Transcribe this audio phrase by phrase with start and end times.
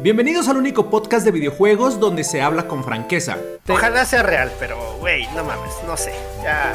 [0.00, 3.36] Bienvenidos al único podcast de videojuegos donde se habla con franqueza.
[3.68, 6.12] Ojalá sea real, pero, güey, no mames, no sé.
[6.40, 6.72] Ya.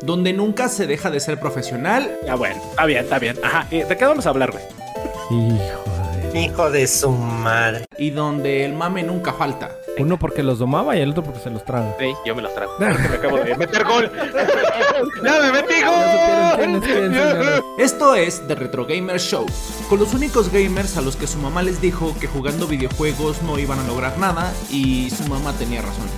[0.00, 2.16] Donde nunca se deja de ser profesional.
[2.24, 3.36] Ya bueno, está bien, está bien.
[3.44, 4.64] Ajá, ¿y ¿de qué vamos a hablar, güey?
[5.30, 5.83] Hijo.
[6.34, 7.84] Hijo de su madre.
[7.96, 9.70] Y donde el mame nunca falta.
[9.98, 11.94] Uno porque los domaba y el otro porque se los traga.
[12.00, 12.72] Sí, yo me los trago.
[12.78, 14.10] Porque me acabo de meter gol.
[15.24, 15.74] ¡Ya me metí
[16.56, 17.64] ¿Quiénes, quién, gol!
[17.78, 19.46] Esto es The Retro Gamer Show,
[19.88, 23.58] con los únicos gamers a los que su mamá les dijo que jugando videojuegos no
[23.58, 26.08] iban a lograr nada y su mamá tenía razón.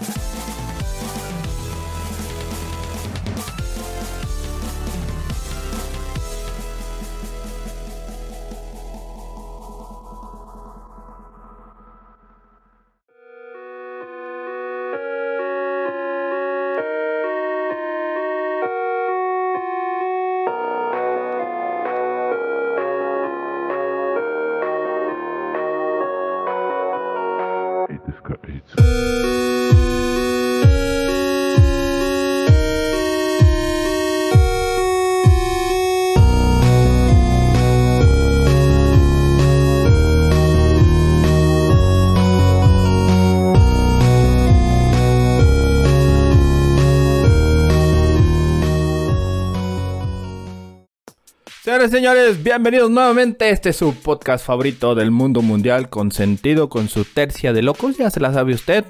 [51.86, 53.48] Señores, señores, bienvenidos nuevamente.
[53.50, 57.96] Este es su podcast favorito del mundo mundial, con sentido, con su tercia de locos.
[57.96, 58.84] Ya se la sabe usted.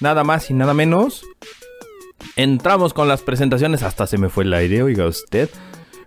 [0.00, 1.22] Nada más y nada menos.
[2.36, 3.82] Entramos con las presentaciones.
[3.82, 5.50] Hasta se me fue el aire, oiga usted.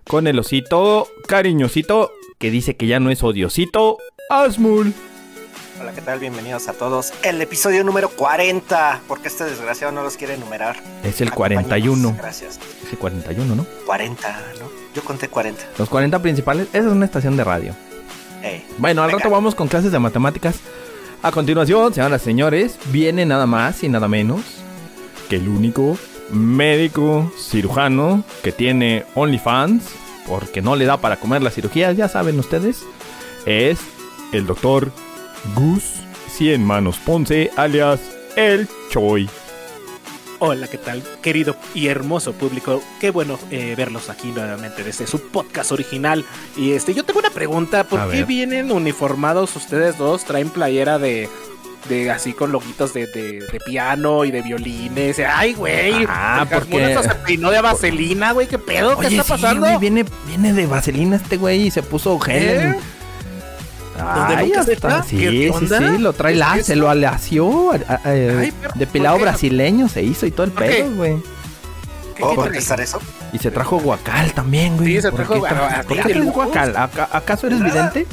[0.02, 3.98] Con el osito cariñosito, que dice que ya no es odiosito.
[4.28, 4.92] Asmul.
[5.80, 6.18] Hola, ¿qué tal?
[6.18, 7.12] Bienvenidos a todos.
[7.22, 10.82] El episodio número 40, porque este desgraciado no los quiere enumerar.
[11.04, 12.16] Es el Acompáñenos, 41.
[12.18, 12.58] Gracias.
[12.84, 13.64] Es el 41, ¿no?
[13.86, 14.83] 40, ¿no?
[14.94, 15.62] Yo conté 40.
[15.78, 16.68] Los 40 principales.
[16.72, 17.74] Esa es una estación de radio.
[18.78, 20.56] Bueno, al rato vamos con clases de matemáticas.
[21.22, 24.42] A continuación, señoras y señores, viene nada más y nada menos
[25.28, 25.96] que el único
[26.30, 29.84] médico cirujano que tiene OnlyFans,
[30.26, 32.82] porque no le da para comer las cirugías, ya saben ustedes,
[33.46, 33.78] es
[34.32, 34.92] el doctor
[35.54, 35.84] Gus
[36.28, 38.00] Cien Manos Ponce, alias
[38.36, 39.28] El Choi.
[40.46, 41.02] Hola, ¿qué tal?
[41.22, 46.22] Querido y hermoso público, qué bueno eh, verlos aquí nuevamente desde su podcast original.
[46.54, 48.26] Y este, yo tengo una pregunta, ¿por A qué ver.
[48.26, 50.24] vienen uniformados ustedes dos?
[50.24, 51.30] Traen playera de,
[51.88, 55.18] de así con loguitos de, de, de piano y de violines.
[55.26, 56.04] Ay, güey.
[56.08, 58.46] Ah, porque- se peinó de vaselina, güey.
[58.46, 58.98] ¿Qué pedo?
[58.98, 59.78] ¿Qué Oye, está sí, pasando?
[59.78, 62.42] viene, viene de vaselina este güey y se puso gel.
[62.42, 62.78] ¿Eh?
[63.96, 65.02] ¿Dónde Ay, nunca se hasta- está?
[65.04, 65.78] sí, ¿Qué sí, onda?
[65.78, 68.52] sí, lo trae ¿Qué la, se lo aleació, a- a- eh,
[69.12, 69.22] ¿por qué?
[69.22, 71.16] brasileño se hizo y todo el ¿Por pedo, güey.
[72.14, 72.46] ¿Qué- ¿Puedo qué trae?
[72.48, 73.00] contestar eso?
[73.32, 74.96] Y se trajo guacal también, güey.
[74.96, 76.76] Sí, se ¿Por trajo guacal ¿Por qué de traes guacal?
[76.76, 78.06] ¿Aca- ¿Acaso eres vidente?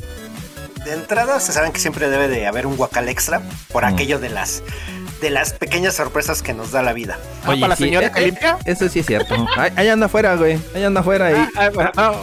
[0.86, 3.94] De entrada, se saben que siempre debe de haber un guacal extra por Mm.
[3.94, 4.64] aquello de las
[5.22, 7.18] de las pequeñas sorpresas que nos da la vida.
[7.44, 8.58] Ah, ¿Para la señora eh, que eh, limpia?
[8.66, 9.36] Eso sí es cierto.
[9.76, 10.58] Ahí, anda afuera, güey.
[10.76, 11.28] Ahí anda afuera.
[11.28, 11.48] ahí.
[11.56, 11.72] Ah,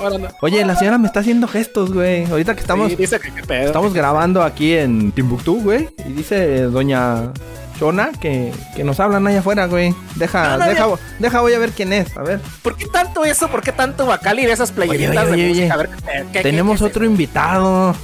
[0.02, 0.28] ahora no.
[0.42, 2.24] Oye, la señora me está haciendo gestos, güey.
[2.26, 3.66] Ahorita que estamos, Sí, dice que qué pedo.
[3.66, 5.88] estamos grabando aquí en Timbuktu, güey.
[6.06, 7.32] Y dice doña
[7.78, 9.94] Shona que, que nos hablan allá afuera, güey.
[10.16, 10.86] Deja, No, no, deja,
[11.20, 12.16] deja, voy a ver quién es.
[12.16, 12.40] A ver.
[12.62, 13.46] ¿Por qué tanto eso?
[13.48, 15.64] ¿Por qué tanto Bacali de esas playeritas Oye, oye, de oye, música?
[15.64, 15.72] oye.
[15.72, 17.94] A ver, ¿qué- Tenemos qué- qué otro invitado.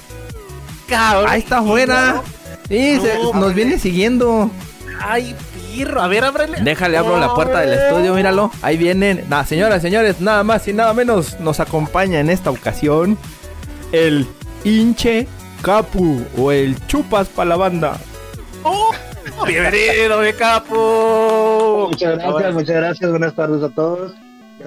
[0.89, 1.27] cabrón?
[1.31, 2.23] Ahí está afuera.
[2.69, 4.51] Sí, No, se- nos viene siguiendo.
[5.01, 6.01] Ay, pirro.
[6.01, 6.59] A ver, ábrele.
[6.63, 8.51] Déjale, abro la puerta del estudio, míralo.
[8.63, 9.25] Ahí vienen.
[9.29, 13.19] Nah, señoras, señores, nada más y nada menos nos acompaña en esta ocasión
[13.93, 14.27] el
[14.65, 15.27] hinche
[15.63, 17.99] capu o el chupas para la banda.
[18.63, 18.93] Oh,
[19.47, 21.89] bienvenido, mi capo.
[21.91, 23.11] Muchas gracias, muchas gracias.
[23.11, 24.15] Buenas tardes a todos.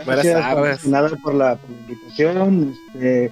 [0.05, 2.75] Buenas Gracias nada por la, por la invitación.
[2.93, 3.31] Este,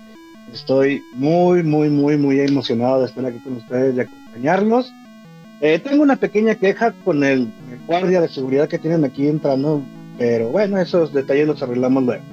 [0.54, 4.92] estoy muy, muy, muy, muy emocionado de estar aquí con ustedes y acompañarlos.
[5.62, 9.82] Eh, tengo una pequeña queja con el, el guardia de seguridad que tienen aquí entrando,
[10.18, 12.24] pero bueno, esos detalles los arreglamos luego.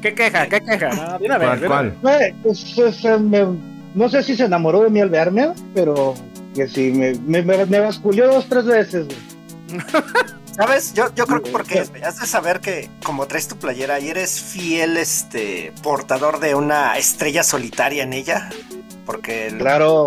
[0.00, 0.46] ¿Qué queja?
[0.48, 1.18] ¿Qué queja?
[1.18, 1.94] Vez, ¿Cuál.
[2.08, 3.46] Eh, pues, pues, eh, me-
[3.94, 6.14] no sé si se enamoró de mí al verme, pero
[6.54, 9.06] que sí, me, me, me, me basculió dos, tres veces.
[10.52, 10.94] ¿Sabes?
[10.94, 14.40] Yo, yo creo que porque has de saber que como traes tu playera y eres
[14.40, 18.50] fiel este portador de una estrella solitaria en ella.
[19.04, 20.06] Porque el- Claro,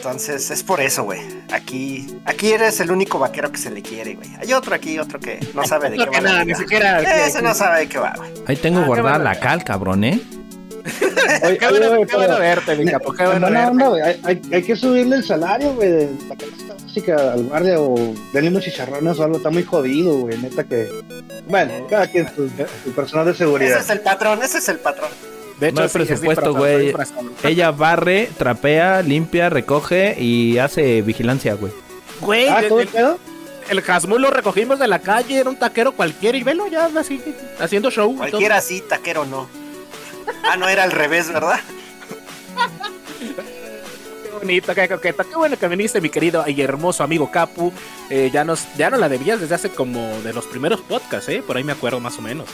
[0.00, 1.20] entonces es por eso, güey.
[1.52, 4.30] Aquí, aquí eres el único vaquero que se le quiere, güey.
[4.40, 6.20] Hay otro aquí, otro que no sabe de No, qué va.
[6.22, 7.00] nada, ni siquiera.
[7.26, 8.30] Ese no sabe de qué va, güey.
[8.46, 9.24] Ahí tengo Ah, guardada bueno.
[9.30, 10.18] la cal, cabrón, ¿eh?
[11.44, 13.12] Oye, Qué oye, bueno, güey, qué bueno pero- verte, mi capo.
[13.12, 13.66] Qué bueno verte.
[13.70, 14.02] onda, güey.
[14.02, 17.94] Hay, hay- hay que subirle el salario, güey, de la canasta básica al guardia o
[18.32, 19.36] denle unos chicharrones o algo.
[19.36, 20.38] Está muy jodido, güey.
[20.38, 20.88] Neta que.
[21.46, 22.48] Bueno, cada quien su,
[22.84, 23.78] su personal de Ese seguridad.
[23.80, 25.10] es el patrón, ese es el patrón.
[25.60, 26.94] De hecho, No hay sí, presupuesto, güey.
[27.44, 31.72] Ella barre, trapea, limpia, recoge y hace vigilancia, güey.
[32.20, 33.18] Güey, Ah, el, ¿todo el pedo?
[33.68, 37.20] el Hasmul lo recogimos de la calle, era un taquero cualquiera y velo ya así,
[37.60, 38.08] haciendo show.
[38.08, 38.18] todo.
[38.18, 39.48] Cualquiera sí, taquero no.
[40.44, 41.60] Ah, no, era al revés, ¿verdad?
[44.22, 45.24] Qué bonito, qué coqueta.
[45.24, 47.72] Qué bueno que viniste, mi querido y hermoso amigo Capu.
[48.08, 51.42] Eh, ya, nos, ya no la debías desde hace como de los primeros podcasts, ¿eh?
[51.46, 52.48] Por ahí me acuerdo más o menos.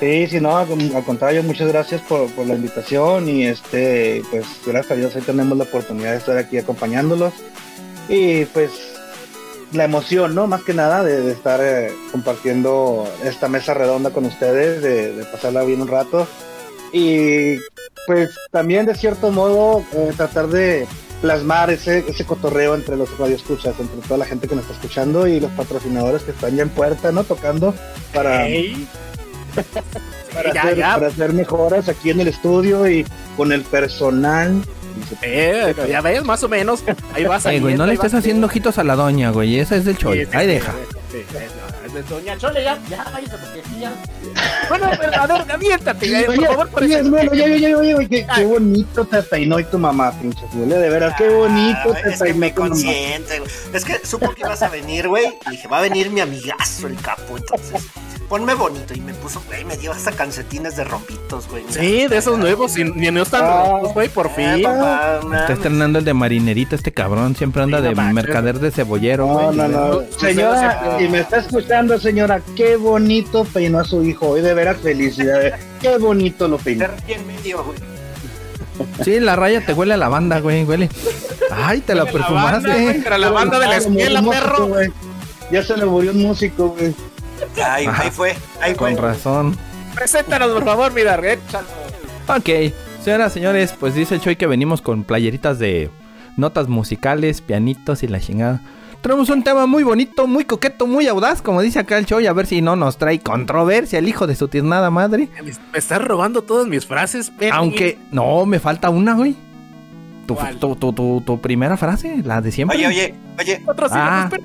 [0.00, 4.92] Sí, sí, no, al contrario, muchas gracias por, por la invitación y este, pues gracias
[4.92, 7.32] a Dios hoy tenemos la oportunidad de estar aquí acompañándolos
[8.08, 8.72] y pues
[9.72, 10.46] la emoción, ¿no?
[10.46, 15.80] Más que nada de, estar eh, compartiendo esta mesa redonda con ustedes, de, pasarla bien
[15.80, 16.26] un rato
[16.92, 17.56] y
[18.06, 20.86] pues también de cierto modo eh, tratar de
[21.22, 25.26] plasmar ese, ese cotorreo entre los radioescuchas, entre toda la gente que nos está escuchando
[25.26, 27.24] y los patrocinadores que están ya en puerta, ¿no?
[27.24, 27.74] Tocando
[28.12, 28.46] para.
[30.34, 30.94] Para, ya, hacer, ya.
[30.94, 33.06] para hacer mejoras aquí en el estudio y
[33.36, 34.62] con el personal.
[35.22, 36.82] Eh, ya ves, más o menos.
[37.14, 39.58] Ahí vas Ay, güey, no le estés haciendo ojitos a la doña, güey.
[39.58, 40.26] Esa es del Choy.
[40.32, 40.72] Ahí deja.
[42.10, 43.92] Doña Chole, ya, ya, váyase porque sí, ya.
[44.68, 47.10] Bueno, pero, a ver, aviéntate, por favor, por oye, eso.
[47.10, 50.46] bueno, ya, ya, ya, oye, oye, qué, qué bonito te peinó y tu mamá, pinche
[50.52, 53.50] Julia, de veras, qué bonito Ah, te es que me consiente, güey.
[53.72, 55.38] Es que supo que ibas a venir, güey.
[55.46, 57.38] Y dije, va a venir mi amigazo, el capo.
[57.38, 57.82] Entonces,
[58.28, 58.94] ponme bonito.
[58.94, 61.64] Y me puso, güey, me dio hasta calcetines de rompitos, güey.
[61.68, 61.80] Mira.
[61.80, 63.64] Sí, de esos nuevos, y, y no están Ah.
[63.70, 64.62] rotos, güey, por fin.
[64.62, 67.34] papá, Está estrenando el de marinerita este cabrón.
[67.36, 69.56] Siempre anda de mercader de cebollero, No, güey.
[69.56, 70.00] no, no.
[70.18, 74.28] Señora, si me está escuchando, señora, qué bonito peinó a su hijo.
[74.30, 75.54] Hoy de veras felicidades.
[75.80, 76.86] Qué bonito lo peinó.
[77.26, 77.78] Medio, güey.
[79.04, 80.64] Sí, la raya te huele a lavanda, güey.
[80.64, 80.88] Huele.
[81.50, 83.00] Ay, te la La banda, güey, perfumaste.
[83.04, 84.66] pero la banda de la escuela, músico, perro.
[84.66, 84.92] güey.
[85.50, 86.94] Ya se le murió un músico, güey.
[87.64, 88.94] Ahí, ahí fue, ahí fue.
[88.94, 89.56] Con razón.
[89.94, 91.66] Preséntanos, por favor, mira, échalo.
[92.28, 92.72] Ok,
[93.02, 95.90] señoras, señores, pues dice el Choy que venimos con playeritas de
[96.36, 98.60] notas musicales, pianitos y la chingada.
[99.00, 102.32] Tenemos un tema muy bonito, muy coqueto, muy audaz, como dice acá el Choy, a
[102.32, 105.28] ver si no nos trae controversia el hijo de su tiernada madre.
[105.36, 107.52] Me me estás robando todas mis frases, Penny.
[107.54, 109.36] Aunque, no, me falta una, güey.
[110.26, 112.76] Tu, tu, tu, tu- tu primera frase, la de siempre.
[112.76, 114.26] Oye, oye, oye, Otros sí, Ah.
[114.28, 114.42] pero-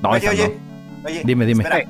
[0.00, 0.60] No, oye, esa oye,
[1.02, 1.08] no.
[1.08, 1.22] oye.
[1.24, 1.64] Dime, dime.
[1.64, 1.84] espera.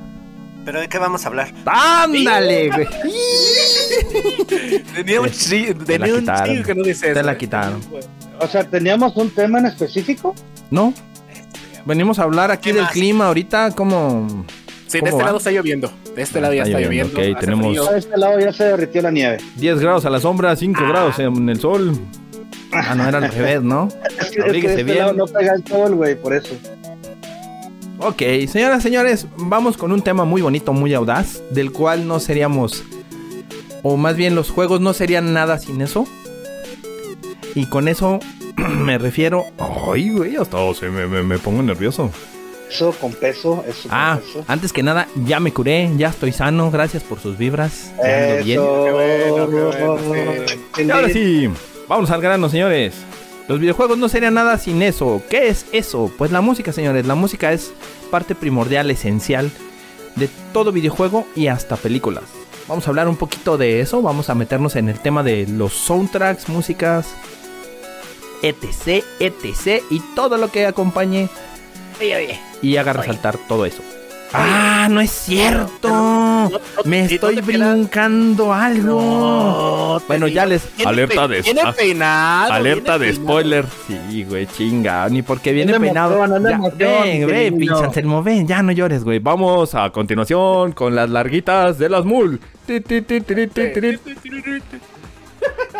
[0.65, 1.53] ¿Pero de qué vamos a hablar?
[1.65, 2.87] ¡Ándale, güey!
[4.95, 7.79] Tenía un chi- la tenía un que no dice Te la quitaron.
[8.39, 10.35] O sea, teníamos un tema en específico.
[10.71, 10.93] No.
[11.85, 12.91] Venimos a hablar aquí ¿Qué del más?
[12.91, 14.27] clima ahorita, como...
[14.87, 15.25] Sí, de ¿Cómo este va?
[15.25, 15.91] lado está lloviendo.
[16.15, 17.33] De este lado ya está está lloviendo, lloviendo.
[17.33, 17.89] ok, hace tenemos- frío.
[17.91, 19.37] A este lado ya se derritió la nieve.
[19.57, 20.89] 10 grados a la sombra, 5 Ah.
[20.89, 21.97] grados en el sol.
[22.71, 23.87] Ah, no, era al revés, ¿no?
[24.19, 24.97] Es que, es que de este bien.
[24.99, 26.55] lado no pega el sol, güey, por eso.
[27.99, 32.83] Ok, señoras, señores, vamos con un tema muy bonito, muy audaz, del cual no seríamos,
[33.83, 36.05] o más bien los juegos no serían nada sin eso.
[37.55, 38.19] Y con eso
[38.57, 39.45] me refiero...
[39.91, 42.11] Ay, güey, hasta se me, me- me pongo nervioso.
[42.69, 44.45] Eso con peso, eso Ah, con peso.
[44.51, 47.91] antes que nada, ya me curé, ya estoy sano, gracias por sus vibras.
[47.93, 48.59] ando bien.
[48.59, 48.83] Eso.
[48.83, 50.33] Qué bueno, qué bueno,
[50.75, 50.83] sí.
[50.83, 51.49] Y ahora sí,
[51.87, 52.93] vamos al grano, señores.
[53.47, 55.21] Los videojuegos no serían nada sin eso.
[55.29, 56.11] ¿Qué es eso?
[56.17, 57.05] Pues la música, señores.
[57.05, 57.73] La música es
[58.09, 59.51] parte primordial, esencial
[60.15, 62.23] de todo videojuego y hasta películas.
[62.67, 64.01] Vamos a hablar un poquito de eso.
[64.01, 67.13] Vamos a meternos en el tema de los soundtracks, músicas,
[68.41, 69.83] etc, etc.
[69.91, 71.29] Y todo lo que acompañe
[72.63, 73.83] y haga resaltar todo eso.
[74.37, 75.89] ¡Ah, no es cierto!
[75.89, 79.99] No, no, Me no estoy brincando algo.
[79.99, 80.67] No, Bueno, ya les...
[80.75, 81.41] viene Alerta de...
[81.41, 82.53] Viene ah, peinado.
[82.53, 83.25] Alerta de peinado.
[83.25, 83.65] spoiler.
[83.87, 85.07] Sí, güey, chinga.
[85.09, 86.23] Ni porque viene de peinado.
[86.23, 87.83] emoción, Ya, ven, ven, pinche.
[87.83, 89.19] Anselmo, ven, ya no llores, güey.
[89.19, 92.39] Vamos a continuación con las larguitas de las mul.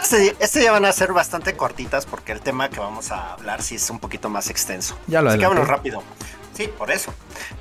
[0.07, 3.62] Este, este ya van a ser bastante cortitas porque el tema que vamos a hablar
[3.63, 4.97] sí es un poquito más extenso.
[5.07, 6.03] Ya lo Así que vámonos rápido.
[6.55, 7.13] Sí, por eso.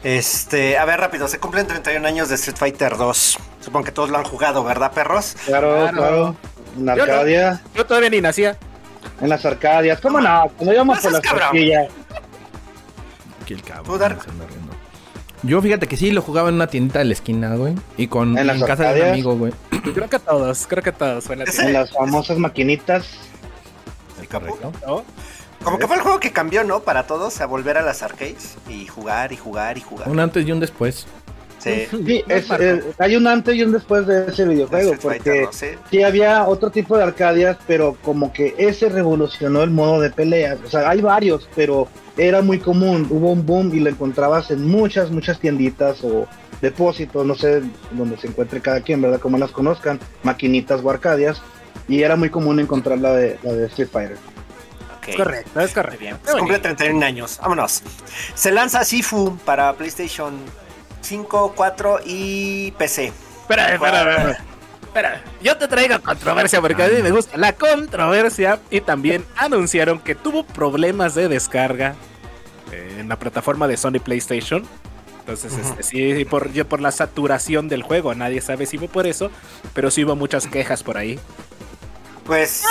[0.04, 3.38] Este, a ver, rápido, se cumplen 31 años de Street Fighter 2.
[3.60, 5.36] Supongo que todos lo han jugado, ¿verdad, perros?
[5.46, 5.96] Claro, Claro.
[5.96, 6.36] claro.
[6.78, 7.12] En la Yo no.
[7.12, 8.56] Arcadia, Yo todavía ni nacía.
[9.20, 10.00] en las Arcadias.
[10.00, 10.44] ¿Cómo no?
[10.56, 11.88] Cuando íbamos No por las tortillas.
[13.42, 14.18] Aquí el cabrón Dar-.
[15.42, 17.74] Yo fíjate que sí, lo jugaba en una tiendita de la esquina, güey.
[17.98, 19.08] Y con ¿En en, casa de un Arcadias?
[19.12, 19.52] amigo, güey.
[19.92, 21.24] Creo que todos, creo que todos.
[21.24, 23.06] Fue la Ese- En las famosas maquinitas.
[24.28, 24.46] Capo.
[24.46, 24.72] Correcto.
[24.86, 25.04] ¿no?
[25.64, 26.80] Como que fue el juego que cambió, ¿no?
[26.80, 30.09] Para todos, a volver a las arcades y jugar y jugar y jugar.
[30.09, 31.06] Un antes y un después.
[31.59, 31.87] Sí.
[31.90, 34.92] Sí, es, eh, hay un antes y un después de ese videojuego.
[35.00, 35.66] Porque 2, sí.
[35.90, 40.59] sí había otro tipo de Arcadias, pero como que ese revolucionó el modo de peleas.
[40.62, 43.06] O sea, hay varios, pero era muy común.
[43.09, 46.28] Hubo un boom y lo encontrabas en muchas, muchas tienditas o
[46.61, 49.21] depósitos, no sé donde se encuentre cada quien, ¿verdad?
[49.21, 51.40] Como las conozcan, maquinitas o Arcadias.
[51.88, 54.34] y era muy común encontrar la de, la de Street Fighter.
[55.12, 55.99] Es correcto, es correcto.
[56.00, 56.62] Bien, pues cumple bonito.
[56.76, 57.38] 31 años.
[57.40, 57.82] Vámonos.
[58.34, 60.34] Se lanza Sifu para PlayStation
[61.02, 63.06] 5, 4 y PC.
[63.42, 64.44] Espera, espera, espera.
[64.82, 69.99] Espera, yo te traigo controversia porque a mí me gusta la controversia y también anunciaron
[69.99, 71.96] que tuvo problemas de descarga
[72.70, 74.64] en la plataforma de Sony PlayStation.
[75.20, 79.06] Entonces, este, sí, por, yo- por la saturación del juego, nadie sabe si fue por
[79.06, 79.30] eso,
[79.73, 81.18] pero sí hubo muchas quejas por ahí.
[82.25, 82.62] Pues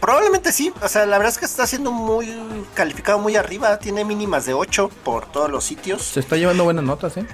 [0.00, 0.72] probablemente sí.
[0.82, 2.28] O sea, la verdad es que está siendo muy
[2.74, 3.78] calificado muy arriba.
[3.78, 6.02] Tiene mínimas de 8 por todos los sitios.
[6.02, 7.26] Se está llevando buenas notas, ¿eh?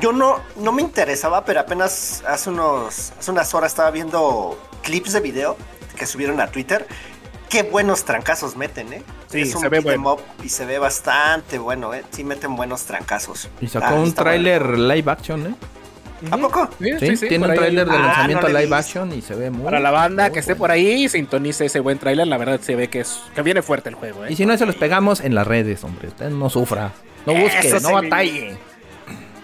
[0.00, 5.12] Yo no, no me interesaba, pero apenas hace, unos, hace unas horas estaba viendo clips
[5.12, 5.56] de video
[5.96, 6.86] que subieron a Twitter.
[7.48, 9.02] Qué buenos trancazos meten, ¿eh?
[9.28, 10.14] Sí, es un se ve bueno.
[10.14, 12.04] up y se ve bastante bueno, ¿eh?
[12.10, 13.48] Sí meten buenos trancazos.
[13.60, 14.94] Y sacó Ah, un tráiler bueno.
[14.94, 15.54] live action, ¿eh?
[16.30, 16.68] ¿A poco?
[16.78, 17.56] Sí, tiene por un ahí.
[17.58, 20.24] tráiler de Ah, lanzamiento no he live action y se ve muy Para la banda
[20.24, 20.58] muy que esté bueno.
[20.60, 23.88] por ahí, sintonice ese buen tráiler, la verdad se ve que, es, que viene fuerte
[23.88, 24.24] el juego.
[24.24, 24.32] ¿eh?
[24.32, 26.08] Y si no, se los pegamos en las redes, hombre.
[26.08, 26.92] Usted no sufra.
[27.26, 27.94] No busque, Eso no sí.
[27.94, 28.58] batalle.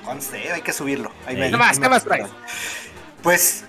[0.04, 1.10] Conste, hay que subirlo.
[1.26, 1.40] Ahí Sí.
[1.40, 1.78] me- ¿Qué más?
[1.78, 2.26] ¿Qué más traes?
[3.22, 3.64] Pues,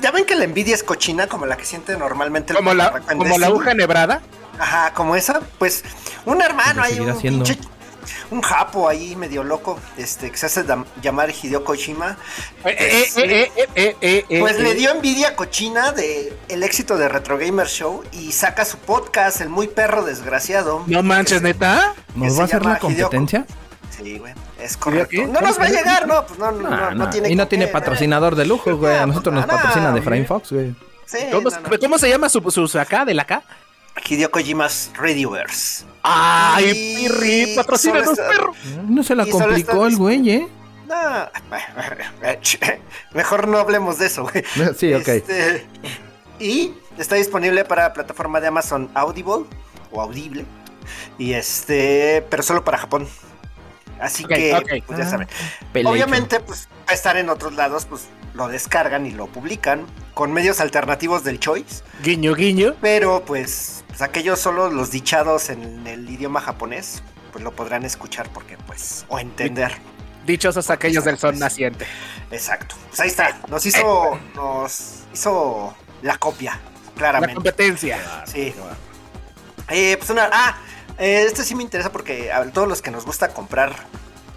[0.00, 3.00] ya ven que la envidia es cochina como la que siente normalmente el Como la,
[3.00, 4.20] como la aguja nebrada.
[4.58, 5.84] Ajá, como esa, pues
[6.24, 7.58] un hermano ahí, un pinche,
[8.30, 10.64] un japo ahí medio loco, este, que se hace
[11.02, 12.16] llamar Hideo Kojima,
[12.64, 13.22] Eh, eh, eh,
[13.56, 14.62] eh, eh, eh, eh, pues eh.
[14.62, 19.40] le dio envidia cochina de el éxito de Retro Gamer Show y saca su podcast,
[19.40, 20.82] el muy perro desgraciado.
[20.86, 21.94] No manches, neta.
[22.14, 23.46] que ¿Nos va a hacer la competencia?
[23.90, 25.26] Sí, güey, es correcto.
[25.28, 27.10] No nos va a llegar, no, pues no, no, no, no no.
[27.10, 28.94] tiene y no tiene qué, patrocinador de lujo, güey.
[28.94, 30.02] A No, nosotros nos patrocina de.
[30.02, 30.74] Frame Fox, güey.
[31.06, 31.78] Sí, ¿Cómo, no, no.
[31.80, 33.42] cómo se llama su, su acá, del acá?
[34.08, 35.84] Hideo Kojima's Radioverse.
[36.08, 38.52] Ay, Y Pirri, patrocínanos, solo está- perro.
[38.88, 40.48] No se la complicó el güey, ¿eh?
[40.88, 40.94] No,
[43.14, 44.44] mejor no hablemos de eso, güey.
[44.78, 45.08] Sí, ok.
[45.08, 45.66] Este,
[46.38, 49.46] y está disponible para plataforma de Amazon Audible
[49.90, 50.44] o Audible.
[51.18, 53.08] Y este, pero solo para Japón.
[54.00, 55.28] Así que, pues ya Ah, saben.
[55.86, 58.02] Obviamente, pues a estar en otros lados, pues
[58.34, 61.82] lo descargan y lo publican con medios alternativos del Choice.
[62.02, 62.74] Guiño, guiño.
[62.82, 68.28] Pero pues, pues aquellos solo los dichados en el idioma japonés, pues lo podrán escuchar
[68.30, 69.72] porque, pues, o entender.
[70.26, 71.86] Dichosos aquellos del son naciente.
[72.30, 72.74] Exacto.
[72.88, 73.38] Pues ahí está.
[73.48, 77.36] Nos hizo, nos hizo la copia, La claramente.
[77.36, 78.22] competencia.
[78.26, 78.52] Sí.
[79.70, 80.28] Eh, pues una.
[80.30, 80.58] Ah,
[80.98, 83.74] eh, este sí me interesa porque a todos los que nos gusta comprar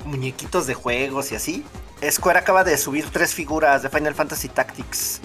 [0.05, 1.65] muñequitos de juegos y así,
[2.09, 5.19] Square acaba de subir tres figuras de Final Fantasy Tactics.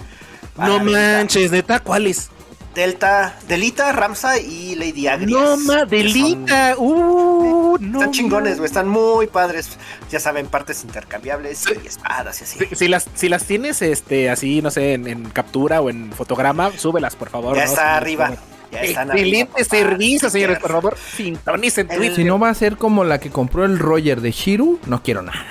[0.57, 0.91] No la venta.
[0.91, 2.31] manches, neta, ¿cuáles?
[2.75, 5.41] Delta, Delita, Ramsa y Lady Agrias.
[5.41, 6.75] No ma, delita.
[6.77, 7.99] Uh, no.
[7.99, 9.77] Están chingones, güey, están muy padres.
[10.11, 12.59] Ya saben, partes intercambiables y espadas y así.
[12.69, 16.11] Si, si las, si las tienes este así, no sé, en, en captura o en
[16.11, 17.55] fotograma, súbelas, por favor.
[17.55, 17.69] Ya ¿no?
[17.71, 18.35] está Sí, arriba.
[18.71, 20.97] Ya están Excelente arriba, servicio, señores, por favor.
[21.15, 22.15] Sintonicen Twitter.
[22.15, 25.21] Si no va a ser como la que compró el Roger de Shiru, no quiero
[25.21, 25.45] nada.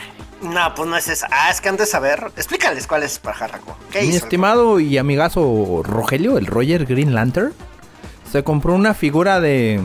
[0.44, 1.26] No, pues no es esa.
[1.30, 2.30] Ah, es que han de saber.
[2.36, 3.76] Explícales cuál es Pajarraco.
[3.90, 4.18] ¿Qué Mi hizo?
[4.18, 7.52] estimado y amigazo Rogelio, el Roger Green Lantern,
[8.30, 9.80] se compró una figura de...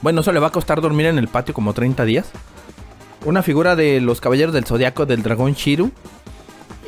[0.00, 2.26] Bueno, eso le va a costar dormir en el patio como 30 días.
[3.24, 5.92] Una figura de los Caballeros del Zodiaco del Dragón Shiru.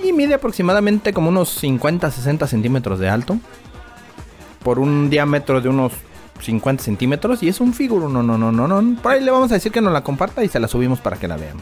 [0.03, 3.39] Y mide aproximadamente como unos 50-60 centímetros de alto.
[4.63, 5.93] Por un diámetro de unos
[6.41, 7.43] 50 centímetros.
[7.43, 9.01] Y es un figuro, no, no, no, no, no.
[9.01, 11.17] Por ahí le vamos a decir que nos la comparta y se la subimos para
[11.17, 11.59] que la vean.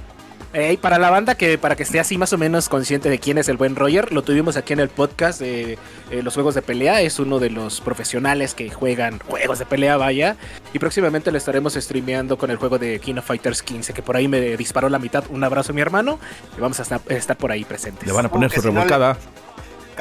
[0.80, 3.48] Para la banda que para que esté así más o menos consciente de quién es
[3.48, 5.78] el buen Roger, lo tuvimos aquí en el podcast de
[6.10, 7.00] eh, los juegos de pelea.
[7.00, 10.36] Es uno de los profesionales que juegan juegos de pelea, vaya.
[10.74, 14.16] Y próximamente lo estaremos streameando con el juego de King of Fighters 15, que por
[14.16, 15.24] ahí me disparó la mitad.
[15.30, 16.18] Un abrazo, mi hermano.
[16.56, 18.06] Y vamos a estar, estar por ahí presentes.
[18.06, 18.86] Le van a poner su no le-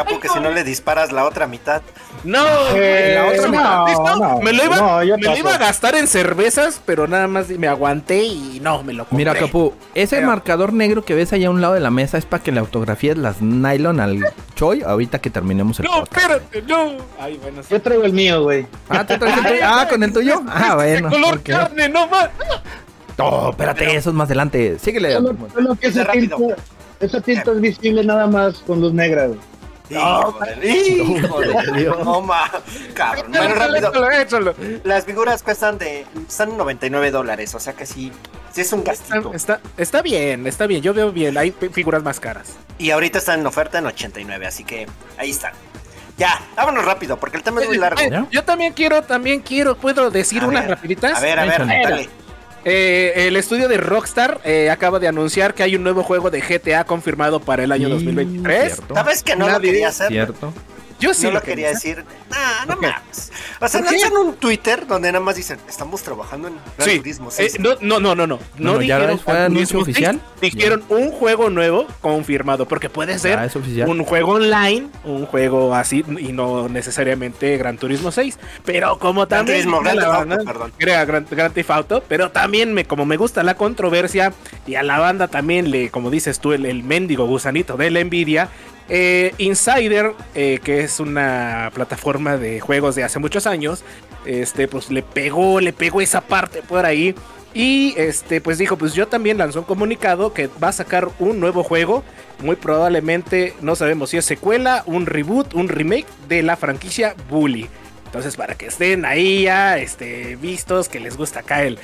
[0.03, 0.05] revolcada.
[0.05, 1.81] Capo, que si no le disparas la otra mitad.
[2.23, 3.87] No, Eh, la otra no, mitad.
[3.87, 4.15] ¿Listo?
[4.17, 7.49] no, me lo iba, no, me lo iba a gastar en cervezas, pero nada más
[7.49, 9.17] me aguanté y no, me lo compré.
[9.17, 12.17] Mira, Capu, ese Pero- marcador negro que ves allá a un lado de la mesa
[12.17, 14.19] es para que le autografíes las nylon al
[14.55, 16.17] Choi ahorita que terminemos el No, podcast.
[16.31, 16.97] espérate, no.
[17.19, 17.69] Ay, bueno, sí.
[17.71, 18.67] Yo traigo el mío, güey.
[18.89, 19.61] Ah, ¿tú traes el tuyo?
[19.63, 20.41] Ah, ¿con el tuyo?
[20.47, 21.09] Ah, bueno.
[21.09, 22.29] De color carne, no más.
[23.17, 24.77] No, espérate, eso es más adelante.
[24.79, 25.13] Síguele.
[25.13, 29.39] Solo, solo que tinta, tinta es visible nada más con luz negra, güey.
[29.91, 31.85] Híjole, híjole.
[31.85, 32.27] No.
[32.93, 33.31] Cabrón.
[33.31, 34.11] Bueno, rápido.
[34.11, 34.55] Échalo.
[34.83, 36.05] Las figuras cuestan de.
[36.27, 37.53] Están en 99 dólares.
[37.55, 38.11] O sea que sí.
[38.53, 39.33] Sí es un gastito.
[39.33, 40.81] Está, está bien, está bien.
[40.81, 41.37] Yo veo bien.
[41.37, 42.55] Hay figuras más caras.
[42.77, 44.45] Y ahorita están en oferta en 89.
[44.45, 45.53] Así que ahí están.
[46.17, 47.99] Ya, vámonos rápido, porque el tema es muy largo.
[47.99, 48.25] Eh.
[48.29, 49.75] Yo también quiero, también quiero.
[49.75, 51.17] ¿Puedo decir A unas ver, rapiditas?
[51.17, 52.09] A ver, a ver, dale.
[52.63, 56.41] Eh, el estudio de Rockstar eh, acaba de anunciar que hay un nuevo juego de
[56.41, 58.73] GTA confirmado para el año Sí, 2023.
[58.75, 58.93] Cierto.
[58.95, 60.07] ¿Sabes que no Nadie- lo quería hacer?
[60.09, 60.53] Cierto.
[61.01, 61.89] Yo sí no lo lo quería pensé.
[61.95, 62.05] decir.
[62.29, 62.81] Nah, no Ok.
[62.83, 63.31] mames.
[63.59, 66.97] O sea, lanzan un Twitter donde nada más dicen, estamos trabajando en Gran Sí.
[66.99, 67.59] Turismo Eh, 6.
[67.59, 68.39] no, no, no, no, no.
[68.57, 70.21] No, No ya dijeron fue Gran anuncio Turismo 6, oficial.
[70.41, 73.39] Dijeron un juego nuevo confirmado, porque puede ser
[73.87, 79.29] un juego online, un juego así y no necesariamente Gran Turismo 6, pero como Gran
[79.45, 80.73] también Turismo, Gran la Theft Auto, banda- perdón.
[80.79, 84.33] Era Gran, Gran Theft Auto, pero también me como me gusta la controversia
[84.67, 88.03] y a la banda también le como dices tú el, el mendigo gusanito de la
[88.03, 88.49] Nvidia
[88.89, 93.83] eh, Insider, eh, que es una plataforma de juegos de hace muchos años,
[94.25, 97.15] este, pues le pegó, le pegó esa parte por ahí.
[97.53, 101.39] Y este, pues dijo, pues yo también lanzó un comunicado que va a sacar un
[101.39, 102.03] nuevo juego.
[102.39, 107.67] Muy probablemente, no sabemos si es secuela, un reboot, un remake de la franquicia Bully.
[108.05, 111.79] Entonces, para que estén ahí ya este, vistos, que les gusta acá el,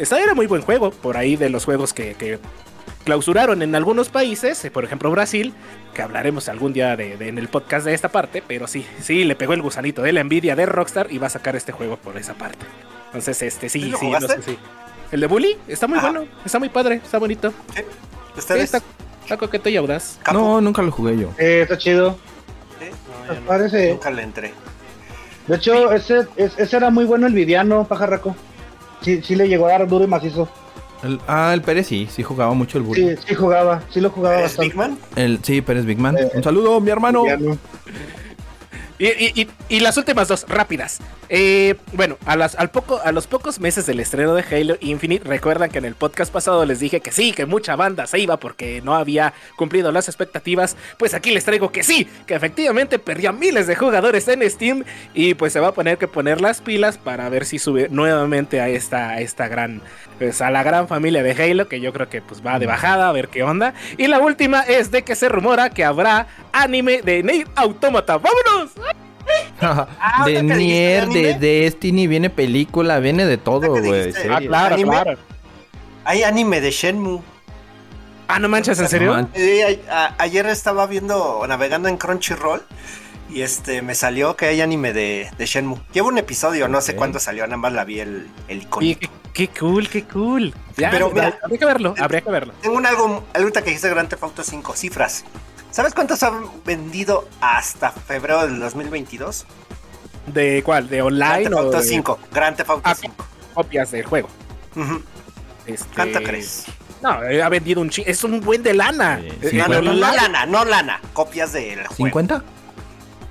[0.00, 2.38] era muy buen juego, por ahí de los juegos que
[3.04, 5.52] clausuraron en algunos países, eh, por ejemplo Brasil,
[5.94, 9.24] que hablaremos algún día de, de- en el podcast de esta parte, pero sí, sí,
[9.24, 11.96] le pegó el gusanito de la envidia de Rockstar y va a sacar este juego
[11.96, 12.64] por esa parte.
[13.06, 14.42] Entonces, este, sí, ¿Sí lo sí, no jugaste?
[14.42, 14.58] sé, sí.
[15.10, 16.10] El de Bully está muy Ajá.
[16.10, 17.52] bueno, está muy padre, está bonito.
[17.74, 17.82] Sí.
[18.38, 18.80] Sí, está,
[19.22, 20.18] está coqueto y audaz.
[20.22, 20.38] Capo?
[20.38, 21.28] No, nunca lo jugué yo.
[21.38, 22.16] Eh, está chido.
[22.80, 23.46] Sí, no, Pues no.
[23.46, 24.54] parece- Nunca le entré.
[25.46, 28.34] De hecho, ese, es- ese era muy bueno el vidiano, pajarraco.
[29.02, 30.48] Sí, sí le llegó a dar duro y macizo.
[31.02, 33.00] El- ah, el Pérez sí, sí jugaba mucho el burro.
[33.00, 34.68] Sí, sí jugaba, sí lo jugaba ¿Eres bastante.
[34.68, 34.98] Big Man?
[35.16, 36.16] El, sí, Pérez Big Man.
[36.16, 37.22] Eh, Un saludo, mi hermano.
[37.22, 37.58] Vidiano.
[39.02, 41.00] Y, las últimas dos, rápidas.
[41.28, 45.70] Eh, bueno, a, al poco, a los pocos meses del estreno de Halo Infinite, recuerdan
[45.70, 48.80] que en el podcast pasado les dije que sí, que mucha banda se iba porque
[48.82, 50.76] no había cumplido las expectativas.
[50.98, 55.34] Pues aquí les traigo que sí, que efectivamente perdió miles de jugadores en Steam y
[55.34, 58.68] pues se va a poner que poner las pilas para ver si sube nuevamente a
[58.68, 59.80] esta, a esta gran,
[60.20, 63.08] pues a la gran familia de Halo, que yo creo que pues va de bajada,
[63.08, 63.74] a ver qué onda.
[63.98, 68.18] Y la última es de que se rumora que habrá anime de Nier Automata.
[68.18, 68.70] ¡Vámonos!
[69.60, 71.34] Ah, de ¿ahorita que dijiste Nier, de?
[71.34, 74.12] Destiny, viene película, viene de todo, güey.
[74.30, 74.74] Ah, claro.
[74.74, 75.16] ¿Anime?
[76.04, 77.20] Hay anime de Shenmue.
[78.28, 79.08] Ah, no manches, ¿en serio?
[79.08, 82.62] No man- Eh, a- a- ayer estaba viendo, navegando en Crunchyroll.
[83.30, 85.78] Y este, me salió que hay anime de, de Shenmue.
[85.92, 88.86] Llevo un episodio, no sé cuándo salió, nada más la vi el, el icono.
[88.98, 90.52] qué, qué cool, qué cool.
[90.76, 92.52] Ya, Pero mira- habría que verlo, habría que verlo.
[92.60, 95.24] Tengo un algo, ahorita que dijiste Grand Theft Auto 5, cifras.
[95.72, 99.46] ¿Sabes cuántos han vendido hasta febrero del 2022?
[100.26, 100.88] ¿De cuál?
[100.88, 103.24] ¿De Grand online Theft o Auto de 5, Grand Theft Auto Ah, 5.
[103.54, 104.28] copias del juego?
[104.76, 105.02] Ujú.
[105.66, 106.66] Este, ¿Cuánto crees?
[107.02, 108.04] No, eh, ha vendido un chi...
[108.06, 109.18] Es un buen de lana.
[109.20, 111.00] Eh, No, no, no, no lana, no lana.
[111.12, 112.20] Copias del juego.
[112.20, 112.42] ¿50?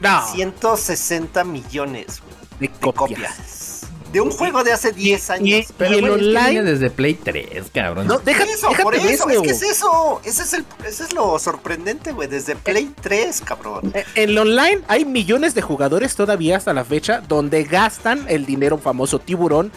[0.01, 2.21] No, 160 millones
[2.59, 2.95] de de copias.
[2.97, 3.70] copias.
[4.11, 5.67] De un juego de hace 10 y- años.
[5.77, 6.49] Pero ¿Y el que online?
[6.49, 8.07] viene desde Play 3, cabrón.
[8.07, 9.29] No, eso, déjate por eso, eso.
[9.29, 10.21] es que es eso.
[10.25, 12.27] Ese es, el, ese es lo sorprendente, güey.
[12.27, 13.91] Desde Play 3, cabrón.
[13.95, 18.45] Eh, En el online hay millones de jugadores todavía hasta la fecha donde gastan el
[18.45, 19.71] dinero famoso tiburón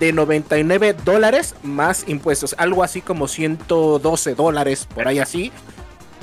[0.00, 2.54] de 99 dólares más impuestos.
[2.58, 5.52] Algo así como 112 dólares, por ahí así,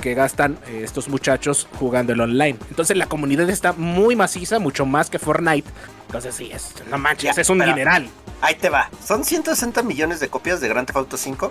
[0.02, 2.58] que gastan eh, estos muchachos jugando el online.
[2.68, 5.66] Entonces la comunidad está muy maciza, mucho más que Fortnite.
[6.08, 8.10] Entonces sí, es, no manches, Ya, es un dineral.
[8.42, 8.90] Ahí te va.
[9.06, 11.50] Son 160 millones de copias de Grand Theft Auto 5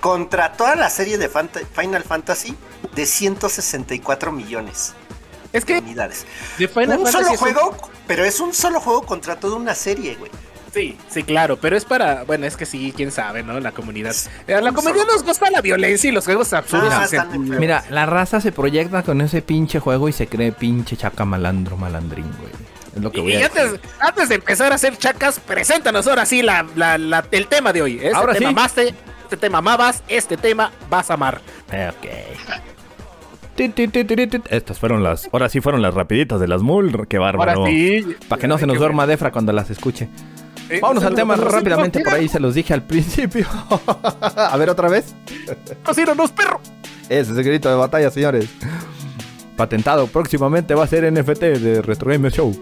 [0.00, 2.54] contra toda la serie de Fanta- Final Fantasy
[2.94, 4.92] de 164 millones
[5.52, 6.26] Es de que unidades.
[6.58, 9.74] de Final un Fantasy solo un- juego, pero es un solo juego contra toda una
[9.74, 10.30] serie, güey.
[10.72, 13.58] Sí, sí, claro, pero es para, bueno, es que sí, quién sabe, ¿no?
[13.58, 14.12] La comunidad.
[14.12, 16.92] Es Eh, A la un comunidad nos gusta la violencia y los juegos absurdos.
[16.92, 17.26] Ah.
[17.36, 21.76] Mira, la raza se proyecta con ese pinche juego y se cree pinche chaca malandro,
[21.76, 22.52] malandrín, güey.
[22.94, 23.80] Es lo que voy Y a antes, decir.
[24.00, 27.82] antes de empezar a hacer chacas, preséntanos ahora sí la, la- la- el tema de
[27.82, 27.96] hoy.
[27.96, 28.54] Este Ahora tema sí.
[28.56, 31.40] amaste, este tema amabas, este tema vas a amar.
[31.68, 32.06] Ok.
[34.50, 35.28] Estas fueron las.
[35.32, 37.06] Ahora sí fueron las rapiditas de las mul.
[37.08, 37.52] Qué bárbaro.
[37.60, 38.16] Ahora sí.
[38.28, 40.08] Para que no se nos duerma Defra cuando las escuche.
[40.70, 42.00] Eh, Vámonos al tema rápidamente.
[42.00, 43.46] Por ahí se los dije al principio.
[44.36, 45.14] a ver otra vez.
[45.84, 46.60] cocínanos, perro.
[47.08, 48.48] Ese es el grito de batalla, señores.
[49.56, 50.06] Patentado.
[50.06, 52.56] Próximamente va a ser NFT de Retro Gamer Show.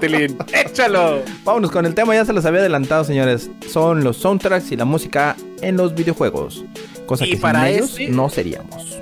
[0.00, 0.38] Tilín.
[0.52, 1.22] Échalo.
[1.44, 3.50] Vámonos con el tema, ya se los había adelantado, señores.
[3.70, 6.64] Son los soundtracks y la música en los videojuegos.
[7.06, 8.98] Cosa Y que para sin ellos no seríamos.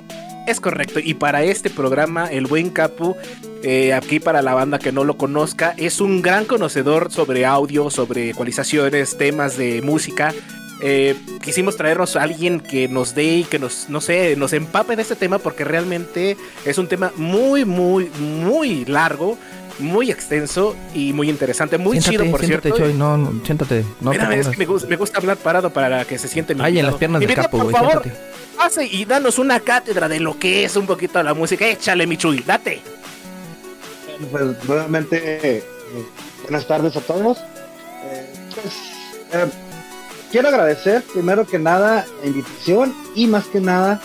[0.47, 1.01] Es correcto.
[1.01, 3.17] Y para este programa, el buen Capu,
[3.63, 7.89] eh, aquí para la banda que no lo conozca, es un gran conocedor sobre audio,
[7.89, 10.33] sobre ecualizaciones, temas de música.
[10.79, 14.95] Eh, quisimos traernos a alguien que nos dé y que nos, no sé, nos empape
[14.95, 19.37] de este tema porque realmente es un tema muy, muy, muy largo,
[19.79, 22.83] muy extenso y muy interesante, muy siéntate, chido, por siéntate, cierto.
[22.85, 23.85] Choy, no, no, siéntate.
[24.01, 26.61] No Espérame, es que me, gusta, me gusta hablar parado para que se siente mi
[26.63, 28.15] Ay, en las piernas del capo, por güey, favor, siéntate.
[28.57, 31.67] pase y danos una cátedra de lo que es un poquito la música.
[31.67, 32.81] Échale, mi Chuy, date.
[34.31, 35.21] pues nuevamente,
[35.57, 35.63] eh,
[36.43, 37.37] buenas tardes a todos.
[38.05, 38.73] Eh, pues,
[39.33, 39.45] eh,
[40.31, 44.01] quiero agradecer primero que nada la invitación y más que nada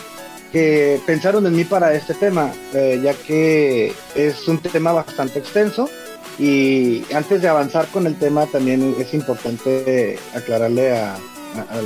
[0.53, 5.88] que pensaron en mí para este tema, eh, ya que es un tema bastante extenso
[6.38, 11.17] y antes de avanzar con el tema también es importante aclararle a,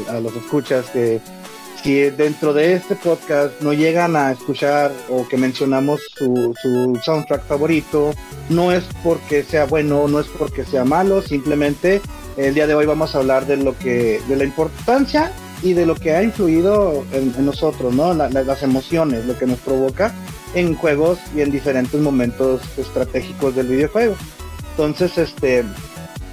[0.09, 1.21] a- los escuchas que
[1.83, 7.45] si dentro de este podcast no llegan a escuchar o que mencionamos su, su soundtrack
[7.47, 8.13] favorito,
[8.49, 12.01] no es porque sea bueno, no es porque sea malo, simplemente
[12.37, 15.31] el día de hoy vamos a hablar de lo que, de la importancia
[15.63, 18.13] y de lo que ha influido en, en nosotros, ¿no?
[18.15, 20.13] La- la- las emociones, lo que nos provoca
[20.55, 24.15] en juegos y en diferentes momentos estratégicos del videojuego.
[24.73, 25.65] Entonces, este,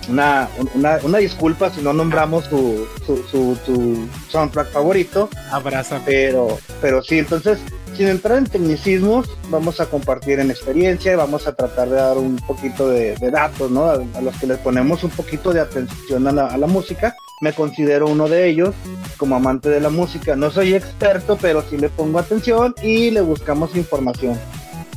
[0.10, 6.04] una, una, una disculpa si no nombramos su, su, su, su soundtrack favorito, Abrázame.
[6.06, 7.60] pero, pero sí, entonces,
[7.96, 12.18] sin entrar en tecnicismos, vamos a compartir en experiencia y vamos a tratar de dar
[12.18, 13.86] un poquito de, de datos, ¿no?
[13.86, 17.16] A, a los que les ponemos un poquito de atención a la, a la música.
[17.44, 18.74] Me considero uno de ellos
[19.18, 20.34] como amante de la música.
[20.38, 24.40] No soy experto, pero sí le pongo atención y le buscamos información,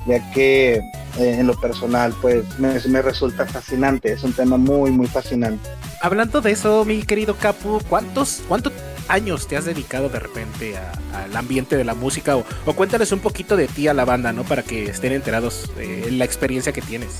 [0.07, 0.81] ya que eh,
[1.19, 4.13] en lo personal, pues me, me resulta fascinante.
[4.13, 5.69] Es un tema muy, muy fascinante.
[6.01, 8.73] Hablando de eso, mi querido Capu, ¿cuántos, ¿cuántos
[9.09, 10.75] años te has dedicado de repente
[11.13, 12.37] al ambiente de la música?
[12.37, 14.45] O, o cuéntales un poquito de ti a la banda, ¿no?
[14.45, 17.19] Para que estén enterados de la experiencia que tienes.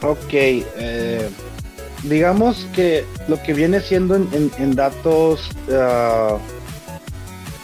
[0.00, 1.28] Ok, eh,
[2.04, 6.38] digamos que lo que viene siendo en, en- en datos, ah,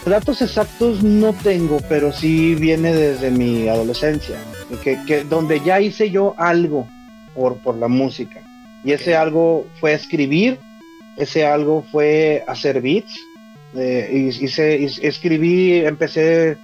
[0.07, 4.37] datos exactos no tengo, pero sí viene desde mi adolescencia,
[4.83, 6.87] que, que donde ya hice yo algo
[7.35, 8.41] por, por la música.
[8.85, 10.59] Y ese algo fue escribir,
[11.17, 13.15] ese algo fue hacer beats,
[13.77, 16.57] eh, y- hice, y- escribí, empecé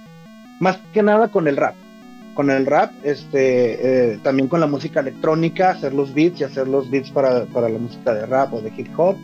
[0.59, 1.75] más que nada con el rap
[2.33, 6.67] con el rap, este, eh, también con la música electrónica, hacer los beats y hacer
[6.67, 9.17] los beats para, para la música de rap o de hip hop,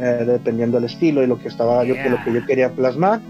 [0.00, 3.20] eh, dependiendo del estilo y lo que estaba yo, que lo que yo quería plasmar.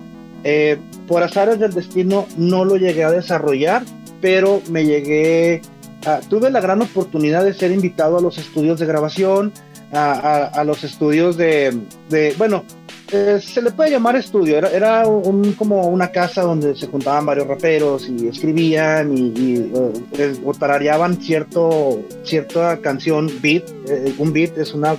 [0.45, 3.83] Eh, por azares del destino no lo llegué a desarrollar,
[4.21, 5.63] pero me llegué,
[6.05, 9.53] a- tuve la gran oportunidad de ser invitado a los estudios de grabación,
[9.93, 11.77] a, a- a los estudios de,
[12.11, 12.65] de bueno,
[13.13, 17.25] eh, se le puede llamar estudio, era, era un, como una casa donde se juntaban
[17.25, 19.73] varios raperos y escribían y, y,
[20.19, 24.97] eh, tarareaban cierto, cierta canción, beat, eh, un beat es una,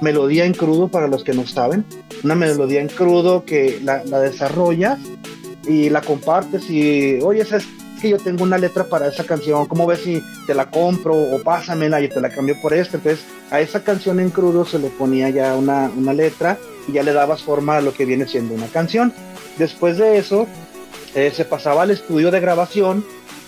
[0.00, 1.84] melodía en crudo para los que no saben,
[2.22, 5.00] una melodía en crudo que la, la desarrollas
[5.66, 7.66] y la compartes y, oye, ¿sabes
[8.00, 9.66] que yo tengo una letra para esa canción?
[9.66, 12.96] ¿Cómo ves si te la compro o pásamela y te la cambio por esta?
[12.96, 16.56] Entonces, a esa canción en crudo se le ponía ya una, una letra
[16.88, 19.12] y ya le dabas forma a lo que viene siendo una canción.
[19.58, 20.46] Después de eso,
[21.14, 23.04] eh, se pasaba al estudio de grabación,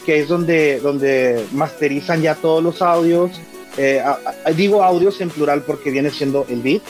[0.07, 3.31] que es donde, donde masterizan ya todos los audios.
[3.77, 6.83] Eh, a- a- digo audios en plural porque viene siendo el beat,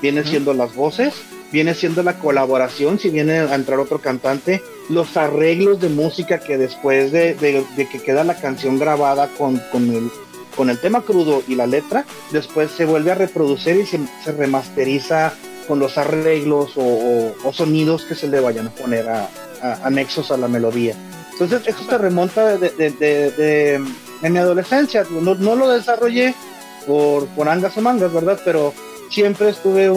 [0.00, 1.12] viene siendo las voces,
[1.50, 6.56] viene siendo la colaboración, si viene a entrar otro cantante, los arreglos de música que
[6.56, 10.10] después de, de- de que queda la canción grabada con, con el,
[10.56, 14.32] con el tema crudo y la letra, después se vuelve a reproducir y se, se
[14.32, 15.32] remasteriza
[15.68, 19.28] con los arreglos o, sonidos que se le vayan a poner a,
[19.84, 20.94] anexos a la melodía.
[21.32, 23.80] Entonces, eso se remonta de,
[24.22, 25.04] mi adolescencia.
[25.10, 26.34] No, lo desarrollé
[26.86, 28.40] por, por angas o mangas, ¿verdad?
[28.44, 28.72] Pero
[29.10, 29.90] siempre estuve,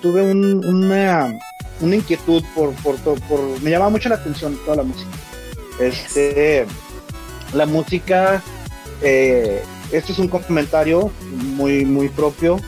[0.00, 1.38] tuve un- una,
[1.80, 5.10] una inquietud por, por, por, me llamaba mucho la atención toda la música.
[5.80, 6.64] Este,
[7.52, 8.42] la música,
[9.02, 12.58] eh, este es un comentario muy, muy propio,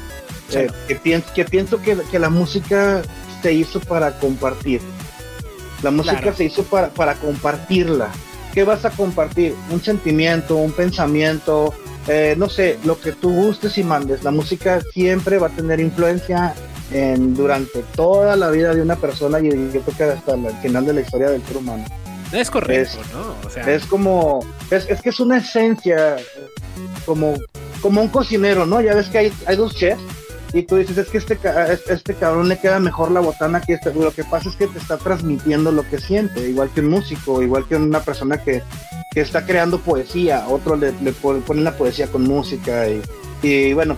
[0.54, 3.02] eh, que, pienso, que pienso que, que la música
[3.42, 4.80] se hizo para compartir.
[5.82, 6.36] La música Claro.
[6.36, 8.10] se hizo para, para compartirla.
[8.52, 9.54] ¿Qué vas a compartir?
[9.70, 11.72] Un sentimiento, un pensamiento,
[12.08, 14.22] eh, no sé, lo que tú gustes y mandes.
[14.24, 16.54] La música siempre va a tener influencia
[16.92, 20.84] en, durante toda la vida de una persona y yo creo que hasta el final
[20.84, 21.84] de la historia del ser humano.
[22.32, 23.34] Es correcto, ¿no?
[23.46, 26.16] O sea, Es como, es, es que es una esencia,
[27.06, 27.34] como,
[27.80, 28.80] como un cocinero, ¿no?
[28.80, 30.00] Ya ves que hay, hay dos chefs
[30.52, 31.38] y tú dices, es que este,
[31.88, 33.94] este cabrón le queda mejor la botana que este.
[33.94, 37.42] Lo que pasa es que te está transmitiendo lo que siente, igual que un músico,
[37.42, 38.62] igual que una persona que,
[39.12, 43.00] que está creando poesía, otro le, le pon- ponen la poesía con música y,
[43.42, 43.96] y bueno.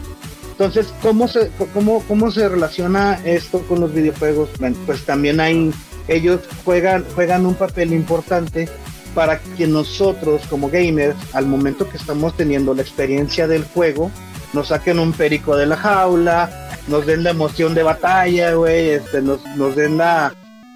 [0.51, 4.51] Entonces, ¿cómo se, cómo, ¿cómo se relaciona esto con los videojuegos?
[4.61, 5.73] Bueno, pues también hay,
[6.07, 8.69] ellos juegan, juegan un papel importante
[9.15, 14.11] para que nosotros como gamers, al momento que estamos teniendo la experiencia del juego,
[14.53, 16.51] nos saquen un perico de la jaula,
[16.89, 20.35] nos den la emoción de batalla, güey, este, nos, nos den la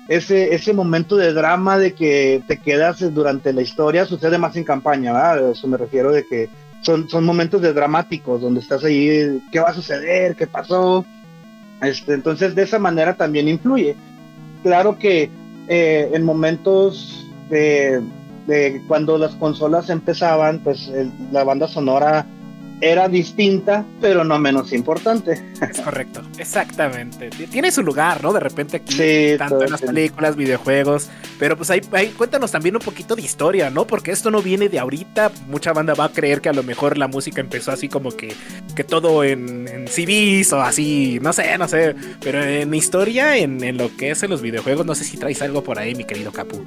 [0.08, 4.64] ese, ese momento de drama de que te quedas durante la historia, sucede más en
[4.64, 5.50] campaña, ¿verdad?
[5.50, 6.48] Eso me refiero de que
[6.82, 10.36] son, son momentos de dramáticos, donde estás ahí, ¿qué va a suceder?
[10.36, 11.04] ¿Qué pasó?
[11.82, 13.96] Este, entonces, de esa manera también influye.
[14.62, 15.28] Claro que
[15.68, 18.00] eh, en momentos de,
[18.46, 20.90] de, cuando las consolas empezaban, pues
[21.32, 22.26] la banda sonora
[22.80, 25.42] era distinta, pero no menos importante.
[25.70, 27.30] Es correcto, exactamente.
[27.50, 28.32] Tiene su lugar, ¿no?
[28.32, 31.08] De repente aquí, Sí, tanto en las el- películas, videojuegos,
[31.38, 33.86] pero pues ahí, ahí cuéntanos también un poquito de historia, ¿no?
[33.86, 36.98] Porque esto no viene de ahorita, mucha banda va a creer que a lo mejor
[36.98, 38.34] la música empezó así como que,
[38.74, 43.62] que todo en, en CDs o así, no sé, no sé, pero en historia, en,
[43.64, 46.04] en lo que es en los videojuegos, no sé si traes algo por ahí, mi
[46.04, 46.64] querido Capu.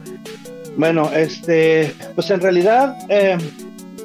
[0.77, 3.37] Bueno, este, pues en realidad, eh,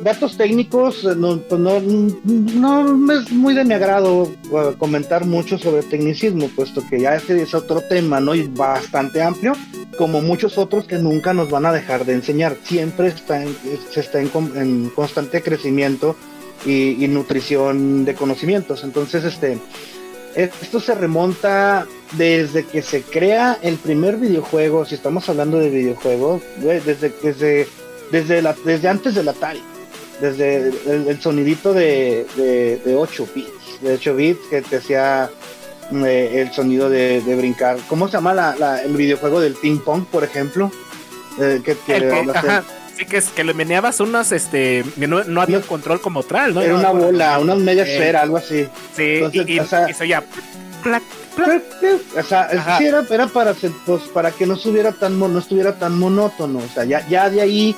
[0.03, 5.59] datos técnicos, eh, no, pues no, no es muy de mi agrado eh, comentar mucho
[5.59, 8.35] sobre tecnicismo, puesto que ya este es otro tema, ¿no?
[8.35, 9.53] Y bastante amplio,
[9.97, 12.57] como muchos otros que nunca nos van a dejar de enseñar.
[12.65, 13.43] Siempre está
[13.91, 16.17] se está en, con- en constante crecimiento
[16.67, 18.85] y, nutrición de conocimientos.
[18.85, 19.59] Entonces, este,
[20.35, 26.43] esto se remonta desde que se crea el primer videojuego, si estamos hablando de videojuegos,
[26.63, 27.69] desde, desde,
[28.11, 29.61] desde, la, desde antes del Atari,
[30.21, 35.31] desde el, el sonidito de, de, de 8 bits, de 8 bits que te hacía
[35.93, 37.77] eh, el sonido de, de brincar.
[37.89, 40.71] ¿Cómo se llama la, la- el videojuego del ping pong, por ejemplo?
[41.41, 42.63] Eh, que, que El ajá,
[42.97, 46.55] sí que es que le meneabas unas, este, no, no había un control como tal,
[46.55, 46.63] ¿no?
[46.63, 48.69] era una bola, una media Eh, esfera, algo así.
[48.97, 50.23] Sí, Entonces, y, y, o sea- y se oía
[50.85, 51.03] plac,
[51.35, 51.63] plac,
[52.17, 53.53] O sea, sí era, era para,
[53.85, 56.61] pues, para que no estuviera tan no estuviera tan monótono.
[56.61, 57.75] O sea, ya, ya de ahí,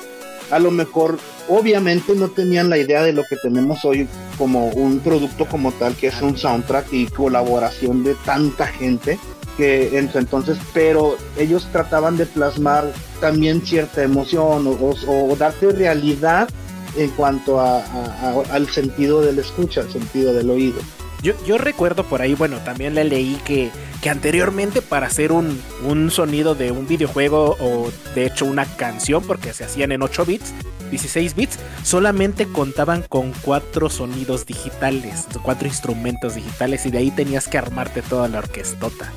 [0.51, 1.17] a lo mejor,
[1.49, 4.07] obviamente no tenían la idea de lo que tenemos hoy
[4.37, 9.19] como un producto como tal, que es un soundtrack y colaboración de tanta gente
[9.57, 14.71] que en su entonces, pero ellos trataban de plasmar también cierta emoción o,
[15.07, 16.47] o- darte realidad
[16.95, 20.79] en cuanto al sentido del escucha, al sentido del oído.
[21.21, 25.59] Yo, yo recuerdo por ahí, bueno, también le leí que, que anteriormente para hacer un,
[25.83, 30.25] un sonido de un videojuego o de hecho una canción, porque se hacían en 8
[30.25, 30.53] bits,
[30.89, 37.47] 16 bits, solamente contaban con cuatro sonidos digitales, cuatro instrumentos digitales y de ahí tenías
[37.47, 39.11] que armarte toda la orquestota.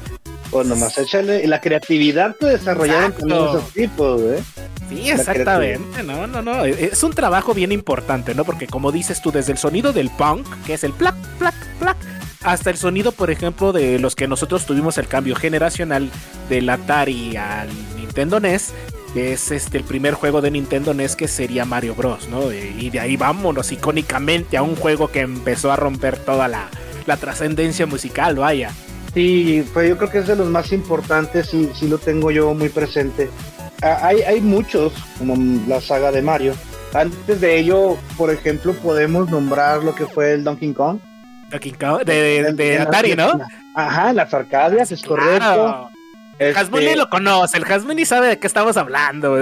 [0.50, 4.42] Pues nomás échale la creatividad que desarrollaron también esos tipos, ¿eh?
[4.90, 8.44] Sí, exactamente, no, no, no, es un trabajo bien importante, ¿no?
[8.44, 11.96] Porque como dices tú, desde el sonido del punk, que es el plac, plac, plac,
[12.42, 16.10] hasta el sonido, por ejemplo, de los que nosotros tuvimos el cambio generacional
[16.48, 18.72] del Atari al Nintendo NES,
[19.14, 22.52] que es este el primer juego de Nintendo NES que sería Mario Bros, ¿no?
[22.52, 26.68] Y de ahí vámonos icónicamente a un juego que empezó a romper toda la,
[27.06, 28.72] la trascendencia musical, vaya.
[29.14, 32.54] Sí, pues yo creo que es de los más importantes y sí lo tengo yo
[32.54, 33.28] muy presente.
[33.82, 35.34] Ah, hay, hay muchos, como
[35.66, 36.54] la saga de Mario.
[36.92, 40.98] Antes de ello, por ejemplo, podemos nombrar lo que fue el Donkey Kong.
[41.50, 43.40] Donkey Kong, de, de- Atari, ¿no?
[43.74, 45.90] Ajá, en las arcadias, es correcto.
[46.38, 49.36] El Este, lo conoce, el Hasmuni sabe de qué estamos hablando.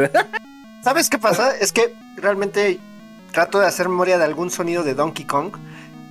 [0.83, 1.57] ¿Sabes qué pasa?
[1.57, 2.79] Es que realmente
[3.33, 5.53] trato de hacer memoria de algún sonido de Donkey Kong.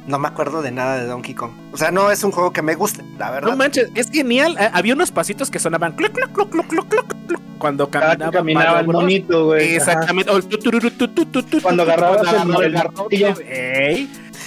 [0.07, 1.51] No me acuerdo de nada de Donkey Kong.
[1.73, 3.49] O sea, no es un juego que me guste, la verdad.
[3.49, 4.55] No manches, es genial.
[4.59, 8.11] Eh, Había unos pasitos que sonaban cluc, cluc, cluc, cluc, cluc, cluc, cluc, cuando cada
[8.17, 9.75] caminaba, caminaba el monito, güey.
[9.75, 10.31] Exactamente.
[10.31, 13.35] O el tu, tururu, tu, tu, tu, tu, Cuando agarrabas el- agarraba el martillo.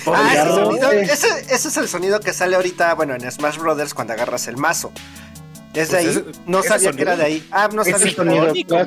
[0.07, 0.65] Ah, ese, garrote.
[0.65, 4.49] sonido- ese, ese es el sonido que sale ahorita, bueno, en Smash Brothers cuando agarras
[4.49, 4.93] el mazo.
[5.73, 6.07] Es de Pues ahí.
[6.09, 7.49] ese- no ese sabía sonido- que era de ahí.
[7.53, 8.07] Ah, no Es sabía.
[8.07, 8.85] el sonido icónico,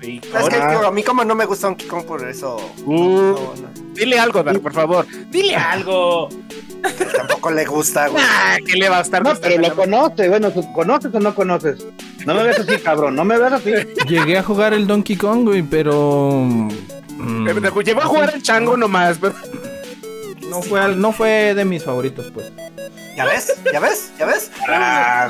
[0.00, 0.20] que.
[0.34, 0.70] Ah.
[0.70, 2.94] digo, a mí como no me gusta Donkey Kong, por eso Uh.
[2.94, 5.06] no, no, Dile algo, Dar, por favor.
[5.30, 6.28] Dile algo.
[7.16, 8.22] tampoco le gusta, güey.
[8.26, 11.34] Ah, ¿Qué le va a estar No, pero lo conoce, bueno, ¿tú ¿conoces o no
[11.34, 11.84] conoces?
[12.26, 13.70] No me ves así, cabrón, no me ves así.
[14.08, 16.42] Llegué a jugar el Donkey Kong, güey, pero.
[16.44, 17.48] mm,
[18.02, 19.18] a jugar el chango nomás.
[19.20, 19.34] pero-
[20.50, 22.50] no, fue al- no fue de mis favoritos, pues.
[23.16, 23.54] ¿Ya ves?
[23.72, 24.10] ¿Ya ves?
[24.18, 24.50] ¿Ya ves?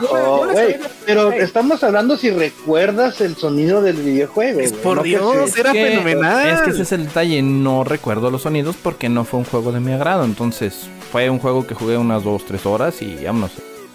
[0.02, 4.60] Estoy- Pero estamos hablando si recuerdas el sonido del videojuego.
[4.60, 6.48] Es güey, por no Dios, era Que- fenomenal.
[6.48, 7.42] Es que ese es el detalle.
[7.42, 10.24] No recuerdo los sonidos porque no fue un juego de mi agrado.
[10.24, 13.52] Entonces, fue un juego que jugué unas 2, 3 horas y vámonos.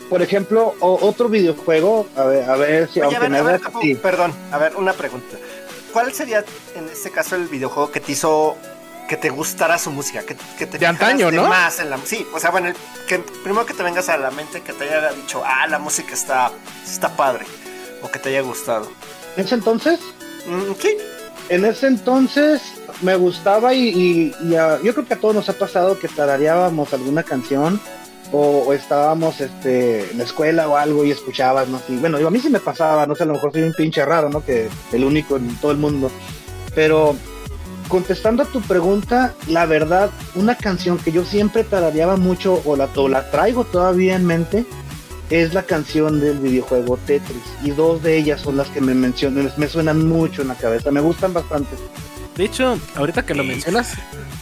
[0.09, 3.43] Por ejemplo, o- otro videojuego, a ver, a ver si Oye, a ver, me a
[3.43, 3.95] ver, veas Capu, así.
[3.95, 5.37] perdón, a ver, una pregunta.
[5.93, 6.43] ¿Cuál sería
[6.75, 8.55] en este caso el videojuego que te hizo
[9.11, 10.21] que te gustara su música?
[10.23, 11.45] Que, que te De antaño, ¿no?
[11.49, 12.71] Más en la, sí, o sea, bueno,
[13.09, 16.13] que primero que te vengas a la mente que te haya dicho, ah, la música
[16.13, 16.49] está,
[16.85, 17.45] está padre,
[18.01, 18.89] o que te haya gustado.
[19.35, 19.99] En ese entonces,
[20.47, 20.95] Mm, sí,
[21.49, 22.61] en ese entonces
[23.01, 26.07] me gustaba y, y- y a- yo creo que a todos nos ha pasado que
[26.07, 27.79] tarareábamos alguna canción
[28.31, 32.31] o, o estábamos este, en la escuela o algo y escuchábamos y bueno, digo, a
[32.31, 34.43] mí sí me pasaba, no sé, a lo mejor soy un pinche raro, ¿no?
[34.43, 36.09] Que el único en todo el mundo.
[36.73, 37.15] Pero
[37.91, 42.87] contestando a tu pregunta, la verdad, una canción que yo siempre tarareaba mucho o la,
[42.95, 44.65] o la traigo todavía en mente
[45.29, 47.43] es la canción del videojuego Tetris.
[47.61, 50.89] Y dos de ellas son las que me mencionan, me suenan mucho en la cabeza,
[50.89, 51.75] me gustan bastante.
[52.37, 53.95] De hecho, ahorita que lo mencionas,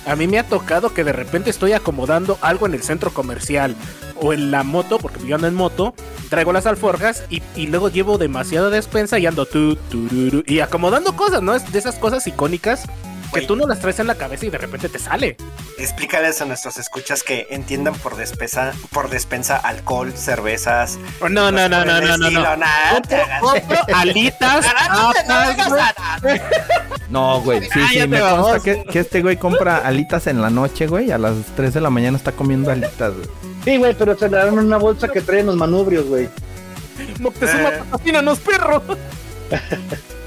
[0.05, 3.75] a mí me ha tocado que de repente estoy acomodando algo en el centro comercial
[4.21, 5.95] o en la moto, porque yo ando en moto,
[6.29, 11.15] traigo las alforjas y, y luego llevo demasiada despensa y ando tu, tururu, y acomodando
[11.15, 11.55] cosas, ¿no?
[11.55, 12.87] Es de esas cosas icónicas
[13.31, 13.47] que Oye.
[13.47, 15.37] tú no las traes en la cabeza y de repente te sale.
[15.77, 20.99] Explícales a nuestros escuchas que entiendan por despensa, por despensa alcohol, cervezas.
[21.21, 22.55] Oh, no, no, no, no, no, no, no.
[22.57, 23.01] nada.
[23.39, 25.27] Compro alitas, No güey.
[25.27, 25.55] nada.
[27.09, 27.61] No, güey.
[27.61, 31.11] Sí, sí, Cállate, me consta que, que este güey compra alitas en la noche, güey.
[31.11, 33.27] A las 3 de la mañana está comiendo alitas, güey.
[33.63, 36.29] Sí, güey, pero se le dan una bolsa que traen los manubrios, güey.
[37.19, 37.79] Moctezuma, Eh.
[37.79, 38.83] patrocínanos, perro.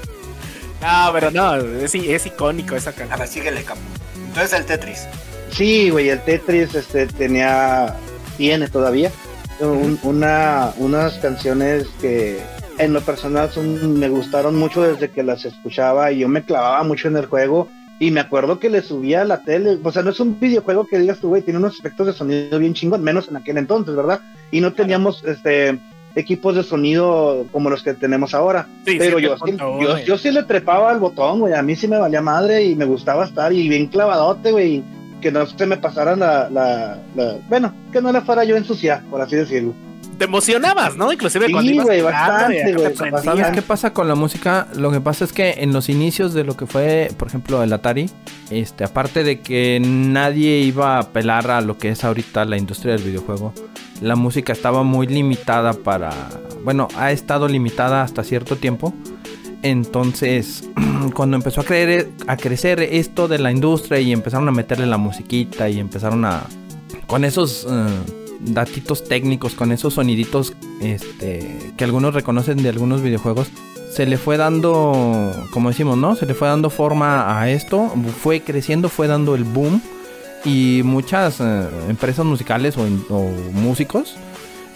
[0.83, 3.19] no, pero no, es, es icónico esa A canción.
[3.19, 3.79] ver, síguele, capo.
[4.27, 5.07] Entonces el Tetris.
[5.51, 7.95] Sí, güey, el Tetris este, tenía,
[8.37, 9.11] tiene todavía
[9.59, 12.39] un- una, unas canciones que
[12.79, 16.83] en lo personal son, me gustaron mucho desde que las escuchaba y yo me clavaba
[16.83, 17.69] mucho en el juego
[17.99, 20.87] y me acuerdo que le subía a la tele, o sea, no es un videojuego
[20.87, 23.95] que digas tú, güey, tiene unos efectos de sonido bien chingón, menos en aquel entonces,
[23.95, 24.19] ¿verdad?
[24.51, 25.79] Y no teníamos este
[26.15, 28.67] equipos de sonido como los que tenemos ahora.
[28.85, 31.53] Sí, Pero sí, yo, sí, contó, yo, sí le trepaba al botón, güey.
[31.53, 34.83] A mí sí me valía madre y me gustaba estar y bien clavadote, güey.
[35.21, 39.01] Que no se me pasara la, la, la- Bueno, que no le fuera yo ensuciar,
[39.05, 39.73] por así decirlo.
[40.17, 41.11] Te emocionabas, ¿no?
[41.11, 43.23] Inclusive Sí, cuando ibas güey, jugando, bastante, y acá te güey, prendías.
[43.23, 44.67] ¿Sabes qué pasa con la música?
[44.75, 47.73] Lo que pasa es que en los inicios de lo que fue, por ejemplo, el
[47.73, 48.09] Atari,
[48.51, 52.93] este, aparte de que nadie iba a apelar a lo que es ahorita la industria
[52.93, 53.53] del videojuego,
[54.03, 56.11] la música estaba muy limitada para,
[56.63, 58.93] bueno, ha estado limitada hasta cierto tiempo.
[59.61, 60.69] Entonces,
[61.15, 64.97] cuando empezó a, creer, a crecer esto de la industria y empezaron a meterle la
[64.97, 66.43] musiquita y empezaron a,
[67.07, 67.85] con esos eh,
[68.41, 73.47] datitos técnicos, con esos soniditos este, que algunos reconocen de algunos videojuegos,
[73.89, 76.15] se le fue dando, como decimos, ¿no?
[76.15, 77.89] Se le fue dando forma a esto,
[78.21, 79.81] fue creciendo, fue dando el boom
[80.45, 84.15] y muchas eh, empresas musicales o, o músicos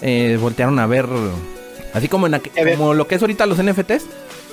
[0.01, 1.05] eh, voltearon a ver,
[1.93, 2.77] así como, en aqu- A ver.
[2.77, 4.05] como lo que es ahorita los NFTs,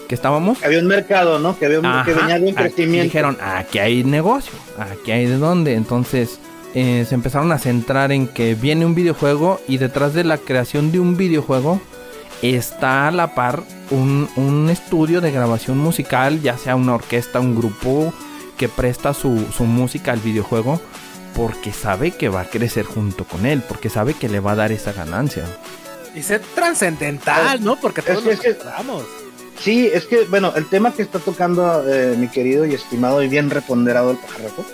[0.09, 0.63] que estábamos.
[0.65, 1.59] Había un mercado, ¿no?
[1.59, 3.05] Que, había un, que venía de un crecimiento.
[3.05, 5.75] Dijeron, aquí hay negocio, aquí hay de dónde.
[5.75, 6.39] Entonces
[6.75, 10.93] eh, se empezaron a centrar en que viene un videojuego y detrás de la creación
[10.93, 11.81] de un videojuego
[12.43, 17.55] está a la par un, un estudio de grabación musical, ya sea una orquesta, un
[17.57, 18.13] grupo
[18.59, 20.81] que presta su, su música al videojuego
[21.35, 24.57] porque sabe que va a crecer junto con él, porque sabe que le va a
[24.57, 25.45] dar esa ganancia.
[26.15, 27.77] Y ser trascendental, ¿no?
[27.77, 29.03] Porque todos Es que- nos.
[29.61, 33.29] Sí, es que, bueno, el tema que está tocando eh, mi querido y estimado y
[33.29, 34.65] bien reponderado el pajarraco,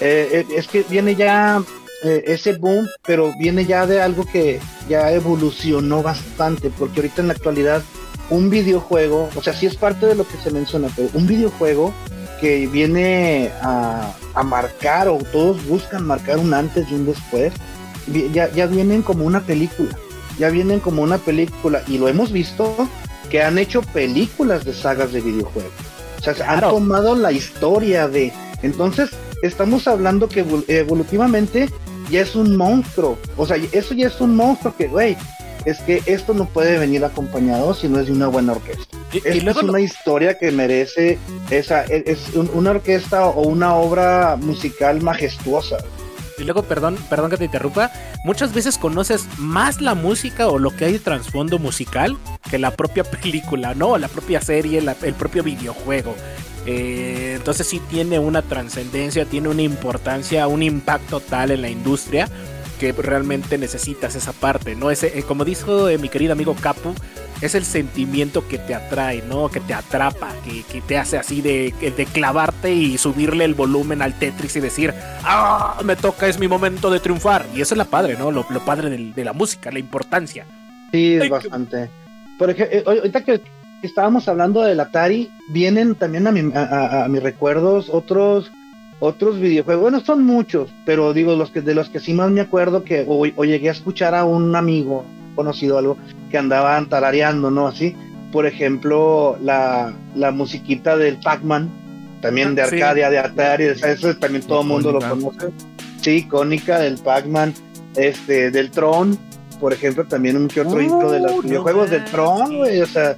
[0.00, 1.60] eh, eh, es que viene ya
[2.04, 7.28] eh, ese boom, pero viene ya de algo que ya evolucionó bastante, porque ahorita en
[7.28, 7.82] la actualidad
[8.30, 11.92] un videojuego, o sea, sí es parte de lo que se menciona, pero un videojuego
[12.40, 17.52] que viene a, a marcar o todos buscan marcar un antes y un después,
[18.32, 19.90] ya, ya vienen como una película,
[20.38, 22.88] ya vienen como una película y lo hemos visto
[23.30, 25.72] que han hecho películas de sagas de videojuegos.
[26.18, 26.68] O sea, Claro.
[26.68, 28.32] han tomado la historia de...
[28.62, 29.10] Entonces,
[29.42, 31.68] estamos hablando que evol- evolutivamente
[32.10, 33.18] ya es un monstruo.
[33.36, 35.16] O sea, eso ya es un monstruo que, güey,
[35.64, 38.96] es que esto no puede venir acompañado si no es de una buena orquesta.
[39.12, 41.18] Y, luego es lo- una historia que merece
[41.50, 45.78] esa, es es un- una orquesta o una obra musical majestuosa.
[46.36, 47.90] Y luego, perdón, perdón que te interrumpa,
[48.24, 52.16] muchas veces conoces más la música o lo que hay de trasfondo musical
[52.50, 53.98] que la propia película, ¿no?
[53.98, 56.14] La propia serie, la- el propio videojuego.
[56.66, 62.28] Eh, entonces sí tiene una trascendencia, tiene una importancia, un impacto tal en la industria
[62.78, 64.90] que realmente necesitas esa parte, ¿no?
[64.90, 66.94] Ese, eh, como dijo eh, mi querido amigo Capu,
[67.40, 69.48] es el sentimiento que te atrae, ¿no?
[69.48, 74.02] Que te atrapa, que, que te hace así de, de clavarte y subirle el volumen
[74.02, 74.92] al Tetris y decir,
[75.24, 75.78] ¡ah!
[75.84, 77.46] Me toca, es mi momento de triunfar.
[77.54, 78.30] Y eso es la padre, ¿no?
[78.30, 80.46] Lo, lo padre del- de la música, la importancia.
[80.92, 81.90] Sí, es Ay, bastante.
[82.38, 83.40] Por ejemplo, ahorita que
[83.80, 88.50] que estábamos hablando del Atari, vienen también a, mi- a- a- a mis recuerdos otros
[89.00, 89.82] otros videojuegos.
[89.82, 93.04] Bueno, son muchos, pero digo, los que de los que sí más me acuerdo que
[93.06, 95.96] o, o llegué a escuchar a un amigo conocido algo
[96.30, 97.68] que andaban tarareando, ¿no?
[97.68, 97.94] Así.
[98.32, 101.70] Por ejemplo, la, la musiquita del Pac-Man,
[102.20, 102.74] también de Ah, sí.
[102.76, 105.48] Arcadia, de Atari, eso también todo el mundo lo conoce.
[106.02, 107.54] Sí, icónica del Pac-Man,
[107.96, 109.16] este, del Tron,
[109.60, 112.80] por ejemplo, también un que otro Uh, intro de los no videojuegos del Tron, güey,
[112.82, 113.16] o sea,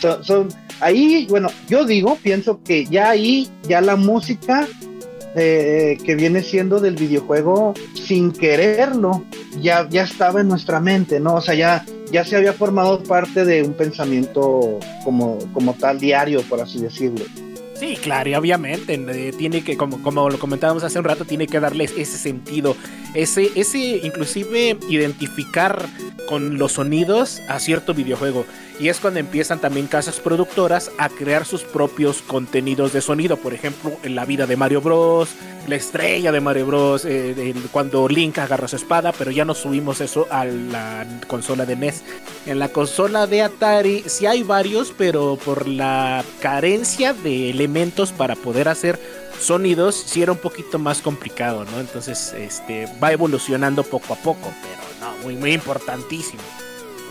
[0.00, 0.48] son, son-
[0.80, 4.66] ahí, bueno, yo digo, pienso que ya ahí, ya la música
[5.38, 9.22] eh, que viene siendo del videojuego sin quererlo,
[9.60, 11.34] ya, ya estaba en nuestra mente, ¿no?
[11.34, 16.40] O sea, ya, ya se había formado parte de un pensamiento como, como tal diario,
[16.40, 17.26] por así decirlo.
[17.78, 21.46] Sí, claro, y obviamente eh, tiene que, como, como lo comentábamos hace un rato, tiene
[21.46, 22.74] que darles ese sentido,
[23.12, 25.86] ese, ese inclusive identificar
[26.26, 28.46] con los sonidos a cierto videojuego.
[28.78, 33.38] Y es cuando empiezan también casas productoras a crear sus propios contenidos de sonido.
[33.38, 35.30] Por ejemplo, en la vida de Mario Bros,
[35.66, 40.02] la estrella de Mario Bros, eh, cuando Link agarra su espada, pero ya no subimos
[40.02, 42.02] eso a la consola de NES.
[42.44, 48.36] En la consola de Atari sí hay varios, pero por la carencia de elementos para
[48.36, 49.00] poder hacer
[49.40, 51.80] sonidos, sí era un poquito más complicado, ¿no?
[51.80, 56.42] Entonces, este, va evolucionando poco a poco, pero no, muy, muy importantísimo.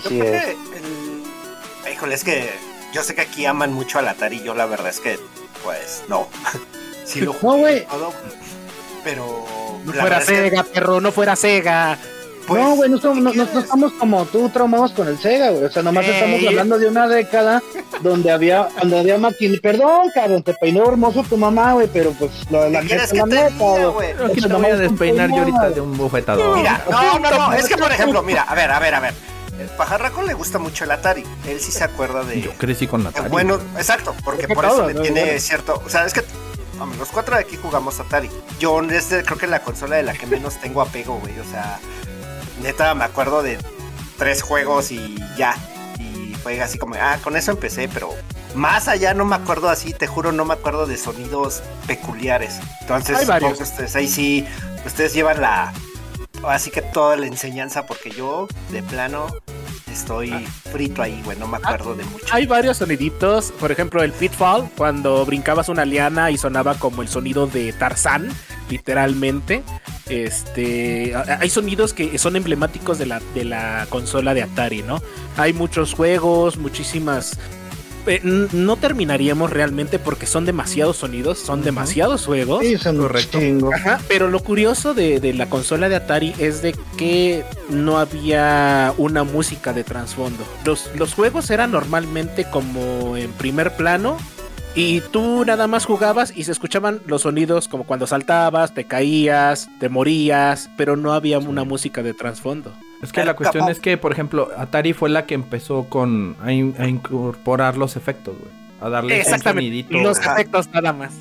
[0.07, 0.55] Sí, es.
[1.95, 2.49] Híjole, es que
[2.93, 5.17] yo sé que aquí aman mucho al Atari, yo la verdad es que,
[5.63, 6.27] pues, no.
[7.05, 8.11] sí lo jugué todo,
[9.01, 9.45] pero...
[9.85, 11.97] No fuera Sega, perro, no fuera Sega.
[12.47, 15.63] Pues, no, güey, no, no, estamos como tú traumados con el Sega, güey.
[15.63, 17.63] O sea, nomás estamos hablando de una década
[18.01, 19.61] donde había, donde había máquinas.
[19.61, 23.85] Perdón, cabrón, te peinó hermoso tu mamá, güey, pero pues lo, la neta, la neta,
[23.87, 24.11] güey.
[24.11, 26.57] Aquí te voy a despeinar yo ahorita de un bufetador.
[26.57, 29.34] Mira, no, no, no, es que por ejemplo, mira, a ver, a ver, a ver.
[29.59, 31.23] El pajarraco le gusta mucho el Atari.
[31.47, 32.41] Él sí se acuerda de.
[32.41, 33.29] Yo crecí con Atari.
[33.29, 35.81] Bueno, exacto, porque por eso le tiene cierto.
[35.85, 36.23] O sea, es que
[36.99, 38.29] los cuatro de aquí jugamos Atari.
[38.59, 41.39] Yo es creo que la consola de la que menos tengo apego, güey.
[41.39, 41.79] O sea,
[42.61, 43.57] neta me acuerdo de
[44.17, 45.55] tres juegos y ya.
[45.99, 48.13] Y fue así como, ah, con eso empecé, pero
[48.55, 52.59] más allá no me acuerdo así, te juro, no me acuerdo de sonidos peculiares.
[52.81, 53.27] Entonces,
[53.59, 54.45] ustedes ahí sí,
[54.85, 55.73] ustedes llevan la,
[56.49, 59.27] así que toda la enseñanza, porque yo de plano
[59.91, 60.41] estoy ah.
[60.71, 62.25] frito ahí, güey, no me acuerdo de mucho.
[62.31, 67.07] Hay varios soniditos, por ejemplo, el Pitfall, cuando brincabas una liana y sonaba como el
[67.07, 68.29] sonido de Tarzán,
[68.69, 69.63] literalmente.
[70.07, 75.01] Este, hay sonidos que son emblemáticos de la, de la consola de Atari, ¿no?
[75.37, 77.39] Hay muchos juegos, muchísimas
[78.07, 82.63] eh, no terminaríamos realmente porque son demasiados sonidos, son demasiados juegos.
[82.63, 83.39] Sí, son correcto.
[84.07, 89.73] pero lo curioso de, la consola de Atari es de que no había una música
[89.73, 90.43] de trasfondo.
[90.65, 94.17] Los, los juegos eran normalmente como en primer plano
[94.75, 99.69] y tú nada más jugabas y se escuchaban los sonidos como cuando saltabas, te caías,
[99.79, 102.73] te morías, pero no había una música de trasfondo.
[103.01, 106.51] Es que la cuestión es que, por ejemplo, Atari fue la que empezó con a,
[106.51, 108.51] incorporar los efectos, güey.
[108.81, 111.13] A darle Exactamente, los efectos nada más.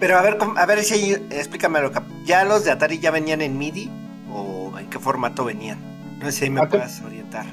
[0.00, 1.90] Pero a ver, a ver si explícamelo.
[2.24, 3.90] ¿Ya los de Atari ya venían en MIDI
[4.30, 5.78] o en qué formato venían?
[6.18, 7.46] No sé si me puedes orientar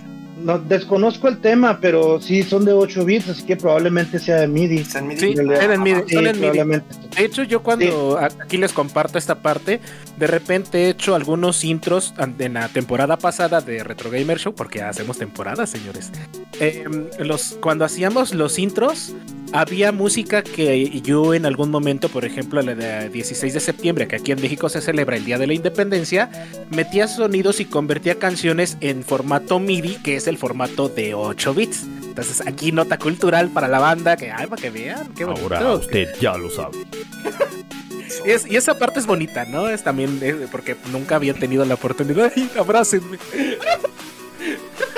[0.43, 4.47] no desconozco el tema, pero sí son de 8 bits, así que probablemente sea de
[4.47, 4.83] MIDI.
[4.83, 5.07] Sí, en
[5.81, 6.81] MIDI.
[7.15, 9.79] De hecho, yo cuando aquí les comparto esta parte,
[10.17, 14.81] de repente he hecho algunos intros en la temporada pasada de Retro Gamer Show, porque
[14.81, 16.11] hacemos temporadas, señores.
[16.59, 19.13] Em, los, cuando hacíamos los intros,
[19.53, 24.15] había música que yo en algún momento, por ejemplo, la de 16 de septiembre, que
[24.15, 26.29] aquí en México se celebra el Día de la Independencia,
[26.71, 31.83] metía sonidos y convertía canciones en formato MIDI, que es el formato de 8 bits.
[32.03, 35.55] Entonces aquí nota cultural para la banda, que ay, para que vean, qué bonito.
[35.55, 36.79] Ahora usted ya lo sabe.
[38.49, 39.69] y, esa parte es bonita, ¿no?
[39.69, 40.19] Es también
[40.51, 42.31] porque nunca había tenido la oportunidad.
[42.35, 43.17] ¡Ay, abrácenme!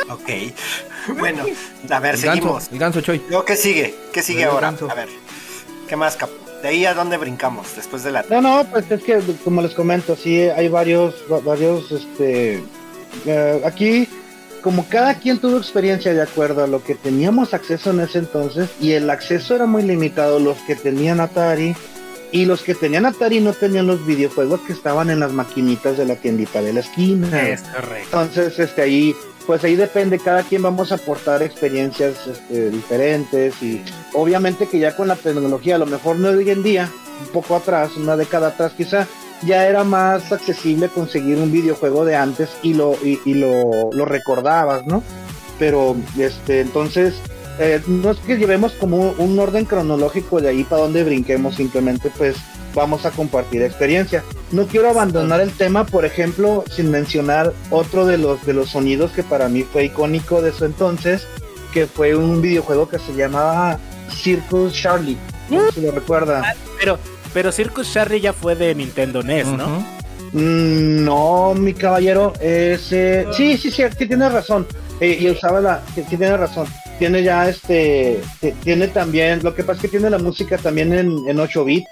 [0.10, 0.30] Ok.
[1.20, 1.46] Bueno,
[1.90, 2.70] a ver, seguimos.
[2.72, 3.22] el ganso Choy.
[3.46, 3.96] ¿Qué sigue?
[4.12, 4.70] ¿Qué sigue ahora?
[4.70, 5.10] A ver.
[5.88, 6.34] ¿Qué más, capo?
[6.62, 8.26] De ahí a dónde brincamos después de la.
[8.30, 12.64] No, no, pues es que como les comento, sí hay varios, varios, este,
[13.26, 14.08] eh, aquí
[14.66, 18.68] como cada quien tuvo experiencia de acuerdo a lo que teníamos acceso en ese entonces
[18.82, 21.76] y el acceso era muy limitado, los que tenían Atari
[22.32, 26.06] y los que tenían Atari no tenían los videojuegos que estaban en las maquinitas de
[26.06, 27.48] la tiendita de la esquina.
[27.48, 28.24] Es correcto.
[28.24, 29.16] Entonces, este ahí
[29.46, 33.84] pues ahí depende, cada quien vamos a aportar experiencias este, diferentes y
[34.14, 36.90] obviamente que ya con la tecnología, a lo mejor no hoy en día,
[37.22, 39.08] un poco atrás, una década atrás quizá,
[39.44, 44.86] ya era más accesible conseguir un videojuego de antes y lo, y, lo, lo, recordabas,
[44.86, 45.04] ¿no?
[45.60, 47.16] Pero este, entonces,
[47.60, 52.12] eh, no es que llevemos como un orden cronológico de ahí para donde brinquemos, simplemente
[52.18, 52.38] pues
[52.76, 54.24] vamos a compartir experiencia.
[54.52, 59.12] No quiero abandonar el tema, por ejemplo, sin mencionar otro de los de los sonidos
[59.12, 61.28] que para mí fue icónico de su entonces,
[61.74, 63.80] que fue un videojuego que se llamaba
[64.12, 65.18] Circus Charlie.
[65.50, 66.42] No si lo recuerda.
[66.46, 67.00] Ah, pero,
[67.34, 69.96] pero Circus Charlie ya fue de Nintendo NES, ¿no?
[70.34, 73.26] Mm, no, mi caballero, ese...
[73.32, 74.68] Sí, sí, sí, que tiene razón.
[75.00, 75.84] Eh, y usaba la...
[75.94, 76.68] Que, tiene razón.
[77.00, 78.22] Tiene ya este...
[78.64, 79.42] Tiene también...
[79.44, 81.88] Lo que pasa es que tiene la música también en, en 8 bits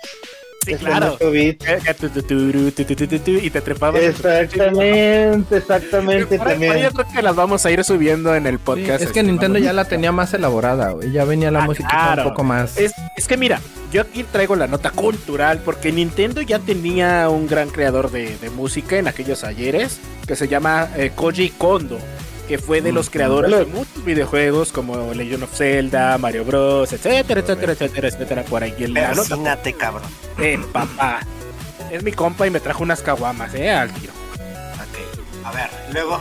[0.66, 1.08] Sí, claro.
[1.08, 1.66] en 8 bits.
[2.00, 4.02] Tu, tu, turu, tu, tu, tu, tu, tu, Y te trepabas.
[4.02, 6.78] Exactamente, exactamente Por por también.
[6.78, 8.90] yo creo que las vamos a ir subiendo en el Sí, podcast.
[9.04, 11.12] es que este, Nintendo ya la tenía más elaborada, güey.
[11.12, 12.24] Ya venía la Ah, música claro.
[12.24, 12.78] un poco más.
[12.78, 13.60] Es, es que mira,
[13.92, 18.50] yo aquí traigo la nota cultural porque Nintendo ya tenía un gran creador de, de
[18.50, 22.00] música en aquellos ayeres que se llama eh, Koji Kondo,
[22.48, 27.40] que fue de los creadores de muchos videojuegos como Legend of Zelda, Mario Bros, etcétera,
[27.42, 28.74] etcétera, etcétera, etcétera, por ahí.
[28.80, 29.14] El- la
[29.78, 30.10] cabrón.
[30.40, 31.22] eh, papá.
[31.92, 34.14] Es mi compa y me trajo unas caguamas, eh, al tiro.
[34.34, 35.46] Ok.
[35.46, 36.20] A ver, luego.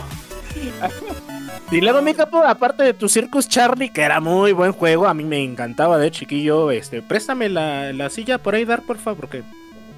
[1.71, 5.13] Y luego mi capo, aparte de tu Circus Charlie, que era muy buen juego, a
[5.13, 9.19] mí me encantaba de chiquillo, este, préstame la, la silla por ahí, dar, por favor,
[9.19, 9.43] porque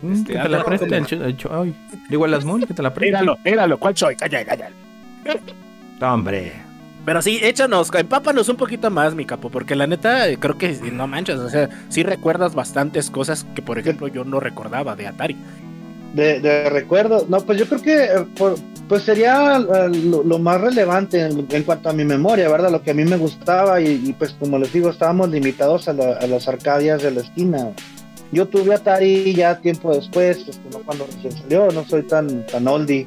[0.01, 1.73] Mm, este, que te la algo- preste el, chu- el chu- ay,
[2.09, 3.07] Digo, el Asmul, que te la preste.
[3.11, 4.15] Míralo, míralo, ¿cuál soy?
[4.15, 4.69] Calla, calla.
[6.01, 6.53] Hombre.
[7.05, 11.05] Pero sí, échanos, empápanos un poquito más, mi capo, porque la neta, creo que no
[11.07, 15.35] manches, o sea, sí recuerdas bastantes cosas que, por ejemplo, yo no recordaba de Atari.
[16.15, 17.25] De, de recuerdo.
[17.29, 18.55] No, pues yo creo que eh, por-
[18.87, 22.71] pues sería eh, lo, lo más relevante en, en cuanto a mi memoria, ¿verdad?
[22.71, 25.93] Lo que a mí me gustaba y, y, pues como les digo, estábamos limitados a,
[25.93, 27.67] la- a las arcadias de la esquina.
[28.31, 32.67] Yo tuve Atari ya tiempo después, este, no cuando recién salió, no soy tan, tan
[32.67, 33.05] oldie.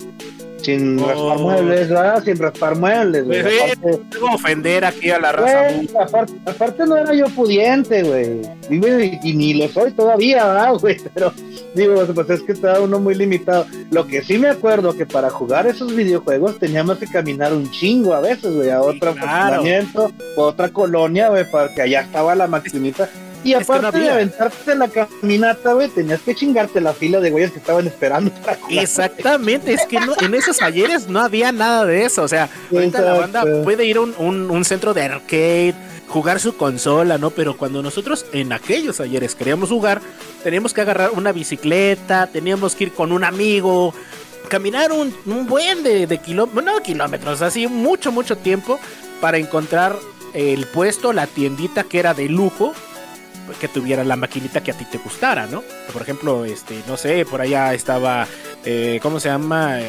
[0.62, 1.06] Sin Oh.
[1.06, 2.24] raspar muebles, ¿verdad?
[2.24, 3.42] Sin raspar muebles, güey.
[3.42, 4.00] Sí, Aparte-
[4.34, 5.62] ofender aquí a la raza.
[5.72, 8.40] Güey, aparte, aparte no era yo pudiente, güey.
[8.68, 10.96] Y, y ni lo soy todavía, ¿verdad, güey?
[11.14, 11.32] Pero
[11.74, 13.66] digo, pues es que estaba uno muy limitado.
[13.92, 18.14] Lo que sí me acuerdo que para jugar esos videojuegos teníamos que caminar un chingo
[18.14, 19.16] a veces, güey, a Sí, otro claro.
[19.20, 23.08] fraccionamiento, o otra colonia, güey, porque allá estaba la maquinita.
[23.44, 27.20] Y Es que no aparte de aventarte la caminata, güey, tenías que chingarte la fila
[27.20, 28.82] de güeyes que estaban esperando para jugar.
[28.84, 32.22] Exactamente, es que no- en esos ayeres no había nada de eso.
[32.22, 35.74] O sea, ahorita la banda puede ir a un, un- un centro de arcade,
[36.08, 37.30] jugar su consola, ¿no?
[37.30, 40.00] Pero cuando nosotros en aquellos ayeres queríamos jugar,
[40.42, 43.94] teníamos que agarrar una bicicleta, teníamos que ir con un amigo,
[44.48, 48.80] caminar un, un buen de, de kilómetros, no kilómetros, así mucho, mucho tiempo
[49.20, 49.96] para encontrar
[50.34, 52.72] el puesto, la tiendita que era de lujo
[53.60, 55.62] que tuviera la maquinita que a ti te gustara, ¿no?
[55.92, 58.26] Por ejemplo, este, no sé, por allá estaba,
[58.64, 59.80] eh, ¿cómo se llama?
[59.80, 59.88] Eh,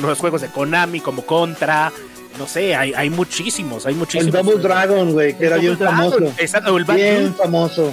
[0.00, 1.90] los juegos de Konami como Contra,
[2.38, 4.32] no sé, hay, hay muchísimos, hay El muchísimos.
[4.32, 6.34] Double Dragon, güey, que El era bien Dragon, famoso.
[6.38, 7.92] Exacto, o el Bad Bien Dudes, famoso.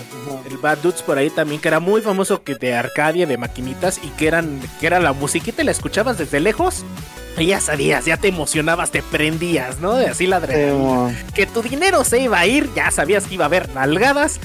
[0.49, 3.99] El Bad Dudes por ahí también, que era muy famoso que de Arcadia, de maquinitas,
[4.03, 6.83] y que eran, que era la musiquita la escuchabas desde lejos.
[7.37, 9.95] Y ya sabías, ya te emocionabas, te prendías, ¿no?
[9.95, 13.33] De así la adrenalina Sí, que tu dinero se iba a ir, ya sabías que
[13.33, 14.39] iba a haber nalgadas,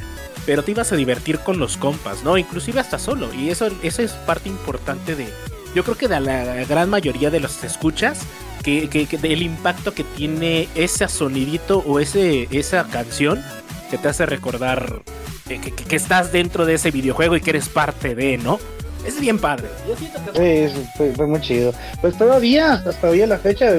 [0.47, 2.37] pero te ibas a divertir con los compas, ¿no?
[2.39, 3.33] Inclusive hasta solo.
[3.35, 5.29] Y eso, eso es parte importante de,
[5.75, 8.21] yo creo que de la gran mayoría de los escuchas,
[8.63, 13.43] que, que, que del impacto que tiene ese sonidito o ese, esa canción
[13.91, 15.03] que te hace recordar
[15.49, 18.61] que, que- que estás dentro de ese videojuego y que eres parte de, ¿no?
[19.07, 19.67] Es bien padre.
[19.89, 21.73] Yo siento que Sí, fue, fue muy chido.
[22.03, 23.73] Pues todavía, hasta todavía la fecha,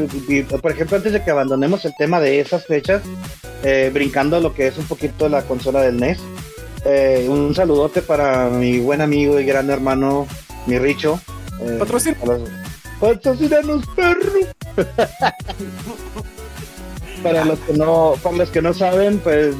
[0.61, 3.03] por ejemplo, antes de que abandonemos el tema de esas fechas,
[3.63, 6.17] eh, brincando a lo que es un poquito la consola del NES,
[6.85, 10.27] eh, un saludote para mi buen amigo y gran hermano,
[10.67, 11.19] mi Richo.
[11.61, 11.75] Eh,
[12.25, 12.49] los-
[12.99, 14.31] Patrocínanos, perro.
[17.23, 19.55] para los que no, para los que no saben, pues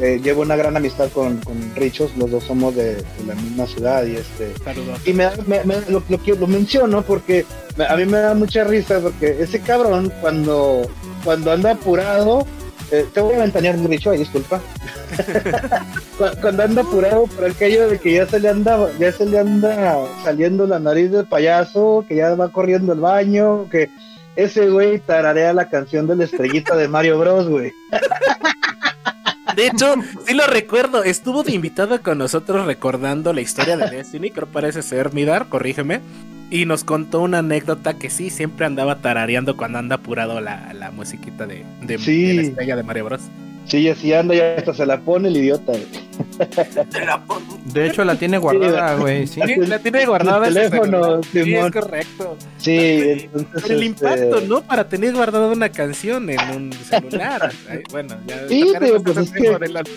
[0.00, 3.66] eh, llevo una gran amistad con, con Richos, los dos somos de, de la misma
[3.66, 4.98] ciudad y este saludos.
[5.06, 7.46] y me, me- me- lo, lo lo menciono porque
[7.88, 10.82] a mí me da mucha risa porque ese cabrón cuando
[11.24, 12.46] cuando anda apurado
[12.90, 13.76] eh, te voy a ventanear
[14.10, 14.64] ay disculpa Cu-
[16.40, 19.98] cuando anda apurado por aquello de que ya se le anda ya se le anda
[20.24, 23.88] saliendo la nariz del payaso que ya va corriendo al baño que
[24.34, 27.72] ese güey tararea la canción de la estrellita de Mario Bros güey
[29.56, 29.94] De hecho,
[30.26, 31.02] sí lo recuerdo.
[31.02, 34.30] Estuvo de invitado con nosotros recordando la historia de Destiny.
[34.30, 36.02] Creo parece ser Midar, corrígeme.
[36.50, 40.90] Y nos contó una anécdota que sí, siempre andaba tarareando cuando anda apurado la, la
[40.90, 42.26] musiquita de, de, Sí.
[42.26, 43.22] de la estrella de Mario Bros.
[43.66, 45.72] Sí así anda ya hasta se la pone el idiota
[47.66, 49.26] De hecho, la tiene guardada, güey.
[49.26, 49.40] Sí.
[49.44, 51.20] Sí, la tiene guardada El en su teléfono.
[51.22, 52.36] Sí, es correcto.
[52.58, 54.62] sí entonces Pero el este, impacto, ¿no?
[54.62, 57.52] Para tener guardada una canción en un celular.
[57.90, 59.90] Bueno, ya Sí, digo, pues es que- adelante.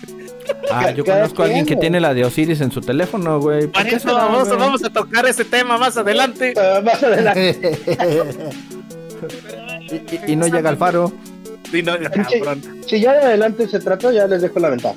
[0.71, 3.61] Ah, yo Cada conozco a alguien que tiene la de Osiris en su teléfono, güey.
[3.67, 4.59] ¿Por Por qué eso será, vamos, güey?
[4.59, 6.53] vamos a tocar ese tema más adelante.
[6.57, 7.57] ah, más adelante
[9.89, 11.11] y, y- y no llega al faro.
[11.71, 11.93] Sí, no,
[12.43, 12.81] cabrón.
[12.87, 14.95] Si ya de adelante se trató, ya les dejo la ventaja.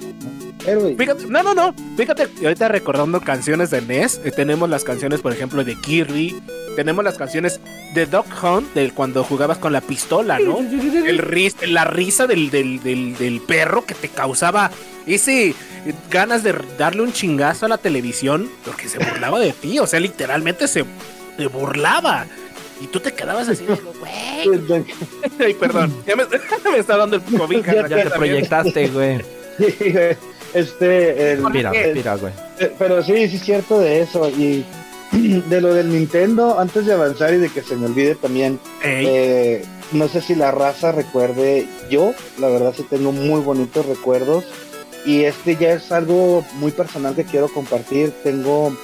[0.96, 1.74] Fíjate, no, no, no.
[1.96, 6.40] Fíjate, ahorita recordando canciones de NES, eh, tenemos las canciones, por ejemplo, de Kirby,
[6.76, 7.60] tenemos las canciones
[7.94, 10.58] de Dog Hunt, del cuando jugabas con la pistola, ¿no?
[10.60, 14.70] El ris- la risa del, del, del, del perro que te causaba
[15.04, 15.54] Y sí,
[16.10, 19.80] ganas de darle un chingazo a la televisión porque se burlaba de ti.
[19.80, 20.84] O sea, literalmente se,
[21.36, 22.26] se burlaba.
[22.82, 23.78] Y tú te quedabas así, güey.
[25.38, 25.94] Ay, perdón.
[26.06, 26.24] Ya me,
[26.72, 27.64] me está dando el COVID.
[27.64, 29.20] Ya te proyectaste, güey.
[29.58, 29.94] Sí.
[30.54, 32.32] Este, el- Mira, el- mira, güey.
[32.58, 34.28] eh, pero sí, sí es cierto de eso.
[34.30, 34.64] Y
[35.12, 39.62] de lo del Nintendo, antes de avanzar y de que se me olvide también, eh,
[39.92, 44.44] no sé si la raza recuerde, yo la verdad sí tengo muy bonitos recuerdos
[45.04, 48.10] y este ya es algo muy personal que quiero compartir.
[48.24, 48.74] Tengo,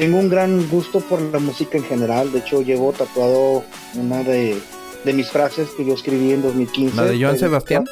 [0.00, 3.62] tengo un gran gusto por la música en general, de hecho llevo tatuado
[3.96, 4.58] una de,
[5.04, 6.96] de mis frases que yo escribí en 2015.
[6.96, 7.84] ¿La de Joan Sebastián?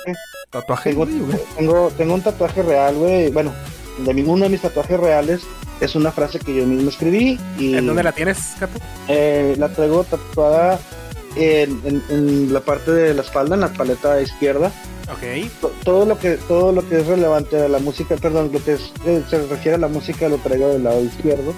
[0.50, 0.90] Tatuaje.
[0.94, 1.06] Tengo,
[1.58, 3.30] tengo, tengo un tatuaje real, güey.
[3.30, 3.52] Bueno,
[3.98, 5.42] de mi- uno de mis tatuajes reales
[5.82, 8.78] es una frase que yo mismo escribí y ¿En dónde la tienes, Cato?
[9.08, 10.80] eh, la traigo tatuada
[11.36, 14.72] en, en- en la parte de la espalda, en la paleta izquierda.
[15.12, 15.50] Ok.
[15.60, 18.72] To- Todo lo que todo lo que es relevante a la música, perdón, lo que
[18.74, 21.52] es- eh, se refiere a la música lo traigo del lado izquierdo.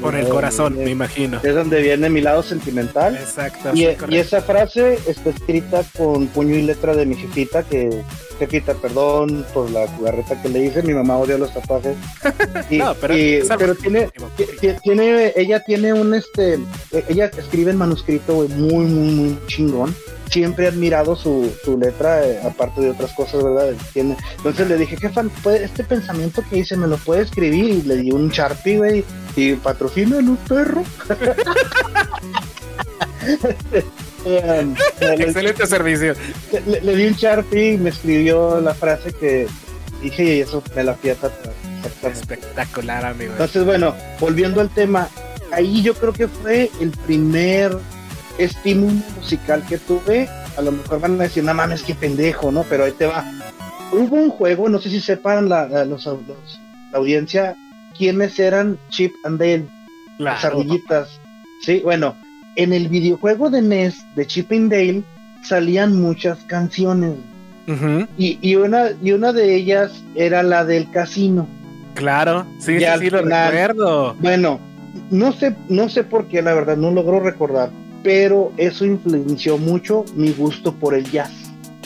[0.00, 1.40] Por el eh, corazón, eh, me imagino.
[1.42, 3.16] Es donde viene mi lado sentimental.
[3.16, 3.70] Exacto.
[3.74, 4.06] Y, correcto.
[4.16, 8.02] esa frase está escrita con puño y letra de mi jefita, que
[8.38, 11.96] jefita, perdón por la jugarreta que le hice, mi mamá odia los tatuajes.
[12.70, 16.54] Y, No, pero y- pero tiene, ti- ti- tiene, ella tiene un este,
[16.92, 19.94] eh, ella escribe en manuscrito muy, muy, muy chingón.
[20.30, 23.72] Siempre he admirado su, su letra, eh, aparte de otras cosas, ¿verdad?
[23.92, 27.64] Tiene, entonces le dije, jefa, ¿puede- este pensamiento que hice, ¿me lo puede escribir?
[27.64, 29.04] Y le di un Sharpie, güey,
[29.36, 30.82] y patrocina un perro.
[34.28, 34.66] Eh,
[35.00, 36.14] le- Excelente servicio.
[36.66, 39.46] le, le di un Sharpie y me escribió la frase que
[40.02, 41.54] dije y eso me la fui a tatuar.
[41.84, 42.34] Exactamente.
[42.34, 43.32] Espectacular, amigo.
[43.32, 45.08] Entonces, bueno, volviendo al tema,
[45.52, 47.76] ahí yo creo que fue el primer
[48.38, 50.28] estímulo musical que tuve.
[50.56, 52.64] A lo mejor van a decir, no mames, qué pendejo, ¿no?
[52.68, 53.24] Pero ahí te va.
[53.92, 56.60] Hubo un juego, no sé si sepan la, la- los, los-
[56.92, 57.56] la audiencia,
[57.96, 59.66] quiénes eran Chip and Dale,
[60.18, 61.20] las ardillitas.
[61.62, 62.14] Sí, bueno,
[62.56, 65.02] en el videojuego de NES de Chip and Dale
[65.42, 67.14] salían muchas canciones.
[68.16, 71.48] Y, y una, y una de ellas era la del casino.
[71.94, 72.46] Claro.
[72.60, 74.14] Sí, sí, lo final- recuerdo.
[74.20, 74.60] Bueno,
[75.10, 77.70] no sé, no sé por qué, la verdad, no logro recordar,
[78.06, 81.32] pero eso influenció mucho mi gusto por el jazz.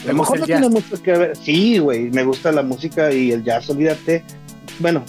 [0.00, 1.34] A ¿Te lo mejor no tiene mucho que ver.
[1.34, 4.22] Sí, güey, me gusta la música y el jazz, olvídate.
[4.80, 5.02] Bueno,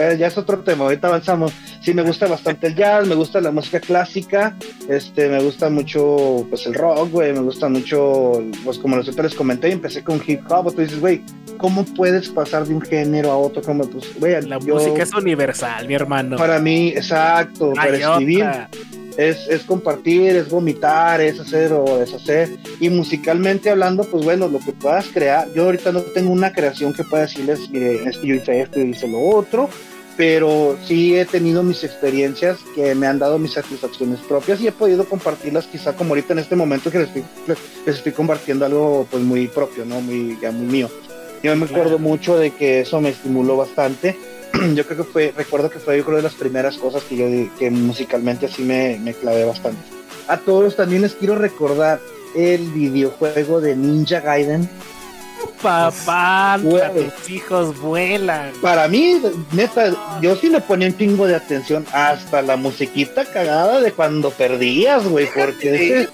[0.00, 1.52] eh, ya es otro tema, ahorita avanzamos.
[1.82, 4.56] Sí, me gusta bastante el jazz, me gusta la música clásica,
[4.88, 9.34] este, me gusta mucho, pues, el rock, güey, me gusta mucho, pues, como los les
[9.34, 11.20] comenté, empecé con hip hop, tú dices, güey,
[11.58, 13.60] ¿cómo puedes pasar de un género a otro?
[13.60, 16.38] Como, pues, güey, La yo- música es universal, mi hermano.
[16.38, 18.46] para mí, exacto, para escribir.
[19.16, 22.56] Es, es compartir, es vomitar, es hacer o deshacer.
[22.80, 25.52] Y musicalmente hablando, pues bueno, lo que puedas crear.
[25.54, 28.80] Yo ahorita no tengo una creación que pueda decirles, mire, es que yo hice esto
[28.80, 29.68] y hice lo otro,
[30.16, 34.72] pero sí he tenido mis experiencias que me han dado mis satisfacciones propias y he
[34.72, 37.24] podido compartirlas quizá como ahorita en este momento que les estoy,
[37.86, 40.00] les estoy compartiendo algo pues muy propio, ¿no?
[40.00, 40.90] Muy, ya muy mío.
[41.42, 44.16] Yo me acuerdo mucho de que eso me estimuló bastante.
[44.74, 47.26] Yo creo que fue, recuerdo que fue yo creo de las primeras cosas que yo
[47.58, 49.80] que musicalmente así me, me clavé bastante.
[50.28, 52.00] A todos también les quiero recordar
[52.34, 54.68] el videojuego de Ninja Gaiden.
[55.62, 58.52] Papá, tus hijos vuelan.
[58.62, 59.20] Para mí,
[59.52, 64.30] neta, yo sí le ponía un chingo de atención hasta la musiquita cagada de cuando
[64.30, 66.08] perdías, güey, porque.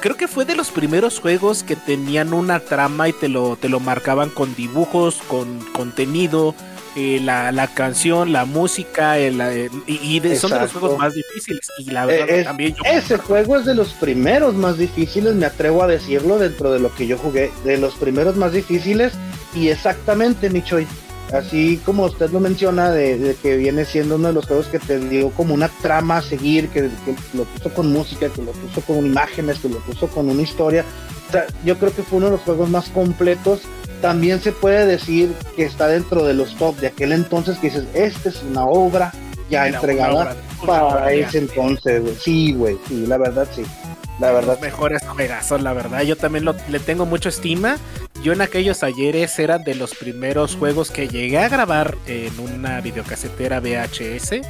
[0.00, 3.68] Creo que fue de los primeros juegos que tenían una trama y te lo, te
[3.68, 6.54] lo marcaban con dibujos, con contenido,
[6.98, 10.98] eh, la, la canción, la música, el, eh, y, y de- son de los juegos
[10.98, 11.60] más difíciles.
[11.78, 15.34] Y la verdad Eh, es- también yo Ese juego es de los primeros más difíciles,
[15.34, 19.12] me atrevo a decirlo dentro de lo que yo jugué, de los primeros más difíciles
[19.54, 20.86] y exactamente, Michoy,
[21.32, 24.78] así como usted lo menciona, de, de que viene siendo uno de los juegos que
[24.78, 28.52] te dio como una trama a seguir, que, que lo puso con música, que lo
[28.52, 30.84] puso con imágenes, que lo puso con una historia.
[31.28, 33.60] O sea, yo creo que fue uno de los juegos más completos.
[34.00, 37.84] También se puede decir que está dentro de los top de aquel entonces que dices,
[37.94, 39.12] esta es una obra
[39.50, 40.36] ya una entregada obra-
[40.66, 42.14] para obra ese entonces, güey.
[42.20, 43.62] Sí, güey, sí, la verdad sí.
[44.20, 44.54] La verdad.
[44.54, 46.02] los mejores juegazos, la verdad.
[46.02, 47.76] Yo también lo- le tengo mucha estima.
[48.22, 52.80] Yo en aquellos ayeres era de los primeros juegos que llegué a grabar en una
[52.80, 54.40] videocasetera VHS.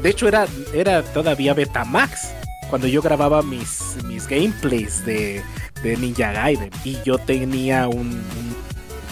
[0.00, 2.28] De hecho, era, era todavía Betamax
[2.68, 5.42] cuando yo grababa mis, mis gameplays de,
[5.82, 6.70] de Ninja Gaiden.
[6.84, 8.54] Y yo tenía un, un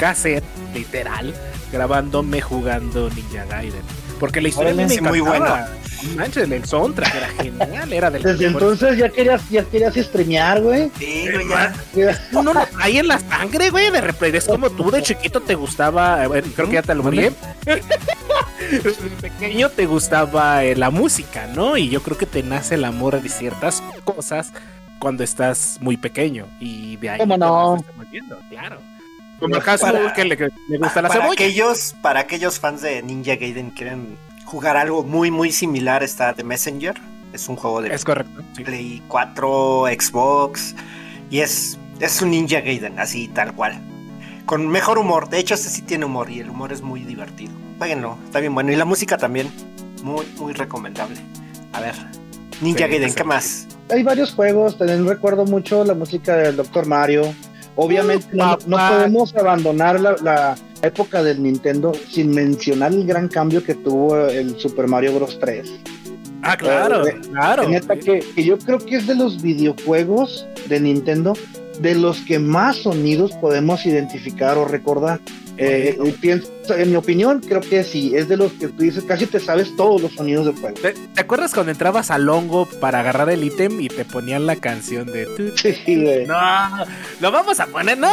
[0.02, 0.42] cassette,
[0.74, 1.32] literal,
[1.70, 3.82] grabándome jugando Ninja Gaiden.
[4.18, 5.56] Porque la historia me muy bueno.
[6.16, 10.90] manches, el soundtrack era genial, era del Desde entonces ya querías, ya querías streamear, güey.
[10.98, 12.20] Sí, güey, ya.
[12.32, 15.54] Uno lo trae en la sangre, güey, de repente es como tú de chiquito te
[15.54, 17.08] gustaba, eh, bueno, creo que ya te lo.
[17.08, 17.32] De
[19.20, 21.76] pequeño te gustaba eh, la música, ¿no?
[21.76, 24.52] Y yo creo que te nace el amor de ciertas cosas
[24.98, 27.76] cuando estás muy pequeño y de ahí ¿Cómo te no?
[27.76, 28.08] vas
[28.50, 28.80] claro.
[29.42, 31.32] Como el caso Para- que le, gusta la para cebolla.
[31.32, 36.32] aquellos, para aquellos fans de Ninja Gaiden que quieren jugar algo muy muy similar está
[36.34, 36.94] The Messenger.
[37.32, 38.42] Es un juego de Es correcto.
[38.56, 38.62] sí.
[38.64, 40.74] Play 4, Xbox
[41.30, 43.80] y es es un Ninja Gaiden así tal cual.
[44.46, 45.28] Con mejor humor.
[45.28, 47.52] De hecho este sí tiene humor y el humor es muy divertido.
[47.78, 49.50] Jueguenlo, está bien bueno y la música también
[50.02, 51.16] muy muy recomendable.
[51.72, 51.94] A ver,
[52.60, 53.14] Ninja Sí, Gaiden.
[53.14, 53.66] ¿qué más?
[53.90, 56.86] Hay varios juegos, también recuerdo mucho la música del Dr.
[56.86, 57.34] Mario.
[57.76, 63.28] Obviamente Uh, no, no podemos abandonar la, la época del Nintendo sin mencionar el gran
[63.28, 65.38] cambio que tuvo el Super Mario Bros.
[65.40, 65.70] 3.
[66.42, 67.68] Ah, claro, Eh, claro.
[67.68, 71.34] Neta que, que yo creo que es de los videojuegos de Nintendo
[71.80, 75.20] de los que más sonidos podemos identificar o recordar.
[75.58, 79.04] Eh, y pienso, en mi opinión, creo que sí, es de los que tú dices,
[79.04, 80.76] casi te sabes todos los sonidos del juego.
[80.80, 84.56] ¿Te, te acuerdas cuando entrabas al hongo para agarrar el ítem y te ponían la
[84.56, 86.26] canción de Sí, güey.
[86.26, 86.34] No,
[87.20, 88.08] lo vamos a poner, no,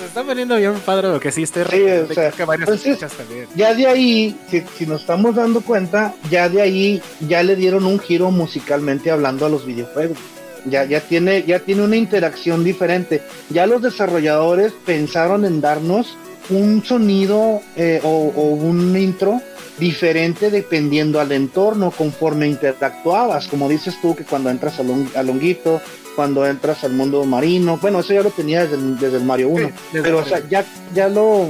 [0.00, 3.46] se está poniendo bien padre lo que sí estoy Sí, o sea, que entonces- también.
[3.54, 7.84] Ya de ahí, si, si nos estamos dando cuenta, ya de ahí ya le dieron
[7.84, 10.16] un giro musicalmente hablando a los videojuegos.
[10.64, 13.22] Ya, ya, tiene, ya tiene una interacción diferente.
[13.50, 16.16] Ya los desarrolladores pensaron en darnos
[16.50, 19.40] un sonido eh, o, o un intro
[19.78, 23.46] diferente dependiendo al entorno conforme interactuabas.
[23.48, 25.80] Como dices tú, que cuando entras al, hon- al honguito,
[26.16, 29.50] cuando entras al mundo marino, bueno, eso ya lo tenía desde, el- desde el Mario
[29.50, 29.68] 1
[30.02, 31.46] pero o sea, ya, ya lo,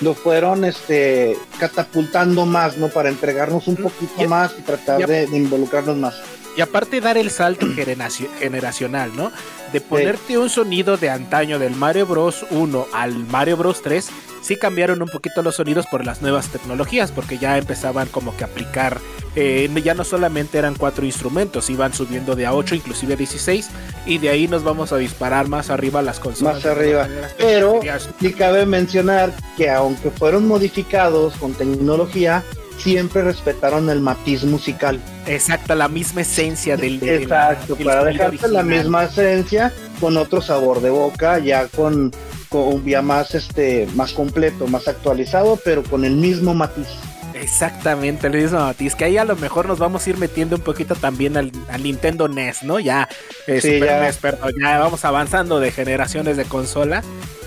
[0.00, 2.88] lo fueron este catapultando más, ¿no?
[2.88, 6.14] Para entregarnos un poquito Ya- más y tratar ya- de, de involucrarnos más.
[6.56, 9.32] Y aparte dar el salto generacio- generacional, ¿no?
[9.72, 14.10] De ponerte un sonido de antaño del Mario Bros 1 al Mario Bros 3,
[14.42, 18.44] sí cambiaron un poquito los sonidos por las nuevas tecnologías, porque ya empezaban como que
[18.44, 18.98] a aplicar,
[19.34, 23.70] eh, ya no solamente eran cuatro instrumentos, iban subiendo de a 8, inclusive a 16,
[24.04, 26.56] y de ahí nos vamos a disparar más arriba las consolas.
[26.56, 27.08] Más arriba.
[27.38, 27.80] Pero
[28.20, 32.44] sí cabe mencionar que aunque fueron modificados con tecnología,
[32.82, 35.00] siempre respetaron el matiz musical.
[35.26, 40.40] Exacto, la misma esencia del, del- Exacto, del para dejarte la misma esencia con otro
[40.42, 42.12] sabor de boca, ya con,
[42.48, 46.88] con ya más este más completo, más actualizado, pero con el mismo matiz.
[47.34, 48.94] Exactamente, el mismo matiz.
[48.94, 51.82] Que ahí a lo mejor nos vamos a ir metiendo un poquito también al, al
[51.82, 52.78] Nintendo NES, ¿no?
[52.78, 53.08] Ya,
[53.46, 54.00] eh, Sí, Super ya.
[54.00, 57.02] NES, perdón, ya vamos avanzando de generaciones de consola.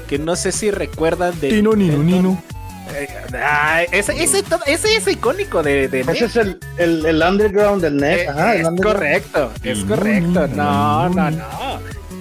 [0.08, 1.50] Que no sé si recuerdan de.
[1.50, 2.44] Tino, nino, nino.
[2.94, 3.08] Eh,
[3.44, 7.98] ay, ese, ese, ese es icónico de, de Ese es el, el, el underground del
[7.98, 8.20] NES.
[8.20, 8.98] Eh, Ajá, el es underground.
[9.00, 10.48] correcto, es Tino, correcto.
[10.50, 11.46] No, no, no.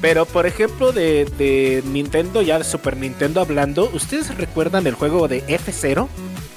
[0.00, 5.28] Pero por ejemplo de, de Nintendo, ya de Super Nintendo hablando, ¿ustedes recuerdan el juego
[5.28, 6.08] de F0?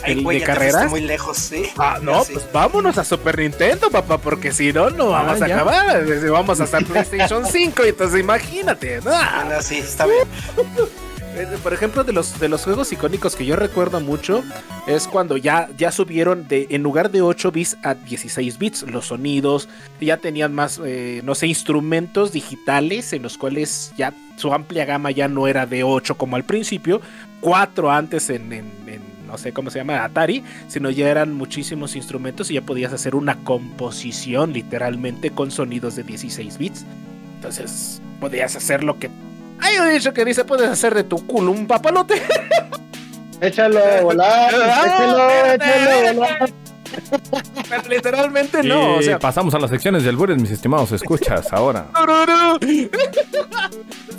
[0.03, 0.89] Ay, El güey, de carreras.
[0.89, 1.63] muy lejos, sí.
[1.77, 2.33] Ah, no, Sí.
[2.33, 5.55] pues vámonos a Super Nintendo, papá, porque si no, no vamos Ah, a ya.
[5.55, 6.05] acabar.
[6.29, 8.97] Vamos a estar PlayStation 5, y entonces imagínate.
[8.97, 9.11] ¿no?
[9.11, 10.27] Bueno, sí, está bien.
[11.37, 14.43] Eh, Por ejemplo, de los, de los juegos icónicos que yo recuerdo mucho,
[14.87, 19.07] es cuando ya, ya subieron de, en lugar de 8 bits a 16 bits, los
[19.07, 19.69] sonidos,
[20.01, 25.11] ya tenían más, eh, no sé, instrumentos digitales en los cuales ya su amplia gama
[25.11, 27.01] ya no era de 8 como al principio,
[27.41, 28.65] 4 antes en,
[29.27, 33.13] no sé cómo se llama, Atari, sino ya eran muchísimos instrumentos y ya podías hacer
[33.13, 36.85] una composición literalmente con sonidos de 16 bits.
[37.35, 39.11] Entonces, podías hacer lo que...
[39.59, 42.21] Hay un dicho que dice, puedes hacer de tu culo un papalote.
[43.41, 46.49] Échalo a volar, Ah, échalo, échalo a volar.
[47.69, 49.19] Pero literalmente no, o sea...
[49.19, 51.87] pasamos a las secciones del Bures, mis estimados escuchas, ahora.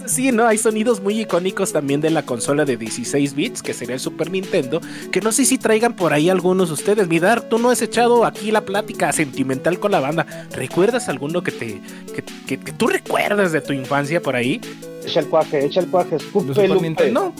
[0.06, 0.46] Sí, ¿no?
[0.46, 4.30] Hay sonidos muy icónicos también de la consola de 16 bits, que sería el Super
[4.30, 4.80] Nintendo,
[5.12, 7.08] que no sé si traigan por ahí algunos de ustedes.
[7.08, 10.26] Midar, tú no has echado aquí la plática sentimental con la banda.
[10.52, 11.80] ¿Recuerdas alguno que te
[12.14, 14.62] que, que- que tú recuerdas de tu infancia por ahí?
[15.04, 16.82] Echa el cuaje, echa el cuaje, ¿De escupe Super Lupe.
[16.82, 17.32] Nintendo?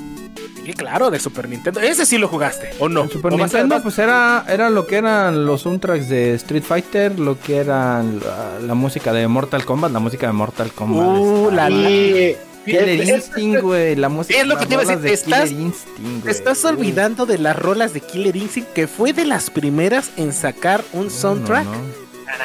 [0.68, 1.80] Sí, claro, de Super Nintendo.
[1.80, 3.04] Ese sí lo jugaste, ¿o no?
[3.04, 6.34] El Super ¿O vas a- Nintendo, pues era, era lo que eran los soundtracks de
[6.34, 10.70] Street Fighter, lo que eran la, la música de Mortal Kombat, la música de Mortal
[10.72, 11.06] Kombat.
[11.18, 14.86] Uh, la- Y Killer Es- Instinct, güey, la música es lo que te iba a
[14.86, 18.86] decir, de estás- Killer Instinct, Te estás olvidando de las rolas de Killer Instinct, que
[18.86, 21.64] fue de las primeras en sacar un soundtrack.
[21.64, 21.78] no, no.
[21.78, 21.84] No,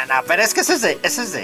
[0.08, 1.42] no, no, pero es que ese es de, ese es de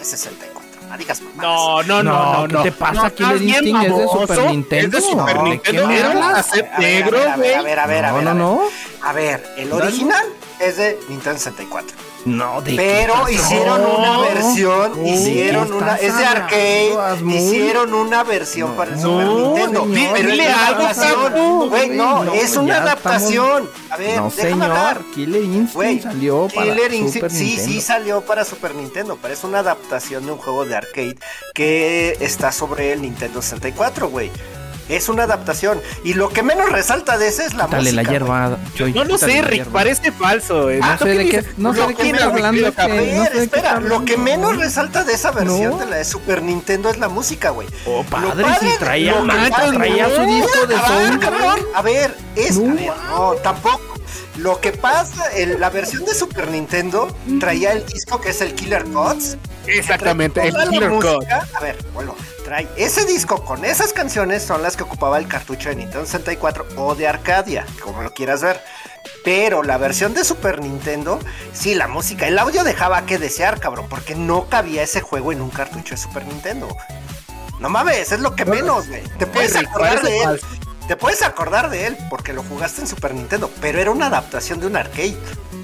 [0.00, 0.51] N64.
[0.92, 1.42] No digas mamadas.
[1.42, 2.46] No, no, no, No, no.
[2.48, 2.62] ¿qué no.
[2.64, 2.92] te pasa?
[2.92, 4.98] No, estás bien Instinct es de Super Nintendo.
[4.98, 5.82] Es de Super No, ¿de Nintendo.
[5.82, 6.46] qué me Era un hablas?
[6.46, 7.54] cassette A ver, negro, a ver, güey.
[7.54, 8.70] a ver, a ver, a ver, no, no, a ver.
[9.00, 9.08] no.
[9.08, 9.82] A ver, el Dale.
[9.84, 10.24] original
[10.62, 11.96] es de Nintendo 64.
[12.24, 16.94] No, de Pero hicieron una versión, ¿De hicieron una, es de arcade,
[17.26, 19.84] hicieron una versión para el No, Super Nintendo.
[19.84, 23.68] señor, pero dile algo, adaptación, güey, no, No, es una adaptación.
[23.90, 24.70] A ver, No, déjame señor.
[24.70, 25.00] hablar.
[25.12, 27.72] Killer Instinct Güey, salió para Killer Instinct, Super sí, Nintendo.
[27.72, 31.16] sí salió para Super Nintendo, pero es una adaptación de un juego de arcade
[31.54, 34.30] que está sobre el Nintendo 64, güey.
[34.92, 35.80] Es una adaptación.
[36.04, 38.02] Y lo que menos resalta de ese es la Dale la música.
[38.02, 38.10] güey.
[38.12, 38.58] hierba.
[38.76, 40.70] Joy, No lo sé, la Rick, parece falso.
[40.70, 40.78] eh.
[40.80, 42.66] No sé de qué, no sé Lo de que qué está menos- hablando.
[42.76, 45.78] A no ver, sé de qué espera, lo que menos resalta de esa versión No.
[45.78, 47.68] de la de Super Nintendo es la música, güey.
[47.86, 51.06] Oh, padre, padre si traía, lo que manches, padre- traía su disco de A ver,
[51.08, 51.20] soundtrack.
[51.38, 52.56] cabrón, A ver, es.
[52.58, 52.70] No.
[52.72, 53.80] a ver, no, tampoco.
[54.38, 58.54] Lo que pasa, el- la versión de Super Nintendo traía el disco que es el
[58.54, 59.36] Killer Cuts.
[59.66, 61.46] Exactamente, el la Killer música.
[61.54, 62.14] A ver, bueno,
[62.52, 66.66] trae ese disco con esas canciones son las que ocupaba el cartucho de Nintendo 64
[66.76, 68.60] o de Arcadia, como lo quieras ver.
[69.24, 71.18] Pero la versión de Super Nintendo,
[71.54, 75.40] sí, la música, el audio dejaba que desear, cabrón, porque no cabía ese juego en
[75.40, 76.68] un cartucho de Super Nintendo.
[77.58, 79.02] No mames, es lo que menos, güey.
[79.18, 80.40] Te puedes acordar de él.
[80.86, 84.60] Te puedes acordar de él porque lo jugaste en Super Nintendo, pero era una adaptación
[84.60, 85.16] de un arcade.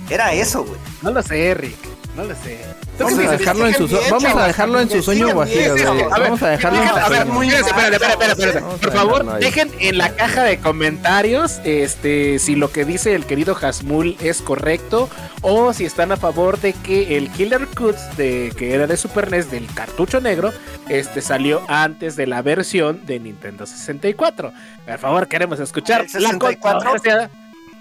[0.08, 0.80] Era eso, güey.
[1.02, 1.76] No lo sé, Rick.
[2.16, 2.64] No lo sé.
[2.98, 5.74] ¿Tú Vamos a dejarlo en su, bien, vamos a dejarlo en su sueño guajiro,
[6.10, 7.54] Vamos a dejarlo en su a ver, sueño.
[7.54, 12.84] espérate, espérate, espérate, Por favor, dejen en la caja de comentarios este si lo que
[12.84, 15.08] dice el querido Hasmul es correcto
[15.42, 19.30] o si están a favor de que el Killer Cuts de que era de Super
[19.30, 20.52] NES del cartucho negro
[20.88, 24.52] este salió antes de la versión de Nintendo 64.
[24.86, 26.60] Por favor, queremos escuchar ¿El la 64?
[26.60, 27.30] controversia.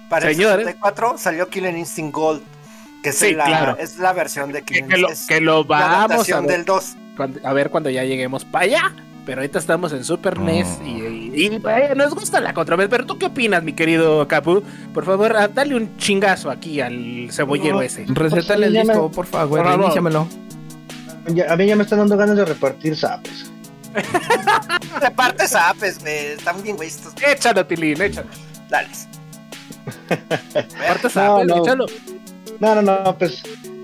[0.09, 0.59] Para Señores.
[0.67, 2.41] el 64 salió Killer Instinct Gold,
[3.11, 3.77] que es, Sí, la, claro.
[3.79, 5.27] es la versión de Que, lo, Instinct.
[5.29, 6.95] que lo la vamos a ver, del 2.
[7.15, 8.93] cuando- a ver cuando ya lleguemos para allá.
[9.25, 12.89] Pero ahorita estamos en Super NES y, y- y, eh, nos gusta la controversia.
[12.89, 14.63] Pero tú qué opinas, mi querido Capu?
[14.93, 17.81] Por favor, ah, dale un chingazo aquí al cebollero No.
[17.81, 18.05] ese.
[18.07, 19.83] Recétale el me- disco, por favor, Por favor.
[19.83, 20.27] iníciamelo.
[21.27, 23.51] Ya- a mí ya me están dando ganas de repartir sapos.
[25.01, 26.15] Reparte zapes, güey.
[26.37, 26.87] Están bien, güey.
[26.87, 27.13] Estos...
[27.21, 28.27] Échalo, Tilín, échalo.
[28.69, 28.87] Dale.
[31.03, 31.57] No, sabes, no.
[31.63, 31.85] échalo.
[32.59, 33.43] No, no, no, pues.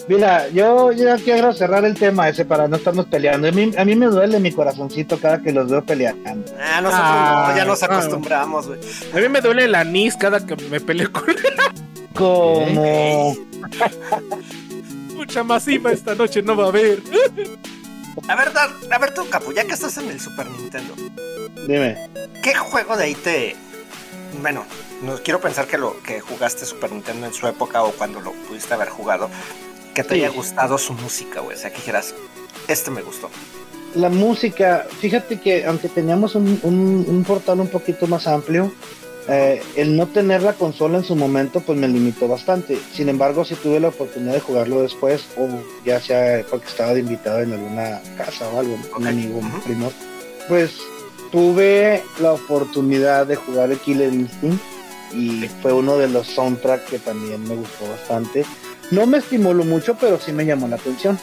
[0.09, 3.47] Mira, yo ya quiero cerrar el tema ese para no estarnos peleando.
[3.47, 6.51] A mí, a mí me duele mi corazoncito cada que los veo peleando.
[6.59, 7.85] Ah, nosotros Ah, no, ya nos ah.
[7.85, 8.79] acostumbramos, güey.
[9.13, 11.23] A mí me duele el anís cada que me peleo con
[12.13, 13.33] Como.
[15.15, 17.01] mucha masima esta noche no va a haber.
[18.27, 20.93] A ver, Dar- a ver tú, Capu, ya que estás en el Super Nintendo,
[21.67, 22.09] Dime.
[22.43, 23.55] ¿qué juego de ahí te...
[24.41, 24.65] Bueno,
[25.03, 28.31] no quiero pensar que lo que jugaste Super Nintendo en su época o cuando lo
[28.31, 29.29] pudiste haber jugado,
[29.93, 30.21] que te Sí.
[30.23, 31.55] haya gustado su música, güey.
[31.55, 32.13] O sea, que dijeras,
[32.67, 33.29] este me gustó.
[33.95, 38.73] La música, fíjate que aunque teníamos un, un- un portal un poquito más amplio,
[39.29, 42.77] eh, el no tener la consola en su momento pues me limitó bastante.
[42.93, 45.47] Sin embargo, si tuve la oportunidad de jugarlo después, o
[45.85, 49.91] ya sea porque estaba de invitado en alguna casa o algo, un amigo, un primo,
[50.49, 50.71] pues
[51.31, 54.61] tuve la oportunidad de jugar el Killer Instinct
[55.15, 58.45] y fue uno de los soundtracks que también me gustó bastante.
[58.91, 61.17] No me estimuló mucho, pero sí me llamó la atención.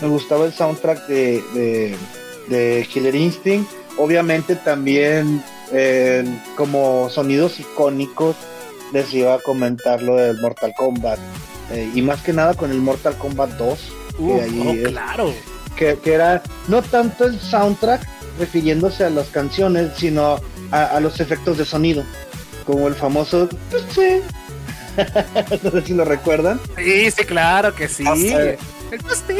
[0.00, 1.96] Me gustaba el soundtrack de, de,
[2.48, 3.70] de Killer Instinct.
[3.98, 5.42] Obviamente también
[5.72, 6.24] eh,
[6.56, 8.36] como sonidos icónicos
[8.92, 11.18] les iba a comentar lo del Mortal Kombat.
[11.72, 13.78] Eh, y más que nada con el Mortal Kombat 2.
[14.18, 15.34] Uh, ahí oh, es- claro.
[15.76, 18.06] que, que era no tanto el soundtrack
[18.38, 20.38] refiriéndose a las canciones, sino
[20.70, 22.04] a, a los efectos de sonido.
[22.64, 23.48] Como el famoso...
[23.70, 24.22] "Tutsé".
[25.62, 26.60] no sé si lo recuerdan.
[26.76, 28.04] Sí, sí, claro que sí.
[28.06, 28.14] Ah.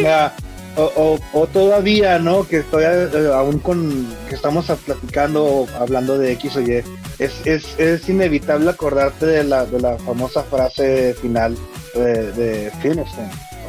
[0.01, 0.35] Ya,
[0.77, 2.47] o, o- o todavía, ¿no?
[2.47, 6.83] Que estoy eh, aún con que estamos platicando o hablando de X o Y.
[7.21, 11.57] Es, es, es inevitable acordarte de la, de la famosa frase final
[11.95, 12.73] de, de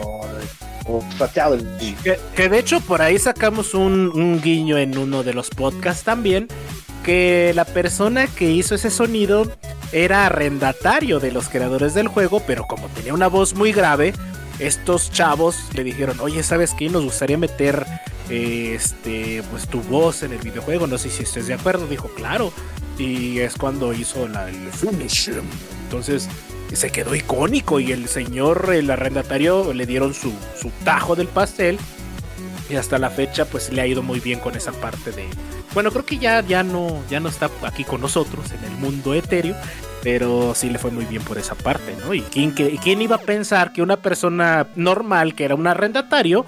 [0.01, 1.03] o, de- o.
[2.03, 6.03] Que, que de hecho por ahí sacamos un, un guiño en uno de los podcasts
[6.03, 6.47] también,
[7.05, 9.51] que la persona que hizo ese sonido
[9.91, 14.13] era arrendatario de los creadores del juego, pero como tenía una voz muy grave,
[14.57, 16.89] estos chavos le dijeron, oye, ¿sabes qué?
[16.89, 17.85] Nos gustaría meter
[18.29, 22.51] este, pues tu voz en el videojuego, no sé si estés de acuerdo, dijo, claro,
[22.97, 25.29] y es cuando hizo la, el finish.
[25.83, 26.27] Entonces
[26.73, 31.77] se quedó icónico y el señor, el arrendatario, le dieron su, su tajo del pastel
[32.67, 35.27] y hasta la fecha pues le ha ido muy bien con esa parte de
[35.75, 39.13] bueno creo que ya ya no ya no está aquí con nosotros en el mundo
[39.13, 39.55] etéreo
[40.01, 43.17] pero sí le fue muy bien por esa parte no y quién que- quién iba
[43.17, 46.45] a pensar que una persona normal que era un arrendatario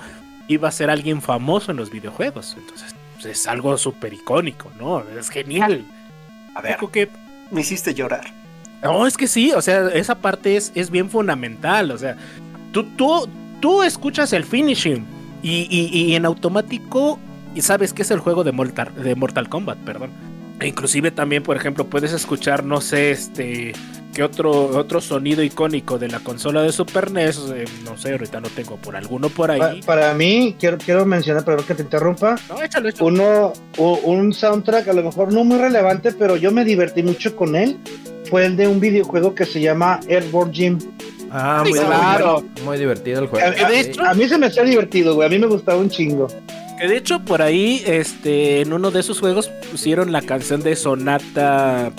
[0.47, 5.03] iba a ser alguien famoso en los videojuegos entonces pues, es algo súper icónico no
[5.19, 5.83] es genial
[6.55, 7.09] A ver, que
[7.51, 8.25] me hiciste llorar.
[8.81, 11.89] No, es que sí, o sea, esa parte es, es bien fundamental.
[11.91, 12.15] O sea,
[12.71, 13.27] tú, tú,
[13.59, 15.05] tú escuchas el finishing
[15.43, 17.19] y, y- y en automático
[17.57, 20.09] y sabes que es el juego de Mortal, de Mortal Kombat, perdón.
[20.59, 23.73] E inclusive también, por ejemplo, puedes escuchar, no sé, este,
[24.13, 28.39] qué otro, otro sonido icónico de la consola de Super NES, eh, no sé, ahorita
[28.41, 29.81] no tengo por alguno por ahí.
[29.85, 33.05] para mí, quiero, quiero mencionar, perdón que te interrumpa, No, échalo, échalo.
[33.05, 37.35] uno, u- un soundtrack a lo mejor no muy relevante, pero yo me divertí mucho
[37.35, 37.77] con él.
[38.29, 40.79] Fue el de un videojuego que se llama Airborne Gym.
[41.29, 42.41] Ah, muy, claro.
[42.55, 43.45] muy, muy divertido el A, juego.
[43.47, 45.27] a- hecho- a mí se me hacía divertido, güey.
[45.27, 46.27] A mí me gustaba un chingo.
[46.79, 50.75] Que de hecho por ahí, este, en uno de esos juegos pusieron la canción de
[50.75, 51.91] Sonata.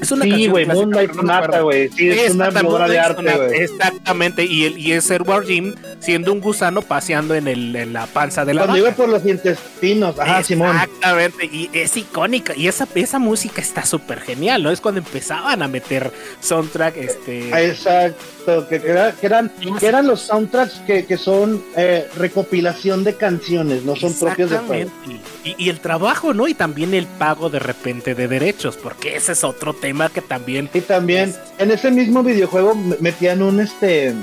[0.00, 1.88] Es una Sí, canción güey, clásica, Moonlight Sonata, güey.
[1.90, 3.60] Sí, es una obra de arte, Sonata, güey.
[3.60, 8.06] Exactamente, y, el, y es Edward Jim siendo un gusano paseando en, el, en la
[8.06, 10.18] panza de la Cuando iba por los intestinos.
[10.18, 10.70] Ajá, Simón.
[10.76, 12.54] Exactamente, y es icónica.
[12.56, 14.70] Y esa, esa música está súper genial, ¿no?
[14.70, 17.50] Es cuando empezaban a meter soundtrack, este.
[17.52, 22.06] Ah, Exacto, que, que era- que eran, que eran los soundtracks que, que son eh,
[22.16, 24.74] recopilación de canciones, no son propios de juego.
[24.90, 25.22] Exactamente.
[25.44, 26.46] Y, y el trabajo, ¿no?
[26.46, 30.68] Y también el pago de repente de derechos, porque ese es otro tema que también.
[30.74, 34.14] Y también en ese mismo videojuego me- metían un este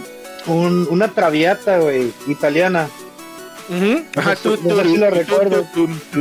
[0.47, 2.87] un, una traviata, güey, italiana.
[4.15, 5.65] Ajá, no sé si lo recuerdo.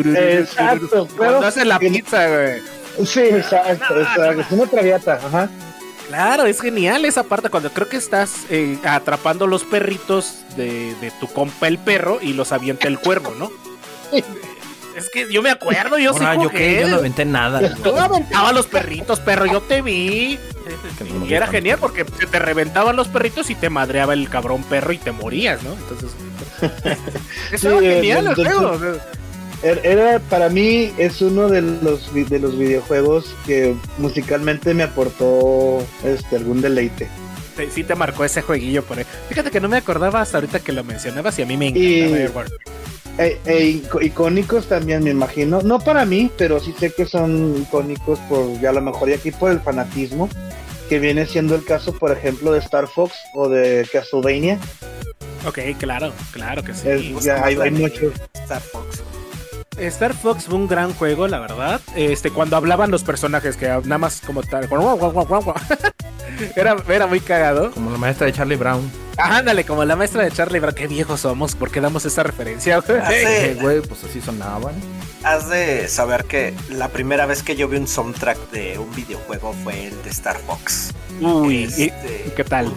[0.04, 2.62] Exacto, Cuando hace la pizza, güey.
[3.06, 4.40] Sí, exacto, exacto.
[4.42, 5.50] Es una traviata, ajá.
[6.08, 11.10] Claro, es genial esa parte cuando creo que estás eh, atrapando los perritos de, de
[11.20, 13.50] tu compa el perro y los avienta el cuervo, ¿no?
[14.96, 17.74] Es que yo me acuerdo, yo sí yo yo no aventé nada.
[17.76, 20.38] Tú aventabas los perritos, perro, yo te vi.
[21.28, 24.92] Y era genial porque se te reventaban los perritos y te madreaba el cabrón perro
[24.92, 25.72] y te morías, ¿no?
[25.74, 26.10] Entonces.
[27.52, 28.78] Eso Sí, era genial el juego.
[29.62, 35.84] Er- Era, para mí es uno de los de los videojuegos que musicalmente me aportó
[36.04, 37.08] este algún deleite.
[37.56, 39.04] te- sí te marcó ese jueguillo por ahí.
[39.28, 42.46] Fíjate que no me acordaba hasta ahorita que lo mencionabas y a mí me encantaba.
[43.18, 47.58] E, e ico- icónicos también me imagino, no para mí, pero sí sé que son
[47.60, 50.30] icónicos por ya a lo mejor y aquí por el fanatismo,
[50.92, 54.58] que viene siendo el caso por ejemplo de Star Fox o de Castlevania.
[55.46, 56.86] Ok, claro, claro que sí.
[56.86, 58.12] Es- ya hay, hay muchos.
[58.34, 59.02] Star Fox.
[59.78, 61.80] Star Fox fue un gran juego, la verdad.
[61.96, 64.68] Este, cuando hablaban los personajes, que nada más como tal.
[66.56, 67.70] era, era muy cagado.
[67.70, 68.82] Como la maestra de Charlie Brown.
[69.18, 70.74] Ándale, como la maestra de Charlie Brown.
[70.74, 72.80] Qué viejos somos, ¿por qué damos esa referencia?
[72.80, 72.98] güey?
[72.98, 74.74] Hace- güey, pues así sonaban.
[75.22, 79.52] Has de saber que la primera vez que yo vi un soundtrack de un videojuego
[79.62, 80.92] fue el de Star Fox.
[81.20, 82.72] Uy, ¿y- Este, y ¿qué tal?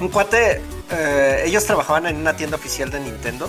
[0.00, 3.48] Un cuate, eh, ellos trabajaban en una tienda oficial de Nintendo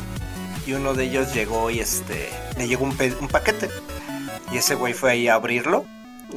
[0.67, 2.95] y uno de ellos llegó y este le llegó un
[3.29, 3.69] paquete
[4.51, 5.85] y ese güey fue ahí a abrirlo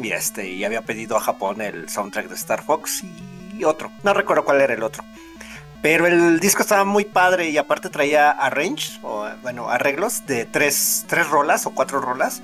[0.01, 3.03] y este y había pedido a Japón el soundtrack de Star Fox
[3.59, 5.05] y otro, no recuerdo cuál era el otro.
[5.85, 11.05] Pero el disco estaba muy padre y aparte traía arrange, o bueno, arreglos de tres,
[11.07, 12.41] tres rolas o cuatro rolas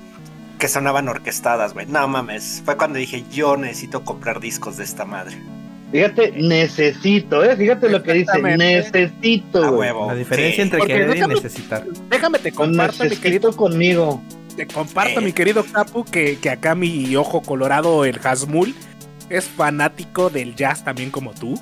[0.59, 1.87] que sonaban orquestadas, güey.
[1.87, 5.41] No mames, fue cuando dije yo necesito comprar discos de esta madre.
[5.91, 9.63] Fíjate, necesito, eh, fíjate lo que dice, necesito.
[9.65, 10.05] A huevo.
[10.09, 10.61] La diferencia Sí.
[10.61, 11.83] entre Porque querer y necesitar.
[12.11, 14.21] Déjame te comparto, mi querido conmigo.
[14.55, 15.23] Te comparto, Eh.
[15.23, 18.75] mi querido Capu, que, que acá mi ojo colorado, el Hasmul,
[19.31, 21.59] es fanático del jazz también como tú.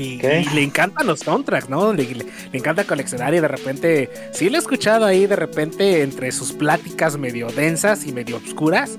[0.00, 0.18] Y,
[0.54, 1.92] le encantan los soundtracks, ¿no?
[1.92, 6.02] Le, le- le encanta coleccionar y de repente, sí lo he escuchado ahí de repente
[6.02, 8.98] entre sus pláticas medio densas y medio oscuras,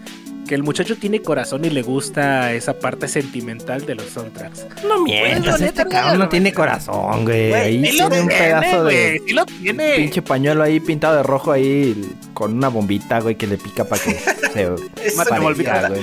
[0.51, 4.65] que el muchacho tiene corazón y le gusta esa parte sentimental de los soundtracks.
[4.85, 7.51] No mientas, Bueno, este cabrón no tiene corazón, güey.
[7.51, 9.95] Güey, Ahí sí lo tiene un pedazo güey, de sí lo tiene.
[9.95, 14.03] pinche pañuelo ahí pintado de rojo ahí con una bombita, güey, que le pica para
[14.03, 16.01] que se parezca, güey.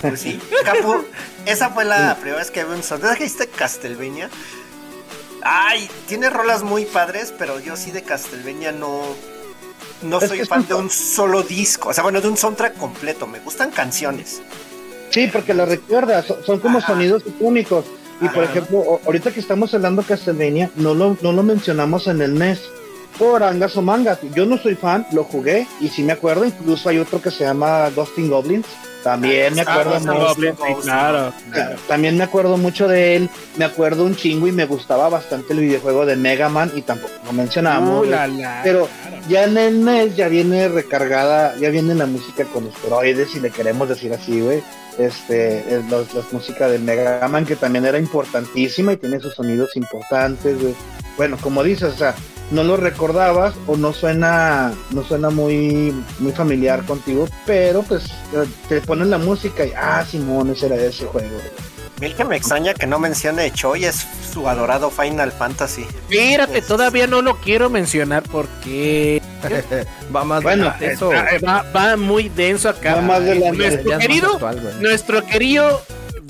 [0.00, 1.04] Pues sí, Capu,
[1.44, 3.18] esa fue la primera vez que vi un soundtrack.
[3.18, 4.30] ¿Dijiste Castlevania?
[5.42, 9.02] Ay, tiene rolas muy padres, pero yo sí de Castlevania no.
[10.02, 11.90] No soy fan de un solo disco.
[11.90, 13.26] O sea, bueno, de un soundtrack completo.
[13.26, 14.40] Me gustan canciones.
[15.10, 16.88] Sí, porque lo recuerdas, son, son como Ajá.
[16.88, 17.84] sonidos icónicos.
[18.20, 22.20] Y por ejemplo, ahorita que estamos hablando de Castlevania, no lo, no lo mencionamos en
[22.20, 22.60] el NES.
[23.18, 24.18] Por angas o mangas.
[24.34, 26.44] Yo no soy fan, lo jugué y sí me acuerdo.
[26.44, 28.66] Incluso hay otro que se llama Ghosting Goblins.
[29.02, 30.14] También me acuerdo mucho.
[30.14, 30.58] Goblins.
[30.58, 31.76] Sí, claro, claro.
[31.88, 33.30] También me acuerdo mucho de él.
[33.56, 37.14] Me acuerdo un chingo y me gustaba bastante el videojuego de Mega Man y tampoco
[37.24, 38.06] lo mencionamos.
[38.06, 39.16] Uh, la, la, Pero claro.
[39.28, 43.50] ya en el NES ya viene recargada, ya viene la música con esteroides, si le
[43.50, 44.62] queremos decir así, güey.
[44.98, 49.76] Este, los, las músicas del Mega Man, que también era importantísima y tiene sus sonidos
[49.76, 50.74] importantes, güey.
[51.16, 52.14] Bueno, como dices, o sea,
[52.50, 58.04] no lo recordabas o no suena no suena muy muy familiar contigo, pero pues
[58.68, 61.28] te ponen la música y ah, Simón, ese era ese juego.
[62.00, 65.84] Mil que me extraña que no mencione Choi, es su adorado Final Fantasy.
[66.08, 69.20] Espérate, todavía no lo quiero mencionar porque
[70.14, 71.10] va más Bueno, eso.
[71.46, 72.94] va, va muy denso acá.
[72.96, 75.82] Va más de la- nuestro querido, actual, nuestro querido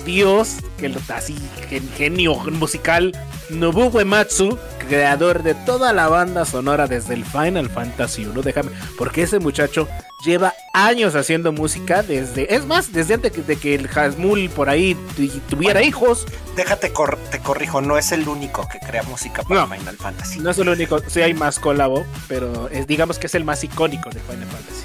[0.05, 1.35] Dios, que lo- así
[1.69, 3.11] gen- genio musical,
[3.49, 9.23] Nobuo Uematsu, creador de toda la banda sonora desde el Final Fantasy 1, déjame, porque
[9.23, 9.87] ese muchacho
[10.25, 14.69] lleva años haciendo música desde, es más, desde antes que- de que el Hasmul por
[14.69, 16.25] ahí tu- tuviera hijos,
[16.55, 19.67] Déjate, cor- te corrijo, no es el único que crea música para No.
[19.75, 20.39] Final Fantasy.
[20.39, 23.63] no es el único, sí hay más colabo, pero es, digamos que es el más
[23.63, 24.83] icónico de Final Fantasy.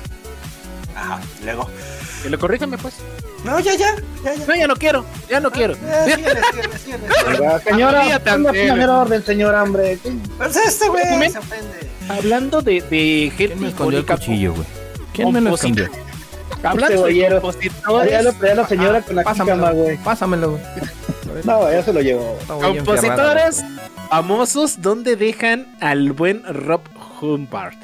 [0.96, 1.70] Ajá, luego.
[2.24, 2.94] Y lo corrígeme pues.
[3.44, 3.94] No, ya, ya,
[4.24, 4.46] ya, ya.
[4.46, 5.74] No, ya no quiero, ya no quiero.
[5.74, 7.04] Síguele, síguele, síguele.
[7.28, 8.20] Oiga, señora,
[8.50, 9.98] primer orden, señora, hombre.
[10.38, 11.90] Pues este güey se ofende.
[12.08, 14.66] Hablando de, de gente ¿Quién me escondió el cuchillo, güey?
[15.12, 15.88] ¿Quién me lo escondió?
[16.62, 17.40] Hablando de Cebollero.
[17.40, 19.96] compositores, Ya lo traía la señora con la Pásamelo, cama, güey.
[19.98, 20.62] Pásamelo, güey.
[21.44, 23.64] No, ya se lo muy compositores
[24.08, 26.80] famosos donde dejan al buen Rob
[27.20, 27.78] Humbart.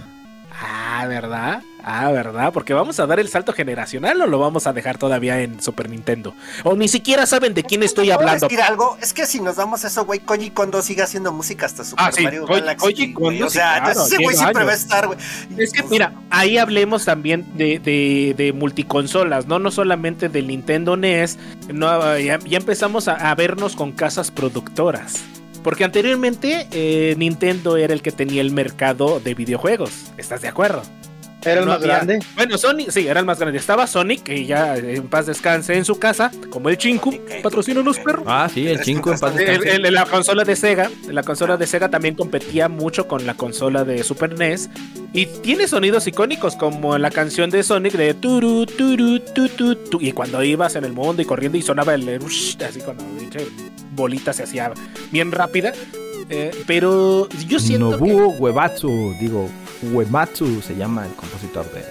[0.60, 1.62] Ah, ¿verdad?
[1.84, 2.52] Ah, ¿verdad?
[2.52, 5.90] Porque vamos a dar el salto generacional o lo vamos a dejar todavía en Super
[5.90, 6.34] Nintendo.
[6.64, 8.46] O ni siquiera saben de quién estoy ¿Puedo hablando.
[8.46, 8.96] decir algo?
[9.00, 12.12] Es que si nos damos eso, güey, Koji Kondo sigue haciendo música hasta Super Ah,
[12.12, 13.12] sí, Mario Koji- Galaxy.
[13.12, 15.18] Koji O sí, sea, claro, ese güey siempre va a estar, güey.
[15.58, 19.58] Es que Pues, mira, ahí hablemos también de, de, de multiconsolas, ¿no?
[19.58, 21.38] No solamente del Nintendo NES,
[21.72, 25.14] no, ya, ya empezamos a, a vernos con casas productoras.
[25.62, 29.92] Porque anteriormente eh, Nintendo era el que tenía el mercado de videojuegos.
[30.16, 30.82] ¿Estás de acuerdo?
[31.44, 32.18] Era el No más había- grande.
[32.36, 33.58] Bueno, Sonic, sí, era el más grande.
[33.58, 37.42] Estaba Sonic, que ya eh, en paz descanse en su casa, como el Chinku, Ok,
[37.42, 38.04] patrocina los ok.
[38.04, 38.24] perros.
[38.28, 39.70] Ah, sí, el 5 en paz descanse.
[39.76, 43.84] el- la consola de Sega, la consola de Sega también competía mucho con la consola
[43.84, 44.70] de Super NES
[45.12, 50.00] y tiene sonidos icónicos como la canción de Sonic de turu turu tu, tu, tu,
[50.00, 53.04] y cuando ibas en el mundo y corriendo y sonaba el así cuando
[53.94, 54.72] bolita se hacía
[55.10, 55.72] bien rápida.
[56.30, 59.50] Eh, pero yo siento que Nobuo Uematsu, digo,
[59.82, 61.84] Uematsu se llama el compositor de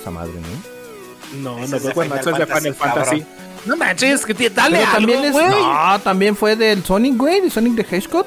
[0.00, 1.56] esa madre, ¿no?
[1.56, 3.20] no, Ese no es de fue Final Macho, es de Fantasy, Final Fantasy.
[3.20, 3.46] cabrón.
[3.66, 5.46] No manches, que te- dale Pero algo, también es, güey.
[5.48, 8.26] no, también fue del Sonic, güey, de Sonic de Hedgehog.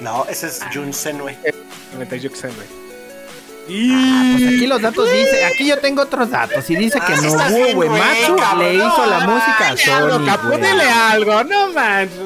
[0.00, 1.34] No, ese es Jun Senue.
[1.42, 1.52] Sé,
[1.92, 2.84] güey.
[3.92, 7.48] Ah, pues aquí los datos dice, aquí yo tengo otros datos y dice que Ah,
[7.50, 12.18] güey, Uematsu le no, hizo la no, música a Algo, Sonic, ponele algo, no manches.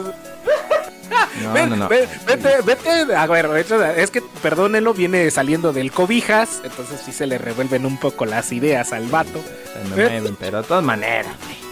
[1.43, 1.89] No, Ven, no, no.
[1.89, 3.49] ven, vete, vete, a ver,
[3.97, 8.53] es que, perdónenlo, viene saliendo del cobijas, entonces sí se le revuelven un poco las
[8.53, 9.41] ideas al vato.
[9.73, 11.69] Se me mueven, pero de todas maneras, güey.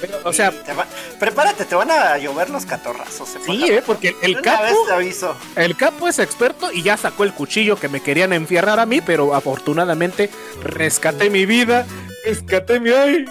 [0.00, 0.86] Pero, o sea, Te va-
[1.18, 3.28] Prepárate, te van a llover los catorrazos.
[3.28, 5.36] se sí, eh, porque el capo, vez te aviso.
[5.56, 9.02] el capo es experto y ya sacó el cuchillo que me querían enfierrar a mí,
[9.02, 10.30] pero afortunadamente
[10.62, 11.84] rescaté mi vida,
[12.24, 13.26] rescaté mi ay.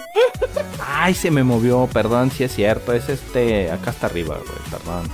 [0.88, 5.10] Ay, se me movió, perdón, si es cierto, es este, acá está arriba, güey, perdón.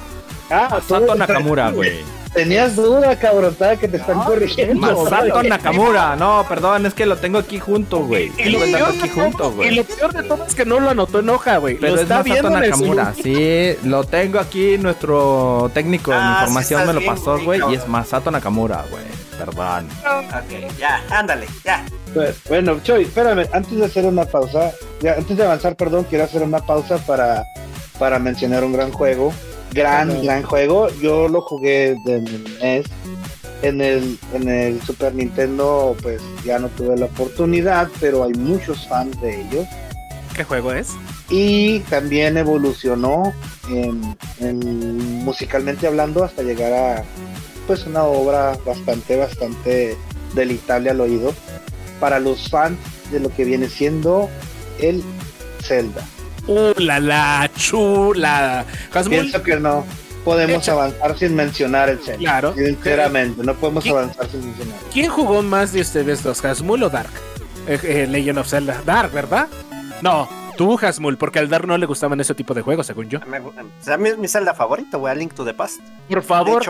[0.49, 1.99] Ah, Masato tú- Nakamura, güey.
[2.33, 4.75] Tenías duda, cabrotada, que te están corrigiendo.
[4.75, 8.29] Masato Nakamura, no, perdón, es que lo tengo aquí junto, güey.
[8.37, 9.75] Y lo, Lo tengo peor aquí de todo- junto, y güey.
[9.75, 11.75] lo peor de todo es que no lo anotó en hoja, güey.
[11.75, 16.11] Pero lo es está Masato viendo en el Nakamura, sí, lo tengo aquí, nuestro técnico
[16.11, 19.03] de Ah, información me lo pasó, güey, y es Masato Nakamura, güey,
[19.39, 19.87] perdón.
[20.05, 21.85] Ok, ya, ándale, ya.
[22.13, 24.71] Pues, Bueno, Choy, espérame, antes de hacer una pausa,
[25.01, 27.45] ya, antes de avanzar, perdón, quiero hacer una pausa para,
[27.97, 29.33] para mencionar un gran juego.
[29.75, 30.21] Gran, Ajá.
[30.21, 30.87] gran juego.
[31.01, 32.85] Yo lo jugué NES.
[33.61, 38.87] En el, en el Super Nintendo, pues ya no tuve la oportunidad, pero hay muchos
[38.87, 39.65] fans de ellos.
[40.35, 40.89] ¿Qué juego es?
[41.29, 43.33] Y también evolucionó
[43.69, 47.03] en, en- musicalmente hablando hasta llegar a
[47.65, 49.97] pues una obra bastante, bastante
[50.35, 51.33] deleitable al oído
[51.99, 52.77] para los fans
[53.11, 54.29] de lo que viene siendo
[54.79, 55.01] el
[55.63, 56.05] Zelda.
[56.47, 58.65] Uh, la la chula.
[58.93, 59.85] Hasmul, Pienso que no
[60.23, 62.17] podemos avanzar sin mencionar el Zelda.
[62.19, 62.53] Claro.
[62.55, 64.75] Sinceramente, no podemos avanzar sin mencionar.
[64.93, 67.09] ¿Quién jugó más de ustedes dos, Hasmul o Dark?
[67.67, 68.81] Eh, eh, Legend of Zelda.
[68.85, 69.47] Dark, ¿verdad?
[70.01, 70.27] No,
[70.57, 73.19] tú, Hasmul, porque al Dark no le gustaban ese tipo de juegos, según yo.
[73.27, 75.79] Me- o sea, mi, mi Zelda favorito, güey, a Link to the Past.
[76.07, 76.63] Por De favor,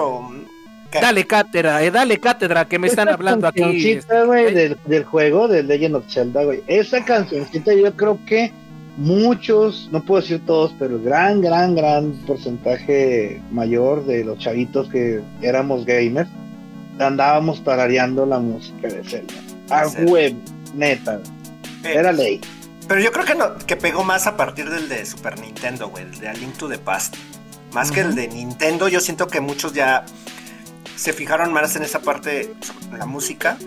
[1.02, 3.60] dale cátedra, eh, dale cátedra, que me están hablando aquí.
[3.62, 6.64] cancioncita, güey, del, del juego de Legend of Zelda, güey.
[6.68, 8.54] Esa cancioncita yo creo que
[8.98, 15.22] muchos, no puedo decir todos, pero gran, gran, gran porcentaje mayor de los chavitos que
[15.42, 16.30] éramos gamers,
[17.00, 19.34] andábamos tarareando la música de Zelda.
[19.70, 20.36] A web,
[20.74, 21.20] neta,
[21.84, 22.40] era ley.
[22.88, 26.04] Pero yo creo que no, que pegó más a partir del de Super Nintendo, güey,
[26.04, 27.16] el de A Link to the Past.
[27.74, 30.06] Más que el de Nintendo, yo siento que muchos ya
[30.96, 32.54] se fijaron más en esa parte,
[32.98, 33.58] la música,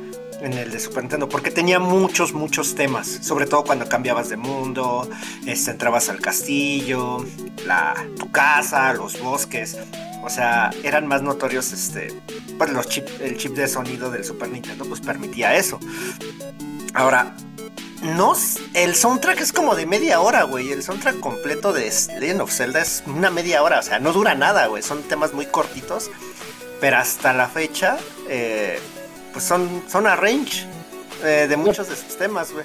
[0.40, 4.36] en el de Super Nintendo, porque tenía muchos, muchos temas, sobre todo cuando cambiabas de
[4.36, 5.08] mundo,
[5.46, 7.24] este, entrabas al castillo,
[7.66, 9.76] la, tu casa, los bosques,
[10.22, 12.12] o sea, eran más notorios, este,
[12.56, 12.86] pues los
[13.20, 15.78] el chip de sonido del Super Nintendo pues permitía eso.
[16.94, 17.36] Ahora,
[18.02, 18.34] no,
[18.74, 20.70] el soundtrack es como de media hora, güey.
[20.70, 24.34] El soundtrack completo de Legend of Zelda es una media hora, o sea, no dura
[24.34, 24.82] nada, güey.
[24.82, 26.10] Son temas muy cortitos,
[26.80, 27.98] pero hasta la fecha,
[28.28, 28.80] eh,
[29.32, 30.66] pues son, son arrange
[31.24, 32.64] eh, de muchos de sus temas, güey.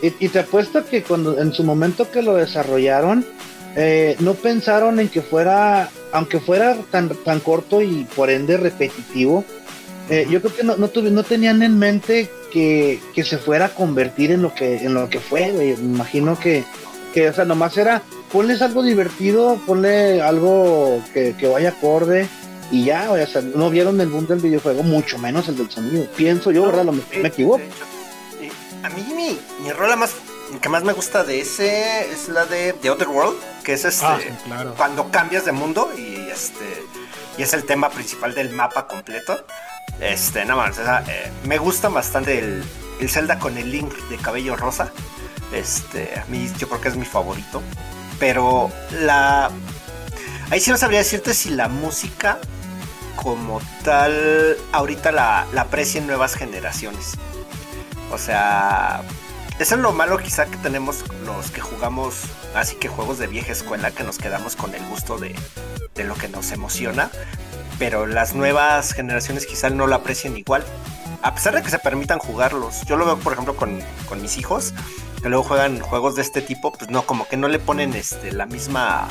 [0.00, 3.26] Y, te apuesto que cuando en su momento que lo desarrollaron,
[3.74, 9.44] eh, no pensaron en que fuera, aunque fuera tan, tan corto y por ende repetitivo,
[10.08, 13.68] eh, yo creo que no, no, no tenían en mente que, que, se fuera a
[13.70, 15.76] convertir en lo que, en lo que fue, güey.
[15.76, 16.62] Me imagino que,
[17.12, 22.28] que, o sea, nomás era, ponles algo divertido, ponle algo que, que vaya acorde
[22.70, 26.06] y ya, o sea, no vieron el boom del videojuego, mucho menos el del sonido.
[26.16, 26.84] Pienso yo, ¿verdad?
[26.84, 27.62] Lo, me, me equivoco.
[28.82, 30.12] A mí mi, mi rola más
[30.62, 34.06] que más me gusta de ese es la de The Other World, que es este
[34.06, 34.74] Ah, sí, claro.
[34.76, 36.84] cuando cambias de mundo y este
[37.36, 39.44] y es el tema principal del mapa completo.
[40.00, 42.64] Este, nada más, o sea, eh, me gusta bastante el,
[43.00, 44.90] el Zelda con el Link de cabello rosa.
[45.52, 47.62] Este, a mí yo creo que es mi favorito.
[48.18, 48.70] Pero
[49.02, 49.50] la.
[50.50, 52.38] Ahí sí no sabría decirte si la música
[53.22, 57.14] como tal ahorita la, la aprecien nuevas generaciones.
[58.12, 59.02] O sea,
[59.58, 62.22] eso es lo malo quizá que tenemos los que jugamos
[62.54, 65.34] así que juegos de vieja escuela que nos quedamos con el gusto de,
[65.94, 67.10] de lo que nos emociona.
[67.78, 70.64] Pero las nuevas generaciones quizá no lo aprecien igual.
[71.22, 72.82] A pesar de que se permitan jugarlos.
[72.86, 74.74] Yo lo veo, por ejemplo, con, con mis hijos.
[75.22, 76.72] Que luego juegan juegos de este tipo.
[76.72, 79.08] Pues no, como que no le ponen este, la misma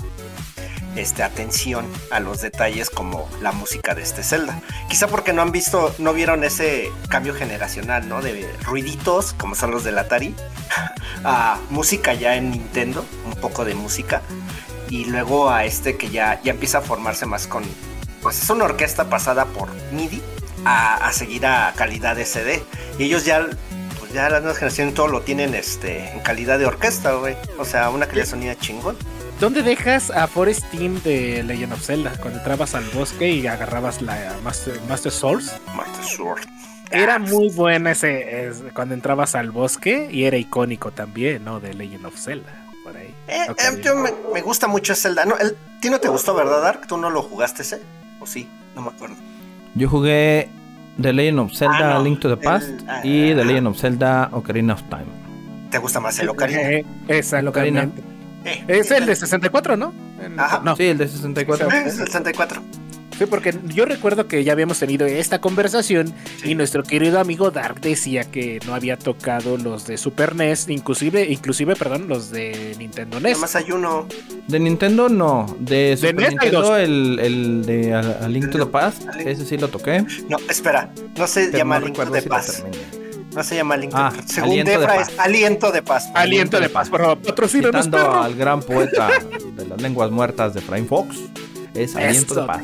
[0.98, 4.62] este, atención a los detalles como la música de este Zelda.
[4.90, 8.22] Quizá porque no han visto, no vieron ese cambio generacional, ¿no?
[8.22, 10.36] De ruiditos, como son los del Atari,
[11.24, 14.22] a música ya en Nintendo, un poco de música,
[14.90, 17.64] y luego a este que ya, ya empieza a formarse más con,
[18.22, 20.22] pues es una orquesta pasada por MIDI
[20.66, 22.64] a, a seguir a calidad de CD.
[22.98, 23.48] Y ellos ya
[24.08, 27.36] pues ya las nuevas generaciones todo lo tienen este en calidad de orquesta, güey.
[27.58, 28.96] O sea, una calidad de sonido chingón.
[29.40, 32.12] ¿Dónde dejas a Forest Team de Legend of Zelda?
[32.20, 35.52] Cuando entrabas al bosque y agarrabas la Master, Master Source.
[35.76, 36.42] Master Sword.
[36.90, 41.60] Era muy buena ese, es- cuando entrabas al bosque y era icónico también, ¿no?
[41.60, 42.52] De Legend of Zelda.
[42.84, 43.14] Por ahí.
[43.28, 45.26] Eh, eh, yo me, me gusta mucho Zelda.
[45.26, 46.88] No, el, ¿ti no te gustó, verdad, Dark?
[46.88, 47.82] ¿Tú no lo jugaste ese?
[48.20, 48.48] ¿O sí?
[48.76, 49.16] No me acuerdo.
[49.76, 50.50] Yo jugué
[51.00, 52.04] The Legend of Zelda Ah, no.
[52.04, 53.46] Link to the Past El- ah, y The ah.
[53.46, 55.06] Legend of Zelda Ocarina of Time.
[55.70, 56.62] ¿Te gusta más el Ocarina?
[56.62, 58.02] Eh, exactamente.
[58.02, 58.04] Eh,
[58.68, 59.94] Es el de 64, ¿no?
[60.24, 60.62] El- Ajá.
[60.64, 61.70] No, Sí, el de 64.
[61.72, 62.62] Eh, es el 64.
[63.18, 66.52] sí, porque yo recuerdo que ya habíamos tenido esta conversación Sí.
[66.52, 71.26] y nuestro querido amigo Dark decía que no había tocado los de Super NES, inclusive,
[71.30, 73.32] inclusive, perdón, los de Nintendo NES.
[73.34, 74.08] Nada más hay uno.
[74.48, 75.56] De Nintendo no.
[75.60, 76.80] De Super NES hay Nintendo dos.
[76.80, 79.04] el, el de A, A Link to the Past.
[79.26, 80.06] Ese sí lo toqué.
[80.30, 80.90] No, espera.
[81.18, 82.64] No se Pero llama no Link to the si.
[83.38, 84.12] No se llama Link to Ah.
[84.26, 85.10] Según Aliento de Defra Paz.
[85.10, 86.10] es Aliento de Paz.
[86.16, 88.24] Aliento de paz, favor, patrocínanos, Citando perro.
[88.24, 89.10] al gran poeta
[89.56, 91.18] de las lenguas muertas de Frame Fox.
[91.76, 92.64] Es Aliento de Paz.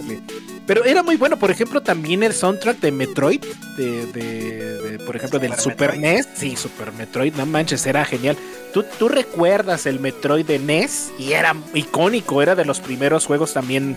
[0.65, 3.41] Pero era muy bueno, por ejemplo, también el soundtrack de Metroid,
[3.77, 6.15] de, de- de, por ejemplo, del Super Metroid.
[6.15, 6.27] NES.
[6.35, 8.37] Sí, Super Metroid, no manches, era genial.
[8.73, 13.53] ¿Tú, tú recuerdas el Metroid de NES y era icónico, era de los primeros juegos
[13.53, 13.95] también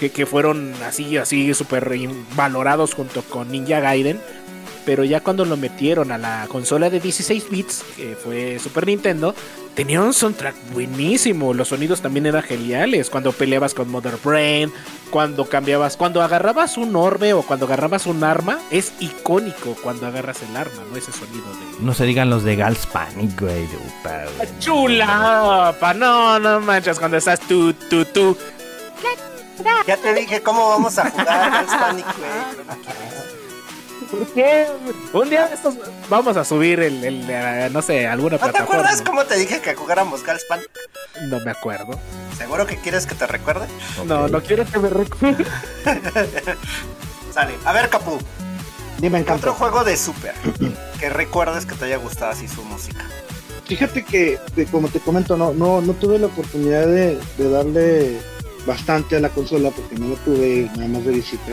[0.00, 1.88] que, que fueron así, así, súper
[2.36, 4.20] valorados junto con Ninja Gaiden.
[4.88, 9.34] Pero ya cuando lo metieron a la consola de 16 bits, que fue Super Nintendo,
[9.74, 11.52] tenía un soundtrack buenísimo.
[11.52, 13.10] Los sonidos también eran geniales.
[13.10, 14.72] Cuando peleabas con Mother Brain,
[15.10, 20.40] cuando cambiabas, cuando agarrabas un orbe o cuando agarrabas un arma, es icónico cuando agarras
[20.42, 20.96] el arma, ¿no?
[20.96, 21.84] Ese sonido de.
[21.84, 23.66] No se digan los de Gals Panic, güey.
[23.66, 24.48] güey.
[24.58, 25.76] ¡Chula!
[25.78, 28.38] pa, No, no manches, cuando estás tú, tú, tú.
[29.86, 33.37] Ya te dije cómo vamos a jugar al Panic, güey.
[34.10, 34.66] ¿Por qué?
[35.12, 35.74] Un día estos
[36.08, 38.80] vamos a subir el, el, eh, no sé, alguna ¿No te plataforma.
[38.80, 40.60] acuerdas cómo te dije que jugáramos Galspan?
[41.28, 41.98] No me acuerdo.
[42.36, 43.66] ¿Seguro que quieres que te recuerde?
[44.06, 45.44] No, no quiero que me recuerde.
[47.34, 47.54] Sale.
[47.64, 48.18] A ver, Capu.
[48.98, 49.54] Dime, Otro encanto.
[49.54, 50.34] juego de Super
[50.98, 53.04] que recuerdes que te haya gustado así su música.
[53.66, 58.18] Fíjate que, que como te comento, no, no, no tuve la oportunidad de, de darle
[58.66, 61.52] bastante a la consola porque no lo tuve nada más de visita.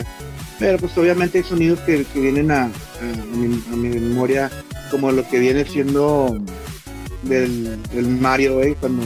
[0.59, 4.49] Pero pues obviamente hay sonidos que, que vienen a, a- a mi, a mi memoria
[4.91, 6.37] como lo que viene siendo
[7.23, 9.03] del, del Mario, güey, cuando,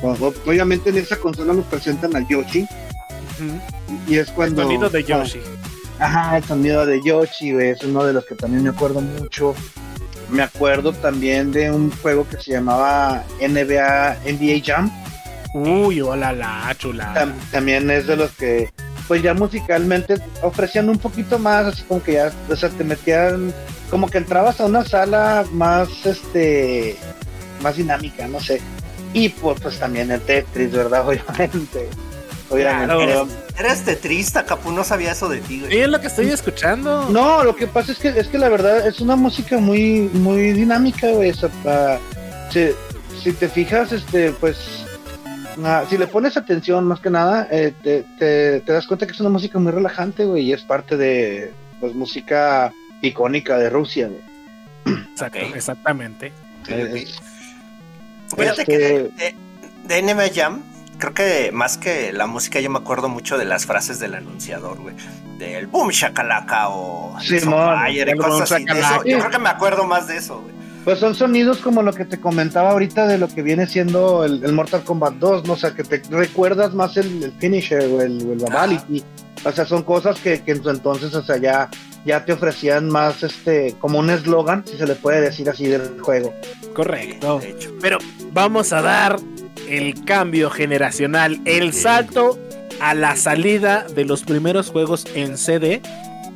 [0.00, 2.66] cuando- obviamente en esa consola nos presentan a Yoshi
[4.08, 5.40] y es El cuando sonido de Yoshi.
[5.98, 9.54] Ajá, el sonido de Yoshi, es uno de los que también me acuerdo mucho.
[10.30, 14.90] Me acuerdo también de un juego que se llamaba NBA, NBA Jam.
[15.54, 17.12] Uy, hola la chula.
[17.14, 18.70] Tam- también es de los que,
[19.10, 23.52] pues ya musicalmente ofrecían un poquito más, así como que ya, o sea, te metían,
[23.90, 26.96] como que entrabas a una sala más, este,
[27.60, 28.60] más dinámica, no sé.
[29.12, 31.04] Y pues, pues también el Tetris, ¿verdad?
[31.08, 31.88] Obviamente.
[32.50, 32.86] Obviamente.
[32.86, 33.00] Claro.
[33.02, 33.28] Eres,
[33.58, 35.80] eres tetrista, Capu, no sabía eso de ti, Sí, güey.
[35.80, 37.08] es lo que estoy escuchando.
[37.10, 40.52] No, lo que pasa es que es que la verdad es una música muy muy
[40.52, 41.30] dinámica, güey.
[41.30, 41.98] o sea, pa-
[42.52, 42.68] si,
[43.20, 44.56] si te fijas, este, pues,
[45.64, 49.12] ah, si le pones atención más que nada, eh, te, te- te das cuenta que
[49.12, 52.72] es una música muy relajante, güey, y es parte de, pues, música
[53.02, 54.96] icónica de Rusia, güey.
[55.12, 55.56] Exacto, Ok.
[55.56, 56.32] exactamente.
[56.68, 57.06] Eh,
[58.36, 59.34] Fíjate Este- que de, de,
[59.84, 60.62] de NBA Jam,
[60.98, 64.78] creo que más que la música, yo me acuerdo mucho de las frases del anunciador,
[64.80, 64.94] güey.
[65.38, 68.64] Del boom shakalaka o Fire el boom cosas así.
[69.10, 70.54] Yo creo que me acuerdo más de eso, güey.
[70.84, 74.42] Pues son sonidos como lo que te comentaba ahorita de lo que viene siendo el,
[74.42, 75.52] el Mortal Kombat 2, ¿no?
[75.52, 79.02] O sea, que te recuerdas más el, el finisher o el, el Babality.
[79.44, 81.68] O sea, son cosas que, que en su entonces, o sea, ya,
[82.04, 86.00] ya te ofrecían más, este, como un eslogan, si se le puede decir así, del
[86.00, 86.32] juego.
[86.74, 87.40] Correcto.
[87.40, 87.74] De hecho.
[87.80, 87.98] Pero
[88.32, 89.16] vamos a dar
[89.68, 92.38] el cambio generacional, el salto
[92.80, 95.82] a la salida de los primeros juegos en CD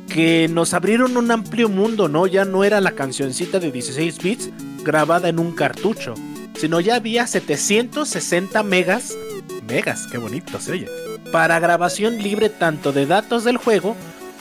[0.09, 2.27] que nos abrieron un amplio mundo, ¿no?
[2.27, 4.49] Ya no era la cancioncita de 16 bits
[4.83, 6.13] grabada en un cartucho,
[6.55, 9.13] sino ya había 760 megas,
[9.67, 10.87] megas, qué bonito se oye,
[11.31, 13.95] para grabación libre tanto de datos del juego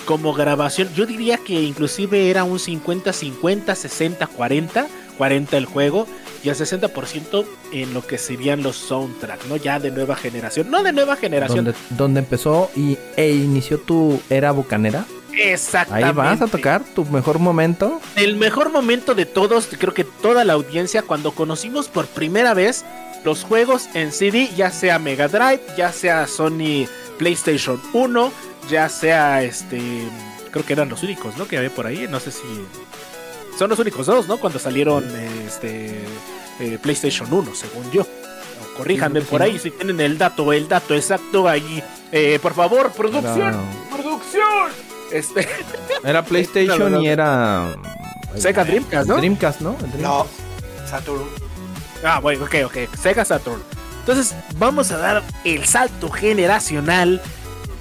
[0.04, 4.86] como grabación, yo diría que inclusive era un 50-50, 60-40,
[5.16, 6.06] 40 el juego
[6.42, 9.56] y el 60% en lo que serían los soundtracks, ¿no?
[9.56, 14.52] Ya de nueva generación, no de nueva generación, donde empezó y, e inició tu era
[14.52, 15.06] bucanera.
[15.38, 16.08] Exactamente.
[16.08, 18.00] Ahí vas a tocar tu mejor momento.
[18.16, 22.84] El mejor momento de todos, creo que toda la audiencia, cuando conocimos por primera vez
[23.24, 26.86] los juegos en CD, ya sea Mega Drive, ya sea Sony
[27.18, 28.32] PlayStation 1,
[28.70, 29.80] ya sea este.
[30.50, 31.46] Creo que eran los únicos, ¿no?
[31.48, 32.42] Que había por ahí, no sé si.
[33.58, 34.36] Son los únicos dos, ¿no?
[34.38, 35.04] Cuando salieron
[35.46, 36.00] este.
[36.60, 38.06] eh, PlayStation 1, según yo.
[38.76, 41.82] Corríjanme Sí, por sí, ahí si tienen el dato, el dato exacto ahí.
[42.10, 43.54] Eh, por favor, producción.
[45.14, 45.48] Este.
[46.04, 47.02] era PlayStation No, no, no.
[47.02, 47.74] y era.
[48.36, 49.16] Sega Dreamcast, ¿no?
[49.16, 49.72] Dreamcast, ¿no?
[49.72, 50.02] Dreamcast.
[50.02, 50.26] No,
[50.86, 51.22] Saturn.
[52.04, 52.76] Ah, bueno, ok, ok.
[53.00, 53.62] Sega Saturn.
[54.00, 57.22] Entonces, vamos a dar el salto generacional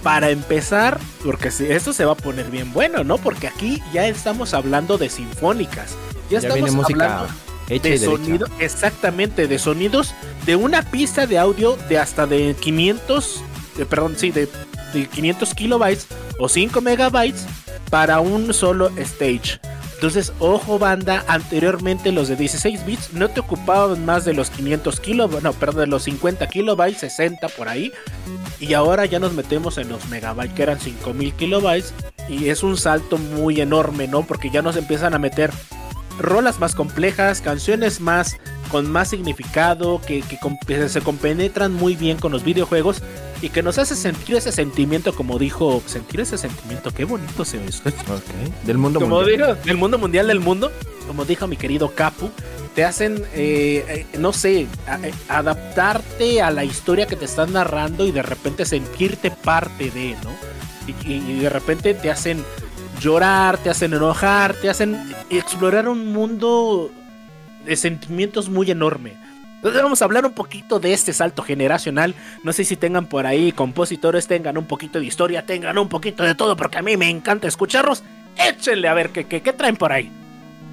[0.04, 3.18] para empezar, porque si- esto se va a poner bien bueno, ¿no?
[3.18, 5.92] Porque aquí ya estamos hablando de sinfónicas.
[6.30, 7.34] Ya, Ya estamos viene música hablando
[7.70, 10.14] hecha de sonido, exactamente, de sonidos
[10.46, 13.42] de una pista de audio de hasta de 500,
[13.78, 14.48] de- perdón, sí, de
[14.94, 16.08] 500 kilobytes
[16.40, 17.46] o 5 megabytes
[17.90, 19.60] para un solo stage.
[19.96, 25.00] Entonces, ojo banda, anteriormente los de 16 bits no te ocupaban más de los 500
[25.00, 27.94] kilobytes, no, perdón, de los 50 kilobytes, 60 por ahí.
[28.60, 31.94] Y ahora ya nos metemos en los megabytes, que eran 5000 kilobytes.
[32.28, 34.24] Y es un salto muy enorme, ¿no?
[34.24, 35.52] Porque ya nos empiezan a meter
[36.20, 38.38] rolas más complejas, canciones más
[38.70, 40.24] con más significado, que,
[40.90, 43.04] se compenetran muy bien con los videojuegos
[43.44, 47.58] y que nos hace sentir ese sentimiento, como dijo, sentir ese sentimiento, qué bonito se
[47.60, 47.68] oye.
[47.86, 48.66] Ok.
[48.66, 49.56] Del mundo Como mundial.
[49.56, 50.72] dijo, del mundo mundial del mundo,
[51.08, 52.32] como dijo mi querido Capu,
[52.74, 57.54] te hacen, eh, eh, no sé, a- eh, adaptarte a la historia que te están
[57.54, 60.32] narrando y de repente sentirte parte de, ¿no?
[60.88, 62.44] Y, y- y de repente te hacen
[63.02, 64.98] llorar, te hacen enojar, te hacen
[65.30, 66.92] explorar un mundo
[67.66, 69.14] de sentimientos muy enorme.
[69.64, 72.16] Entonces vamos a hablar un poquito de este salto generacional.
[72.44, 76.24] No sé si tengan por ahí compositores, tengan un poquito de historia, tengan un poquito
[76.24, 78.04] de todo, porque a mí me encanta escucharlos.
[78.36, 80.12] Échenle a ver qué, qué, qué traen por ahí.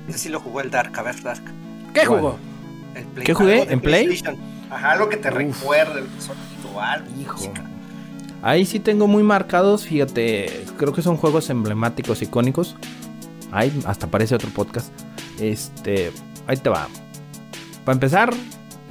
[0.08, 1.40] Ese sí lo jugó el Dark, a ver, Dark.
[1.94, 2.36] ¿Qué jugó?
[2.96, 3.26] El Play.
[3.26, 3.62] ¿Qué jugué?
[3.62, 4.06] ¿En Play?
[4.06, 4.36] PlayStation.
[4.68, 5.36] Ajá, algo que te Uf.
[5.36, 7.06] recuerde el sonido, algo.
[7.20, 7.36] Hijo.
[7.36, 7.62] música.
[8.42, 12.74] Ahí sí tengo muy marcados, fíjate, creo que son juegos emblemáticos, icónicos.
[13.52, 14.92] Ahí hasta parece otro podcast.
[15.38, 16.10] Este,
[16.48, 16.88] ahí te va.
[17.84, 18.34] Para empezar,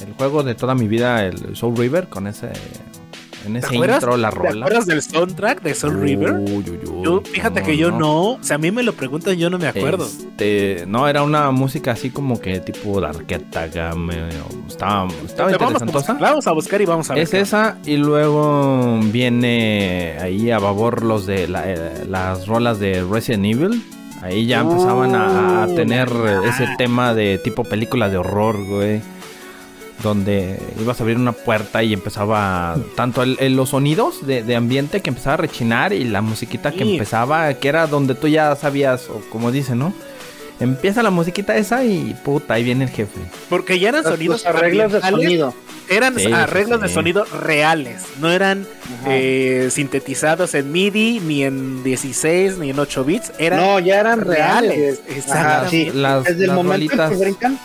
[0.06, 2.48] el juego de toda mi vida, el Soul River, con ese,
[3.46, 4.66] en ¿Te ese intro, la ¿Te rola.
[4.66, 6.34] acuerdas del soundtrack de Soul River?
[6.34, 8.32] Uy, uy, uy, Yo, fíjate que yo no.
[8.34, 10.06] O sea, a mí me lo preguntan, yo no me acuerdo.
[10.06, 13.94] Este, no, era una música así como que tipo Darketa, estaba,
[14.68, 16.14] estaba Te vamos, a interesantosa.
[16.14, 17.24] buscar, vamos a buscar y vamos a ver.
[17.24, 23.04] Es esa y luego viene ahí a babor los de la- eh, las rolas de
[23.10, 23.84] Resident Evil.
[24.22, 26.42] Ahí ya empezaban a, a Uh, tener ah.
[26.46, 29.02] ese tema de tipo película de horror, güey.
[30.04, 34.56] Donde ibas a abrir una puerta y empezaba tanto el- el- los sonidos de, de
[34.56, 38.56] ambiente que empezaba a rechinar y la musiquita que empezaba, que era donde tú ya
[38.56, 39.94] sabías, o como dicen, ¿no?
[40.62, 43.20] Empieza la musiquita esa y puta, ahí viene el jefe.
[43.50, 45.54] Porque ya eran Los- sonidos los arreglos de sonido.
[45.90, 48.68] Eran Sí, arreglos sí, de sonido reales, no eran
[49.08, 54.22] eh, sintetizados en MIDI, ni en 16, ni en 8 bits, eran No, ya eran
[54.22, 54.70] reales.
[54.78, 55.70] reales, Ajá, exactamente.
[55.70, 55.98] sí.
[55.98, 57.10] Las- desde el las momento en rolitas.
[57.12, 57.60] que brincan,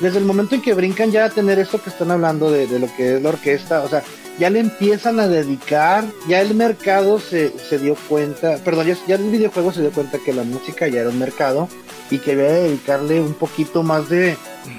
[0.00, 2.78] desde el momento en que brincan ya a tener esto que están hablando de, de
[2.78, 4.02] lo que es la orquesta, o sea,
[4.38, 9.16] ya le empiezan a dedicar, ya el mercado se, se dio cuenta, perdón, ya, ya
[9.16, 11.68] el videojuego se dio cuenta que la música ya era un mercado
[12.10, 14.36] y que había de dedicarle un poquito más de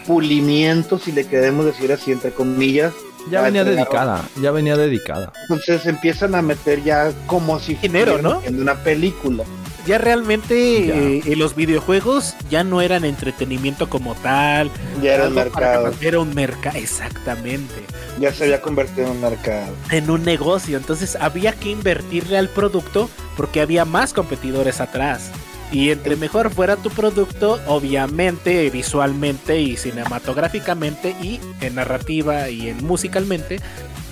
[0.08, 2.94] pulimiento, si le queremos decir así, entre comillas.
[3.30, 5.34] Ya venía dedicada, ya venía dedicada.
[5.44, 8.42] Entonces empiezan a meter ya como si Dinero, ¿no?
[8.44, 9.44] en una película.
[9.86, 10.96] Ya realmente Ya.
[11.32, 14.70] eh, los videojuegos ya no eran entretenimiento como tal,
[15.02, 17.74] Ya era un mercado, era un mercado, exactamente,
[18.20, 19.74] ya se había convertido en un mercado.
[19.92, 25.32] en un negocio, entonces había que invertirle al producto porque había más competidores atrás.
[25.72, 32.84] Y entre mejor fuera tu producto, obviamente, visualmente y cinematográficamente y en narrativa y en
[32.86, 33.60] musicalmente,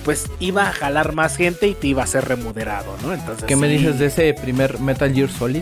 [0.08, 3.12] pues iba a jalar más gente y te iba a ser remunerado, ¿no?
[3.12, 5.60] Entonces, ¿Qué me dices de ese primer Metal Gear Solid?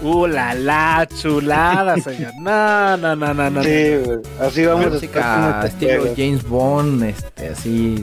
[0.00, 2.32] Uh, la la chulada, señor.
[2.40, 3.62] No, no, no, no, no.
[3.62, 4.18] Sí, güey.
[4.40, 6.14] así vamos a Música estilo.
[6.16, 8.02] James Bond, este, así.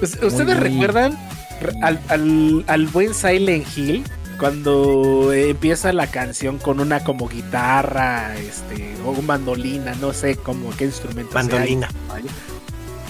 [0.00, 1.16] Pues, ¿Ustedes Muy- recuerdan
[1.60, 4.02] re- al, al- al buen Silent Hill?
[4.40, 10.34] Cuando eh, empieza la canción con una como guitarra, este, o un mandolina, no sé
[10.34, 11.88] cómo qué instrumento sea.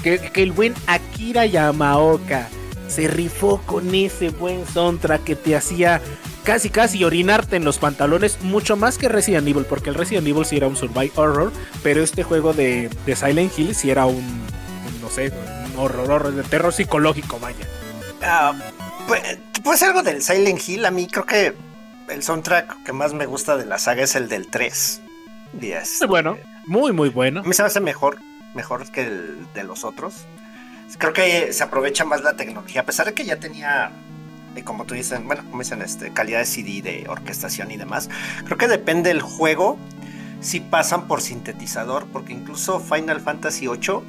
[0.07, 2.47] Que, que el buen Akira Yamaoka
[2.87, 6.01] se rifó con ese buen soundtrack que te hacía
[6.45, 10.45] casi casi orinarte en los pantalones, mucho más que Resident Evil, porque el Resident Evil
[10.45, 11.53] sí era un survival horror,
[11.83, 15.33] pero este juego de, de Silent Hill sí era un, un, no sé,
[15.75, 17.67] un horror, horror de terror psicológico, vaya.
[18.23, 18.55] Ah,
[19.09, 20.85] pues, pues algo del Silent Hill.
[20.87, 21.53] A mí creo que
[22.11, 25.01] el soundtrack que más me gusta de la saga es el del 3.
[25.61, 26.39] Y es- Muy bueno,
[26.69, 27.41] muy muy bueno.
[27.41, 28.19] A mí se me hace mejor,
[28.57, 30.27] mejor que el de los otros.
[30.99, 33.93] Creo que se aprovecha más la tecnología, a pesar de que ya tenía,
[34.57, 38.09] eh, como tú dices, bueno, como dicen, este, calidad de CD, de orquestación y demás.
[38.45, 39.79] Creo que depende del juego
[40.41, 44.03] si pasan por sintetizador, porque incluso Final Fantasy VIII,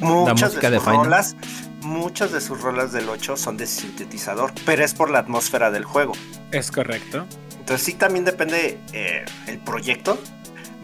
[0.00, 1.36] muchas de sus rolas,
[1.80, 5.84] muchas de sus rolas del 8 son de sintetizador, pero es por la atmósfera del
[5.84, 6.12] juego.
[6.50, 7.26] Es correcto.
[7.58, 10.18] Entonces sí también depende eh, el proyecto.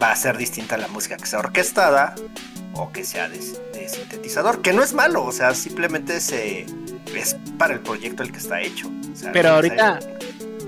[0.01, 2.15] Va a ser distinta la música que sea orquestada
[2.73, 6.65] o que sea de, de sintetizador, que no es malo, o sea, simplemente se,
[7.15, 8.89] es para el proyecto el que está hecho.
[9.11, 9.99] O sea, Pero ahorita,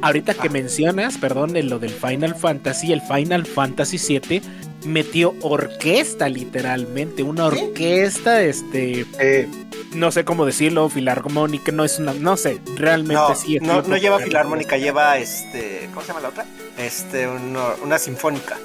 [0.01, 0.51] ahorita que Ah.
[0.51, 4.41] mencionas, perdón, en lo del Final Fantasy, el Final Fantasy VII
[4.85, 7.57] metió orquesta literalmente, una ¿Sí?
[7.57, 9.47] orquesta, este, Eh,
[9.93, 13.59] no sé cómo decirlo, filarmónica, no es una, no sé, realmente no, sí.
[13.61, 16.45] no, estoy no lleva filarmónica, lleva este, ¿cómo se llama la otra?
[16.77, 18.57] Este, uno- una sinfónica.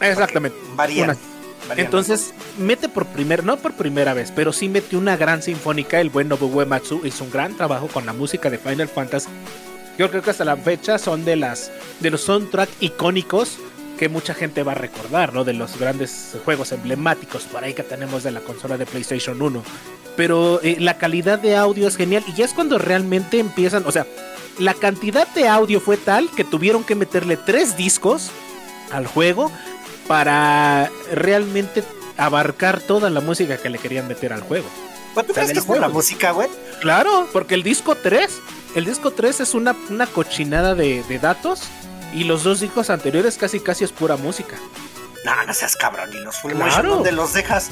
[0.00, 0.56] Exactamente.
[0.76, 1.10] Varían.
[1.10, 1.18] Una-
[1.76, 6.00] Entonces, mete por primera, no por primera vez, pero sí metió una gran sinfónica.
[6.00, 9.28] El buen Nobuo Uematsu hizo un gran trabajo con la música de Final Fantasy.
[9.98, 11.70] Yo creo que hasta la fecha son de las
[12.00, 13.58] de los soundtrack icónicos
[13.98, 15.44] que mucha gente va a recordar, ¿no?
[15.44, 19.62] De los grandes juegos emblemáticos por ahí que tenemos de la consola de PlayStation 1.
[20.16, 23.92] Pero eh, la calidad de audio es genial y ya es cuando realmente empiezan, o
[23.92, 24.06] sea,
[24.58, 28.30] la cantidad de audio fue tal que tuvieron que meterle tres discos
[28.92, 29.50] al juego
[30.06, 31.82] para realmente
[32.16, 34.66] abarcar toda la música que le querían meter al juego.
[35.14, 36.48] ¿Cuánto crees que es por la música, güey?
[36.80, 38.28] Claro, porque el disco 3,
[38.74, 41.62] el disco 3 es una, una cochinada de, de datos
[42.12, 44.56] y los dos discos anteriores casi casi es pura música.
[45.24, 46.66] No, no seas cabrón, y los full Claro.
[46.66, 47.70] motion, ¿dónde los dejas?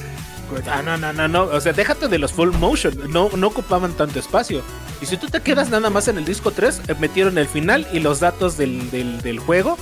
[0.70, 3.92] Ah, no, no, no, no, o sea, déjate de los full motion, no, no ocupaban
[3.94, 4.62] tanto espacio.
[5.00, 7.86] Y si tú te quedas nada más en el disco 3, eh, metieron el final
[7.92, 9.78] y los datos del, del, del juego.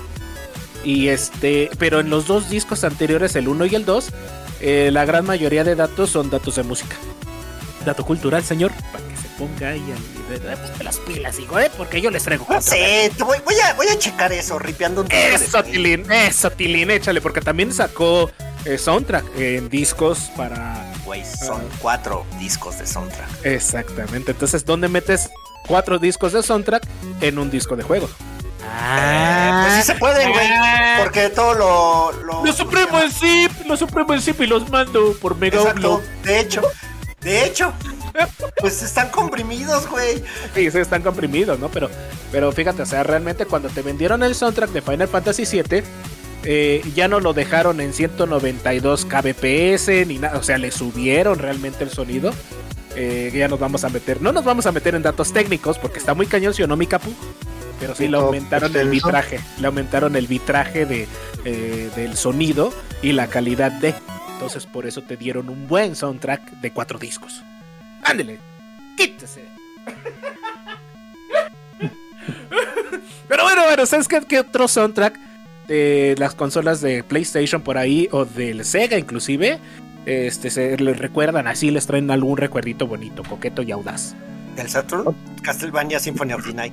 [0.84, 4.08] Y este, pero en los dos discos anteriores, el 1 y el 2,
[4.60, 6.96] eh, la gran mayoría de datos son datos de música.
[7.84, 11.70] Dato cultural, señor, para que se ponga ahí al- eh, pues, las pilas, digo, ¿eh?
[11.76, 15.00] Porque yo les traigo No sé, te voy, voy a, voy a checar eso, ripeando
[15.02, 15.62] un Eso.
[15.62, 18.30] Tilín, eso, Tilín, échale, porque también sacó
[18.64, 20.86] eh, soundtrack en discos para.
[21.06, 23.44] Güey, son cuatro discos de soundtrack.
[23.44, 24.30] Exactamente.
[24.32, 25.28] Entonces, ¿dónde metes
[25.66, 26.86] cuatro discos de soundtrack
[27.22, 28.08] en un disco de juego?
[28.72, 30.48] Eh, pues sí se pueden, güey.
[30.98, 32.12] Porque todo lo.
[32.22, 36.02] Lo, Lo supremo en zip, lo supremo en zip y los mando por Mega Exacto.
[36.22, 36.62] De hecho,
[37.20, 37.72] de hecho,
[38.58, 40.22] pues están comprimidos, güey.
[40.54, 41.68] Sí, sí, están comprimidos, ¿no?
[41.68, 41.90] Pero,
[42.32, 45.82] pero fíjate, o sea, realmente cuando te vendieron el soundtrack de Final Fantasy VII,
[46.44, 51.84] eh, ya no lo dejaron en 192 kbps ni nada, o sea, le subieron realmente
[51.84, 52.32] el sonido.
[52.96, 55.98] Eh, ya nos vamos a meter, no nos vamos a meter en datos técnicos porque
[55.98, 57.14] está muy cañón, si o no, mi capu.
[57.80, 61.08] Pero sí le aumentaron el vitraje, le aumentaron el vitraje de,
[61.44, 63.94] eh, del sonido y la calidad de.
[64.34, 67.42] Entonces por eso te dieron un buen soundtrack de cuatro discos.
[68.04, 68.38] Ándele,
[68.96, 69.44] quítese.
[73.28, 75.18] Pero bueno, bueno, ¿sabes qué, qué otro soundtrack
[75.68, 79.58] de las consolas de PlayStation por ahí o del Sega inclusive?
[80.06, 84.14] Este, se les recuerdan así, les traen algún recuerdito bonito, coqueto y audaz.
[84.56, 85.14] ¿El Saturn?
[85.42, 86.72] Castlevania Symphony of the Night.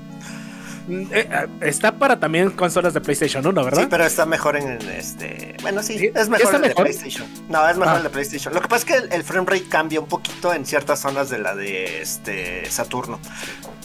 [0.89, 3.81] Eh, eh, está para también consolas de PlayStation 1, ¿verdad?
[3.81, 5.55] Sí, pero está mejor en este.
[5.61, 7.27] Bueno, sí, es mejor el de PlayStation.
[7.49, 7.97] No, es mejor Ah.
[7.97, 8.53] el de PlayStation.
[8.53, 11.29] Lo que pasa es que el, el frame rate cambia un poquito en ciertas zonas
[11.29, 13.19] de la de este Saturno.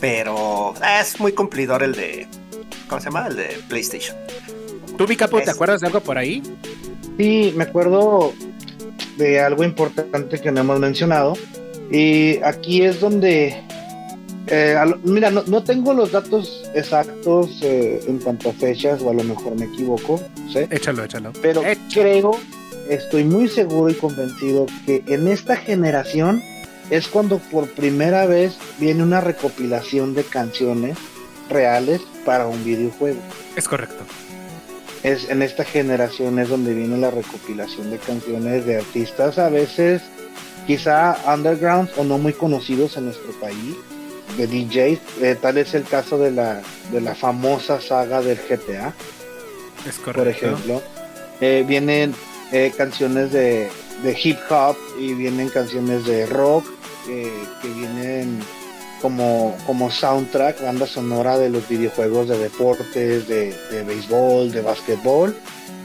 [0.01, 2.29] Pero eh, es muy cumplidor el de.
[2.89, 3.27] ¿Cómo se llama?
[3.29, 4.17] El de PlayStation.
[4.97, 6.43] ¿Tú, mi capo, te acuerdas de algo por ahí?
[7.19, 8.33] Sí, me acuerdo
[9.17, 11.35] de algo importante que no hemos mencionado.
[11.91, 13.61] Y aquí es donde.
[14.49, 19.11] Eh, lo- mira, no, no tengo los datos exactos eh, en cuanto a fechas, o
[19.11, 20.21] a lo mejor me equivoco,
[20.53, 20.69] sé.
[20.71, 21.33] Échalo, échalo.
[21.41, 21.63] Pero
[21.93, 22.33] creo,
[22.89, 26.43] estoy muy seguro y convencido que en esta generación
[26.91, 30.99] es cuando por primera vez viene una recopilación de canciones
[31.49, 33.21] reales para un videojuego.
[33.57, 34.05] es correcto.
[35.03, 40.01] Es, en esta generación es donde viene la recopilación de canciones de artistas a veces
[40.67, 43.75] quizá underground o no muy conocidos en nuestro país
[44.37, 48.95] de DJs Eh, tal es el caso de la de la famosa saga del GTA
[49.89, 50.47] Es por correcto.
[50.47, 50.83] ejemplo
[51.41, 52.15] Eh, vienen
[52.53, 53.69] eh, canciones de,
[54.03, 56.65] de hip hop y vienen canciones de rock
[57.09, 58.39] eh, que vienen
[59.01, 65.37] como, como soundtrack, banda sonora de los videojuegos de deportes, de, de béisbol, de básquetbol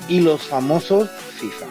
[0.08, 1.10] y los famosos
[1.40, 1.66] FIFA.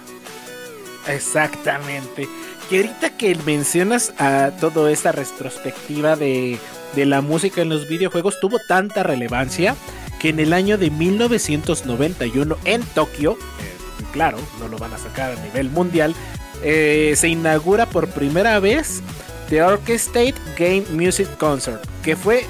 [1.12, 2.28] Exactamente.
[2.70, 6.58] Y ahorita que mencionas a toda esta retrospectiva de,
[6.96, 9.76] la música en los videojuegos, tuvo tanta relevancia
[10.18, 15.36] que en el año de 1991 en Tokio, eh, claro, no lo van a sacar
[15.36, 16.14] a nivel mundial,
[16.62, 19.02] eh, se inaugura por primera vez
[19.50, 22.46] The Orchesтрate Game Music Concert, que fue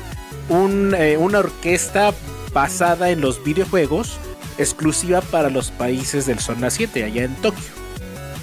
[0.48, 2.14] eh, una orquesta
[2.54, 4.16] basada en los videojuegos,
[4.56, 7.85] exclusiva para los países del Zona 7, allá en Tokio.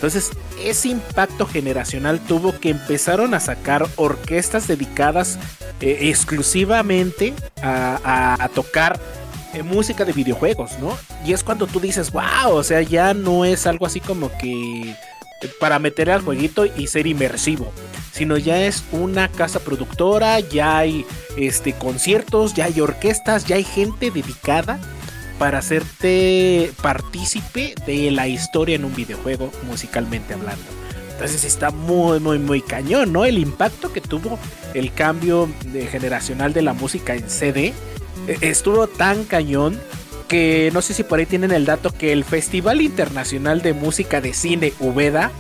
[0.04, 0.32] Entonces,
[0.62, 5.40] ese impacto generacional tuvo que empezaron a sacar orquestas dedicadas
[5.80, 9.00] eh, exclusivamente a, tocar
[9.54, 10.98] eh, música de videojuegos, ¿no?
[11.26, 14.94] Y es cuando tú dices, wow, o sea, ya no es algo así como que
[15.58, 17.72] para meter al jueguito y ser inmersivo,
[18.12, 21.06] sino ya es una casa productora, ya hay
[21.38, 24.82] este, conciertos, ya hay orquestas, ya hay gente dedicada
[25.40, 30.64] para hacerte partícipe de la historia en un videojuego musicalmente hablando.
[31.12, 33.24] Entonces está muy, muy, muy cañón, ¿no?
[33.26, 34.40] El impacto que tuvo
[34.74, 35.50] el cambio
[35.92, 37.74] generacional de la música en CD
[38.28, 39.80] eh, estuvo tan cañón
[40.28, 44.22] que no sé si por ahí tienen el dato que el Festival Internacional de Música
[44.22, 45.32] de Cine Ubeda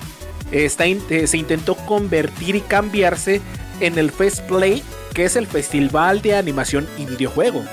[0.52, 3.42] está in- eh, se intentó convertir y cambiarse
[3.80, 4.84] en el Fest Play,
[5.16, 7.64] que es el festival de animación y videojuego.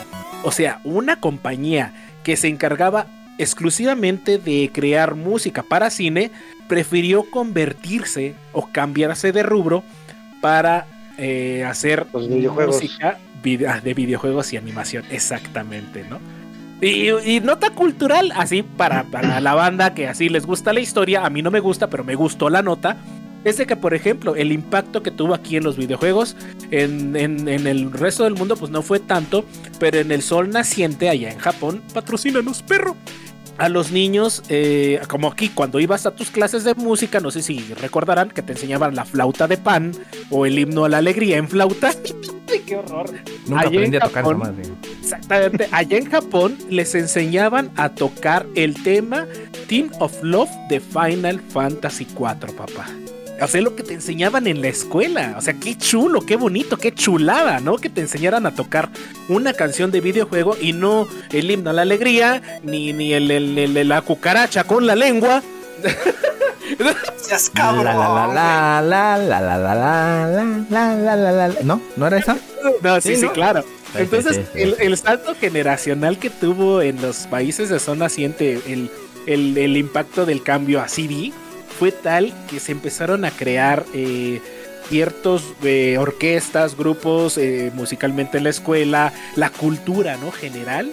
[0.43, 1.93] O sea, una compañía
[2.23, 3.07] que se encargaba
[3.39, 6.31] exclusivamente de crear música para cine,
[6.69, 9.83] prefirió convertirse o cambiarse de rubro
[10.41, 10.87] para
[11.19, 12.77] eh, hacer Los videojuegos.
[12.77, 13.19] música
[13.67, 16.19] ah, de videojuegos y animación, exactamente, ¿no?
[16.83, 21.27] Y, y nota cultural, así para, para la banda que así les gusta la historia,
[21.27, 22.97] a mí no me gusta, pero me gustó la nota,
[23.45, 26.37] es de que, por ejemplo, el impacto que tuvo aquí en los videojuegos,
[26.71, 29.45] en, en- en el resto del mundo, pues no fue tanto,
[29.79, 32.97] pero en el sol naciente, allá en Japón, patrocínanos, perro.
[33.59, 37.43] A los niños, eh, como aquí, cuando ibas a tus clases de música, no sé
[37.43, 39.93] si recordarán que te enseñaban la flauta de pan
[40.31, 41.91] o el himno a la alegría en flauta.
[42.51, 43.11] ¡Ay, ¡Qué horror!
[43.47, 44.25] Nunca Allá aprendí en a tocar.
[45.03, 45.69] Exactamente.
[45.73, 49.27] Allá en Japón les enseñaban a tocar el tema
[49.69, 52.87] Team of Love de Final Fantasy IV, papá.
[53.43, 55.35] O sea, lo que te enseñaban en la escuela.
[55.39, 57.77] O sea, qué chulo, qué bonito, qué chulada, ¿no?
[57.77, 58.91] Que te enseñaran a tocar
[59.29, 63.59] una canción de videojuego y no el himno a la alegría, ni, ni el, el-
[63.59, 65.43] el- la cucaracha con la lengua.
[67.17, 67.85] Seas La cabrón.
[67.85, 71.55] la la la la la la la la la la la la la.
[71.63, 71.81] ¿No?
[71.97, 72.37] ¿No era esa?
[72.83, 73.65] No, sí, Sí, claro.
[73.95, 78.91] Entonces, el, salto generacional que tuvo en los países de zona siente el,
[79.27, 81.33] el- el impacto del cambio a CD
[81.81, 84.43] fue tal que se empezaron a crear eh,
[84.91, 90.31] ciertos eh, orquestas, grupos eh, musicalmente en la escuela, la cultura, ¿no?
[90.31, 90.91] General.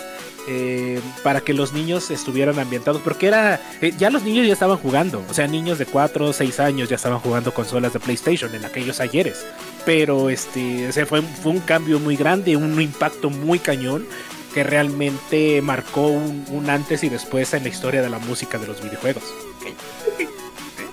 [0.47, 3.59] eh, para que los niños estuvieran ambientados, porque era,
[3.97, 6.95] ya los niños ya estaban jugando, o sea, niños de 4 o 6 años ya
[6.95, 9.45] estaban jugando consolas de PlayStation en aquellos ayeres,
[9.85, 14.07] pero este, fue, fue un cambio muy grande, un impacto muy cañón
[14.53, 18.81] que realmente marcó un, antes y después en la historia de la música de los
[18.81, 19.23] videojuegos.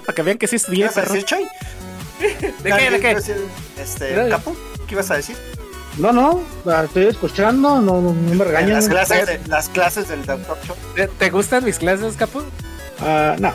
[0.05, 1.15] Para que vean que sí estudié, perro.
[1.15, 2.91] ¿De qué?
[2.91, 3.17] ¿De qué?
[3.81, 4.57] Este, Capo,
[4.87, 5.37] ¿qué ibas a decir?
[5.99, 6.43] No, no,
[6.83, 8.73] estoy escuchando, no, no, me regañan.
[8.73, 10.77] Las clases, las clases del Doctor Show.
[11.19, 12.43] ¿Te, gustan mis clases, Capo?
[13.01, 13.53] Ah, no.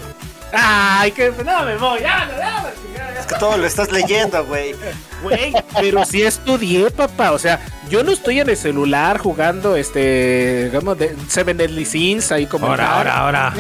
[0.51, 4.73] Ay, que no me voy, ya, ya, Es que todo lo estás leyendo, güey.
[5.21, 7.33] Güey, pero sí estudié, papá.
[7.33, 7.59] O sea,
[7.89, 12.67] yo no estoy en el celular jugando este, digamos, de Seven Deadly Sins ahí como.
[12.67, 13.53] Ahora, ahora, ahora.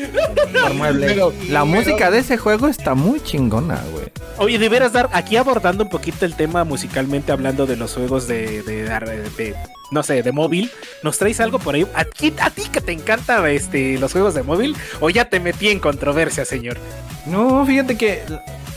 [1.48, 4.06] la música de ese juego está muy chingona, güey.
[4.38, 8.62] Oye, deberas dar aquí abordando un poquito el tema musicalmente hablando de los juegos de,
[8.62, 9.54] de,
[9.90, 10.70] no sé, de móvil.
[11.02, 11.86] ¿Nos traes algo por ahí?
[11.94, 14.76] ¿A ti, a ti que te encanta este, los juegos de móvil?
[15.00, 16.78] ¿O ya te metí en controversia, señor?
[17.26, 18.22] No, fíjate que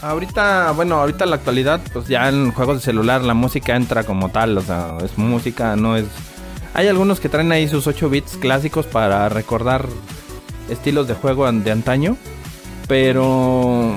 [0.01, 4.03] ahorita, bueno, ahorita en la actualidad, pues ya en juegos de celular la música entra
[4.03, 6.05] como tal, o sea, es música, no es...
[6.73, 9.87] Hay algunos que traen ahí sus 8 bits clásicos para recordar
[10.69, 12.17] estilos de juego de antaño,
[12.87, 13.95] pero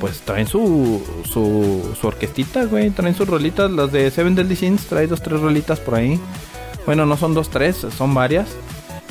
[0.00, 4.86] pues traen su, su, su orquestita, güey, traen sus rolitas, las de Seven Deadly Sins,
[4.86, 6.18] trae dos, tres rolitas por ahí.
[6.86, 8.48] Bueno, no son dos, tres, son varias.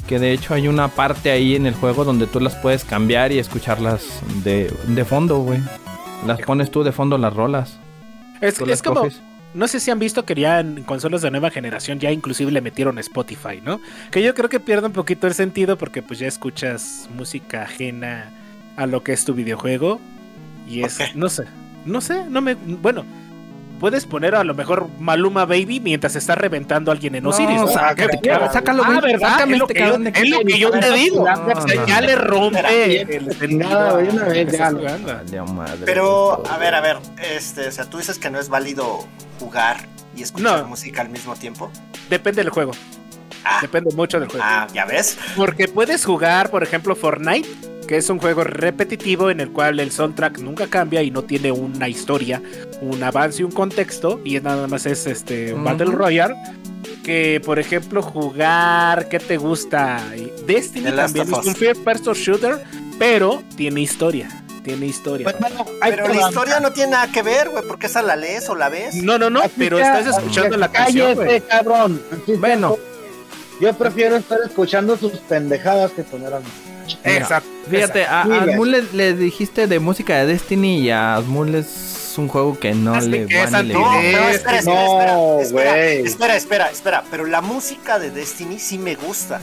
[0.08, 3.32] Que de hecho hay una parte ahí en el juego donde tú las puedes cambiar
[3.32, 5.60] y escucharlas de, de fondo, güey.
[6.26, 7.78] Las pones tú de fondo las rolas.
[8.42, 9.08] Es, es como,
[9.54, 12.62] no sé si han visto que ya en consolas de nueva generación ya inclusive le
[12.62, 13.82] metieron Spotify, ¿no?
[14.12, 18.32] Que yo creo que pierde un poquito el sentido porque pues ya escuchas música ajena
[18.78, 20.00] a lo que es tu videojuego
[20.68, 21.46] y es, no sé,
[21.86, 23.06] no sé, no me, bueno,
[23.80, 27.62] puedes poner a lo mejor Maluma Baby mientras está reventando a alguien en Osiris.
[27.62, 29.50] No, sácalo, ah, ¿verdad?
[29.50, 31.26] Es lo, que yo, es lo que yo te digo.
[31.88, 32.62] ya le rompe
[35.86, 36.98] Pero, a ver, a ver,
[37.36, 39.06] este, o sea, tú dices que no es válido
[39.40, 39.78] jugar
[40.16, 41.72] y escuchar música al mismo tiempo.
[42.10, 42.72] Depende del juego.
[43.46, 43.60] Ah.
[43.62, 44.46] Depende mucho del juego.
[44.46, 45.18] Ah, ya ves.
[45.36, 47.48] Porque puedes jugar, por ejemplo, Fortnite
[47.90, 51.52] que es un juego repetitivo en el cual el soundtrack nunca cambia y no tiene
[51.52, 52.40] una historia,
[52.82, 56.36] un avance y un contexto, y nada más es este Battle Royale.
[57.04, 60.04] Que por ejemplo, jugar, ¿qué te gusta?
[60.46, 62.64] Destiny también es un first person shooter,
[63.00, 64.30] pero tiene historia
[64.64, 65.24] tiene historia.
[65.24, 65.38] Pues,
[65.82, 68.70] pero la historia no tiene nada que ver, güey, porque esa la lees o la
[68.70, 68.94] ves.
[68.94, 71.42] No, no, no, pero estás escuchando la canción, güey.
[71.42, 72.00] cabrón.
[72.38, 72.78] Bueno,
[73.60, 76.34] yo prefiero estar escuchando sus pendejadas que poner
[77.04, 77.50] a Exacto.
[77.70, 82.58] Fíjate, a, Asmul le, dijiste de música de Destiny y a Asmul es un juego
[82.60, 87.42] que no le va ni le No, espera, espera, espera, espera, espera, espera, pero la
[87.42, 89.40] música de Destiny sí me gusta.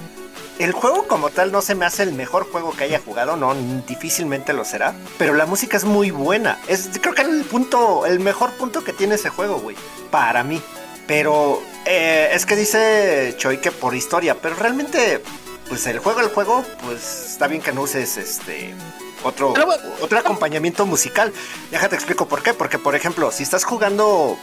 [0.58, 3.54] El juego como tal no se me hace el mejor juego que haya jugado, no,
[3.86, 6.58] difícilmente lo será, pero la música es muy buena.
[6.66, 9.76] Es creo que es el punto, el mejor punto que tiene ese juego, güey,
[10.10, 10.62] para mí.
[11.06, 15.20] Pero eh, es que dice Choi que por historia, pero realmente
[15.68, 18.74] pues el juego, el juego, pues está bien que no uses este
[19.22, 19.54] otro,
[20.00, 21.32] otro acompañamiento musical.
[21.70, 22.54] Ya te explico por qué.
[22.54, 24.38] Porque, por ejemplo, si estás jugando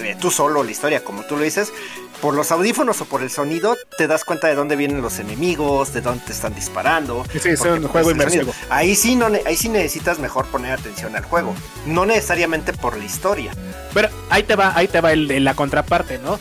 [0.00, 1.72] eh, tú solo la historia, como tú lo dices,
[2.20, 5.92] por los audífonos o por el sonido, te das cuenta de dónde vienen los enemigos,
[5.92, 7.24] de dónde te están disparando.
[7.32, 8.52] Sí, es un juego inmersivo.
[8.70, 11.54] Ahí sí, no, ahí sí necesitas mejor poner atención al juego.
[11.86, 13.52] No necesariamente por la historia.
[13.94, 16.38] Pero ahí te va, ahí te va el, la contraparte, ¿no?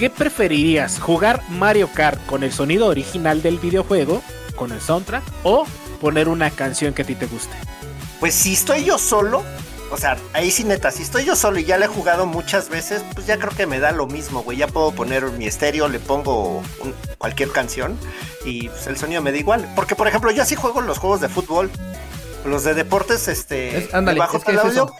[0.00, 0.98] ¿Qué preferirías?
[0.98, 4.22] ¿Jugar Mario Kart con el sonido original del videojuego,
[4.56, 5.66] con el soundtrack, o
[6.00, 7.54] poner una canción que a ti te guste?
[8.18, 9.44] Pues si estoy yo solo,
[9.90, 12.70] o sea, ahí sí neta, si estoy yo solo y ya le he jugado muchas
[12.70, 14.56] veces, pues ya creo que me da lo mismo, güey.
[14.56, 16.62] Ya puedo poner mi estéreo, le pongo
[17.18, 17.98] cualquier canción
[18.46, 19.70] y pues, el sonido me da igual.
[19.76, 21.70] Porque, por ejemplo, yo así juego los juegos de fútbol,
[22.46, 24.94] los de deportes, este, bajo es el audio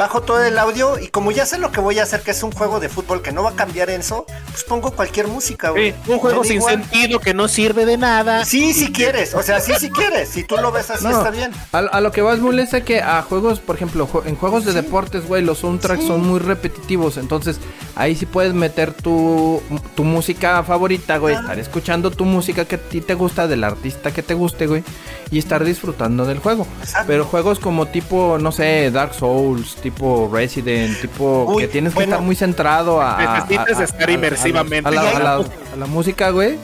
[0.00, 2.42] bajo todo el audio y como ya sé lo que voy a hacer, que es
[2.42, 5.94] un juego de fútbol que no va a cambiar eso, pues pongo cualquier música, güey.
[6.06, 8.46] un juego sin sentido que no sirve de nada.
[8.46, 10.30] Sí, si quieres, o sea, sí, si quieres.
[10.30, 11.52] Si tú lo ves así, está bien.
[11.72, 15.28] A, lo que vas, Mul, es que a juegos, por ejemplo, en juegos de deportes,
[15.28, 17.18] güey, los soundtracks son muy repetitivos.
[17.18, 17.58] Entonces,
[17.94, 19.62] ahí sí puedes meter tu,
[19.94, 21.34] tu música favorita, güey.
[21.34, 24.82] Estar escuchando tu música que a ti te gusta, del artista que te guste, güey.
[25.30, 26.66] Y estar disfrutando del juego.
[27.06, 29.89] Pero juegos como tipo, no sé, Dark Souls, tipo
[30.32, 33.18] Resident, tipo que tienes que estar muy centrado a.
[33.18, 34.88] Necesitas estar inmersivamente.
[34.88, 35.44] A
[35.76, 36.58] la, música, güey.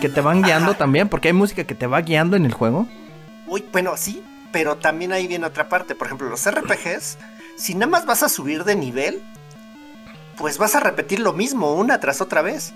[0.00, 2.88] Que te van guiando también, porque hay música que te va guiando en el juego.
[3.46, 5.94] Uy, bueno, sí, pero también ahí viene otra parte.
[5.94, 7.18] Por ejemplo, los RPGs,
[7.56, 9.22] si nada más vas a subir de nivel,
[10.36, 12.72] pues vas a repetir lo mismo una tras otra vez.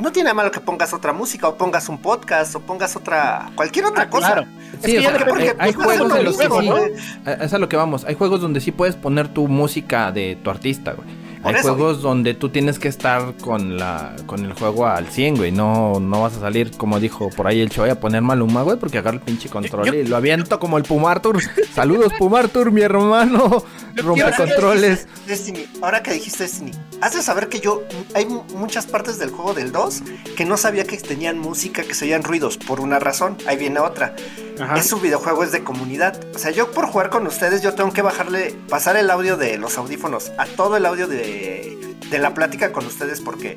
[0.00, 3.84] No tiene malo que pongas otra música o pongas un podcast o pongas otra cualquier
[3.86, 4.32] otra Ah, cosa.
[4.32, 4.46] claro.
[4.82, 7.32] Sí, que o sea, porque, hay- pues, no es juegos en los que sí.
[7.40, 8.04] Es a lo que vamos.
[8.04, 11.08] Hay juegos donde sí puedes poner tu música de tu artista, güey.
[11.42, 15.06] Por Hay eso, juegos donde tú tienes que estar con la con el juego al
[15.08, 15.52] 100, güey.
[15.52, 18.78] No, no vas a salir, como dijo por ahí el Choy, a poner Maluma, güey,
[18.78, 21.40] porque agarra el pinche control Yo- y lo aviento como el Pumartur.
[21.74, 23.64] Saludos, Pumartur, mi hermano.
[23.96, 25.08] Rompe que controles.
[25.26, 27.82] Destiny, ahora que dijiste Destiny, has de saber que yo
[28.14, 30.02] hay mu- muchas partes del juego del 2
[30.36, 33.36] que no sabía que tenían música, que se oían ruidos, por una razón.
[33.46, 34.14] Ahí viene otra.
[34.60, 34.76] Ajá.
[34.76, 36.20] Es un videojuego, es de comunidad.
[36.34, 39.56] O sea, yo por jugar con ustedes, yo tengo que bajarle, pasar el audio de
[39.56, 41.29] los audífonos a todo el audio de,
[42.10, 43.56] de la plática con ustedes porque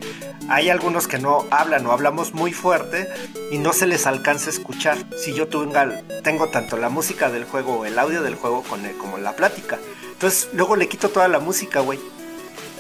[0.50, 3.08] hay algunos que no hablan o hablamos muy fuerte
[3.52, 4.98] y no se les alcanza a escuchar.
[5.18, 8.86] Si yo tenga, tengo tanto la música del juego o el audio del juego con
[8.86, 9.80] el- como la plática.
[10.12, 12.00] Entonces luego le quito toda la música, güey.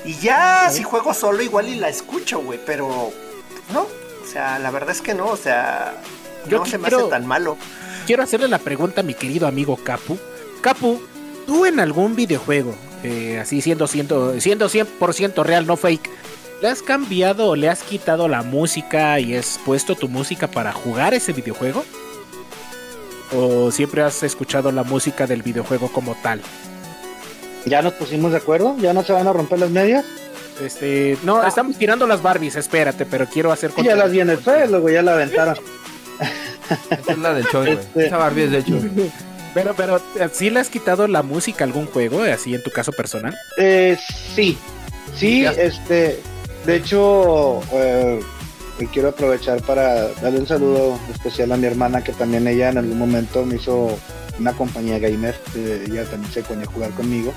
[0.06, 3.12] Y ya si juego solo igual y la escucho, güey, pero
[3.74, 3.82] no.
[3.82, 5.96] O sea, la verdad es que no, o sea,
[6.48, 7.58] Yo no se me quiero- hace tan malo.
[8.06, 10.18] Quiero hacerle la pregunta a mi querido amigo Capu.
[10.62, 11.02] Capu,
[11.48, 16.10] tú en algún videojuego, eh, así siendo, siendo, siendo 100% real, no fake,
[16.62, 20.72] ¿le has cambiado o le has quitado la música y has puesto tu música para
[20.72, 21.84] jugar ese videojuego?
[23.36, 26.42] ¿O siempre has escuchado la música del videojuego como tal?
[27.66, 28.76] ¿Ya nos pusimos de acuerdo?
[28.80, 30.06] ¿Ya no se van a romper las medias?
[30.64, 34.30] Este, no, estamos tirando las Barbies, espérate, pero quiero hacer Sí, ya las vi en
[34.30, 35.58] el suelo, güey, ya la aventaron.
[36.92, 37.78] Esta es la del Choy, güey.
[37.86, 39.12] Este- Esa Barbie es de Choy.
[39.54, 40.02] Pero, pero,
[40.32, 43.36] ¿sí le has quitado la música a algún juego, así en tu caso personal?
[43.58, 43.98] Eh,
[44.36, 44.58] sí,
[45.16, 46.20] sí, este,
[46.66, 48.20] de hecho, eh,
[48.92, 52.98] quiero aprovechar para darle un saludo especial a mi hermana, que también ella en algún
[52.98, 53.98] momento me hizo
[54.40, 57.34] una compañía gamer, eh, ella también se ponía a jugar conmigo.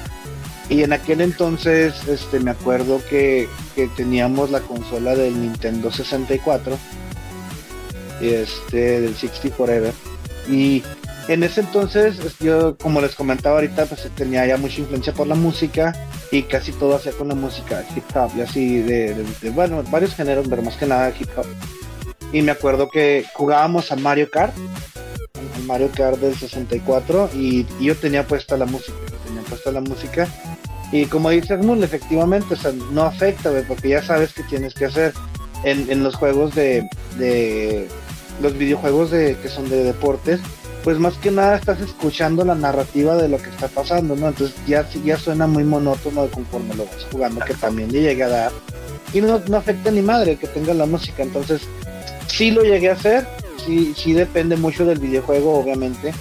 [0.69, 6.77] Y en aquel entonces, este, me acuerdo que, que teníamos la consola del Nintendo 64,
[8.21, 9.93] este, del 60 Forever,
[10.49, 10.83] y
[11.29, 15.27] en ese entonces, es- yo, como les comentaba ahorita, pues tenía ya mucha influencia por
[15.27, 15.93] la música
[16.31, 19.15] y casi todo hacía con la música hip hop y así de,
[19.55, 21.47] bueno, varios géneros, pero más que nada hip hop.
[22.33, 24.53] Y me acuerdo que jugábamos a Mario Kart,
[25.57, 28.97] al Mario Kart del 64 y, y yo tenía puesta la música,
[29.27, 30.29] tenía puesta la música
[30.93, 34.85] y como dices Mul, efectivamente, o sea, no afecta, porque ya sabes qué tienes que
[34.87, 35.13] hacer
[35.65, 36.89] en, en los juegos de,
[37.19, 37.89] de
[38.41, 40.41] los videojuegos de que son de deportes
[40.87, 44.29] pues más que nada estás escuchando la narrativa de lo que está pasando, ¿no?
[44.29, 48.29] Entonces ya, ya suena muy monótono conforme lo vas jugando, que también le llegué a
[48.29, 48.53] dar.
[49.13, 51.63] Y no, no afecta ni madre que tenga la música, entonces
[52.29, 53.27] sí lo llegué a hacer,
[53.67, 56.15] sí, sí depende mucho del videojuego, obviamente,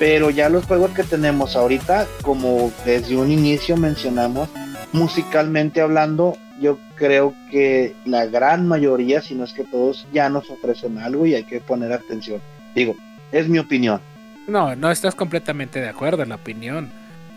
[0.00, 4.48] pero ya los juegos que tenemos ahorita, como desde un inicio mencionamos,
[4.92, 10.50] musicalmente hablando, yo creo que la gran mayoría, si no es que todos, ya nos
[10.50, 12.40] ofrecen algo y hay que poner atención.
[12.74, 12.96] Digo,
[13.32, 14.00] es mi opinión.
[14.46, 16.90] No, no estás completamente de acuerdo en la opinión.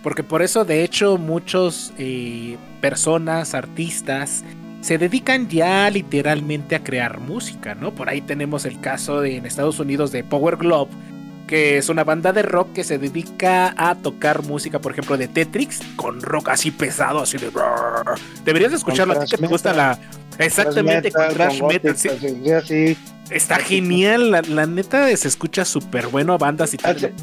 [0.03, 4.43] Porque por eso, de hecho, muchos eh, personas, artistas,
[4.81, 7.91] se dedican ya literalmente a crear música, ¿no?
[7.91, 10.89] Por ahí tenemos el caso de, en Estados Unidos de Power Glove,
[11.45, 15.27] que es una banda de rock que se dedica a tocar música, por ejemplo, de
[15.27, 17.51] Tetrix, con rock así pesado, así de...
[18.43, 19.99] Deberías de escucharlo, a ti que te gusta la...
[20.39, 21.91] Exactamente, con thrash con metal.
[21.91, 22.41] gótica, sí.
[22.43, 22.97] sí, así.
[23.31, 27.13] Está genial, la, la neta se escucha súper bueno a bandas y tal.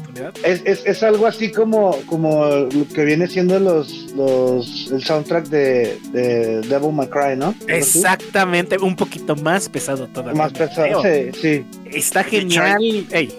[0.43, 5.45] Es, es, es algo así como, como lo que viene siendo los, los el soundtrack
[5.47, 7.53] de, de Devil May Cry, ¿no?
[7.67, 10.33] Exactamente, un poquito más pesado todavía.
[10.41, 11.65] Más pesado, sí, sí.
[11.85, 12.77] Está genial.
[13.11, 13.31] Ey,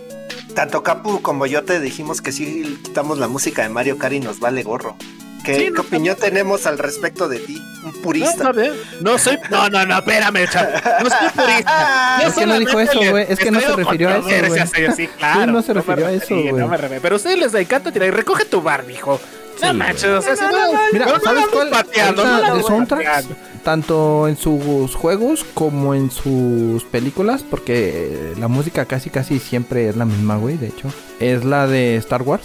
[0.55, 4.21] Tanto Capu como yo te dijimos que sí quitamos la música de Mario Kart y
[4.21, 4.97] nos vale gorro.
[5.45, 7.57] ¿Qué, Sí, qué no, opinión tenemos al respecto de ti?
[7.85, 8.45] Un no, purista.
[8.45, 9.39] no, ve, no soy.
[9.51, 10.71] No, no, no, espérame, chavo.
[11.03, 12.19] No soy purista.
[12.27, 14.93] Es que no dijo eso, güey, es que no se refirió a eso, güey.
[14.97, 15.41] Sí, claro.
[15.41, 16.53] Sí, no se refirió a eso, güey.
[16.53, 16.79] no me.
[17.01, 18.09] Pero a ustedes les encanta tirar.
[18.09, 19.21] y Recoge tu Barbie, hijo.
[19.63, 20.51] No Sí, manches, o sea, si no,
[20.91, 21.69] Mira, no, no ¿sabes cuál?
[21.69, 23.27] pateando, no de soundtracks,
[23.63, 29.97] tanto en sus juegos como en sus películas, porque la música casi casi siempre es
[29.97, 30.89] la misma, güey, de hecho.
[31.19, 32.43] Es la de Star Wars.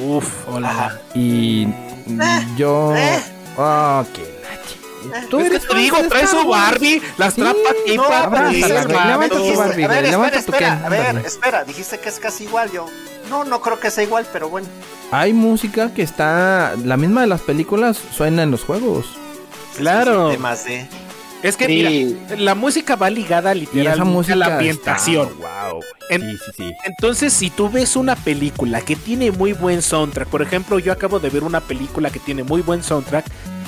[0.00, 1.00] Uf, hola.
[1.14, 1.66] Y
[2.56, 2.94] yo...
[2.96, 3.20] eh.
[3.58, 6.46] Ah, qué la chi- Tú Es que eres te digo, trae su.
[6.46, 10.76] Barbie, las Sí, trapa aquí no, levanta tu Barbie, a ver, levanta espera, tu espera,
[10.76, 12.86] Ken, a ver, espera, dijiste que es casi igual yo.
[13.30, 14.68] No, no creo que sea igual, pero bueno.
[15.10, 16.74] Hay música que está...
[16.84, 19.06] La misma de las películas suena en los juegos.
[19.76, 20.30] Claro.
[20.30, 20.86] Temas de...
[21.42, 22.16] Es que, Sí.
[22.26, 25.28] mira, la música va ligada literalmente a la ambientación.
[25.38, 25.80] Wow.
[26.10, 26.72] En- Sí, sí, sí.
[26.84, 31.20] Entonces, si tú ves una película que tiene muy buen soundtrack, por ejemplo, yo acabo
[31.20, 33.26] de ver una película que tiene muy buen soundtrack,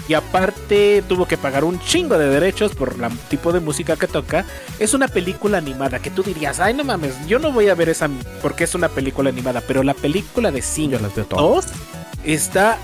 [0.08, 4.08] y aparte tuvo que pagar un chingo de derechos por el tipo de música que
[4.08, 4.44] toca.
[4.80, 7.88] Es una película animada que tú dirías, ay no mames, yo no voy a ver
[7.90, 8.08] esa
[8.42, 10.90] porque es una película animada, pero la película de Sing
[11.30, 11.66] 2
[12.24, 12.76] está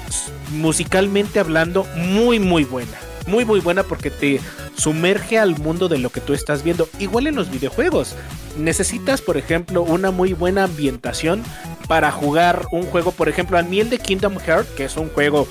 [0.53, 2.97] musicalmente hablando muy muy buena.
[3.27, 4.40] Muy muy buena porque te
[4.77, 6.89] sumerge al mundo de lo que tú estás viendo.
[6.98, 8.15] Igual en los videojuegos.
[8.59, 11.43] Necesitas, por ejemplo, una muy buena ambientación
[11.89, 15.47] para jugar un juego, por ejemplo, al miel de Kingdom Hearts, que es un juego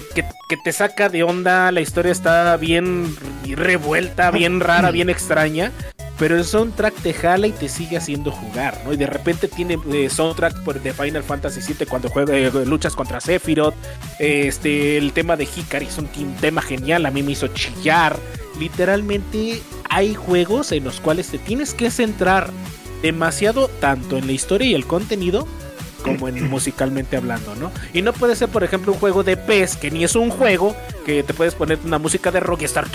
[0.00, 0.24] que,
[0.64, 3.14] te saca de onda, la historia está bien
[3.46, 5.72] revuelta, bien rara, bien extraña.
[6.18, 8.92] Pero el soundtrack te jala y te sigue haciendo jugar, ¿no?
[8.92, 13.20] Y de repente tiene eh, soundtrack de Final Fantasy VII cuando juega, eh, luchas contra
[13.20, 13.74] Sephiroth.
[14.18, 16.08] este, el tema de Hikari es un
[16.40, 18.16] tema genial, a mí me hizo chillar.
[18.58, 22.50] Literalmente hay juegos en los cuales te tienes que centrar
[23.02, 25.46] demasiado tanto en la historia y el contenido
[26.02, 27.70] como en musicalmente hablando, ¿no?
[27.92, 30.76] Y no puede ser, por ejemplo, un juego de PES que ni es un juego
[31.06, 32.86] que te puedes poner una música de rock y estar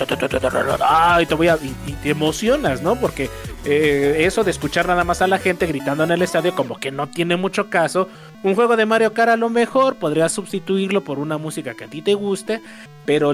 [1.20, 2.96] y te voy a y, te emocionas, ¿no?
[2.96, 3.30] Porque
[3.64, 6.90] eh, eso de escuchar nada más a la gente gritando en el estadio como que
[6.90, 8.08] no tiene mucho caso.
[8.42, 11.88] Un juego de Mario Kart a lo mejor podrías sustituirlo por una música que a
[11.88, 12.62] ti te guste,
[13.04, 13.32] pero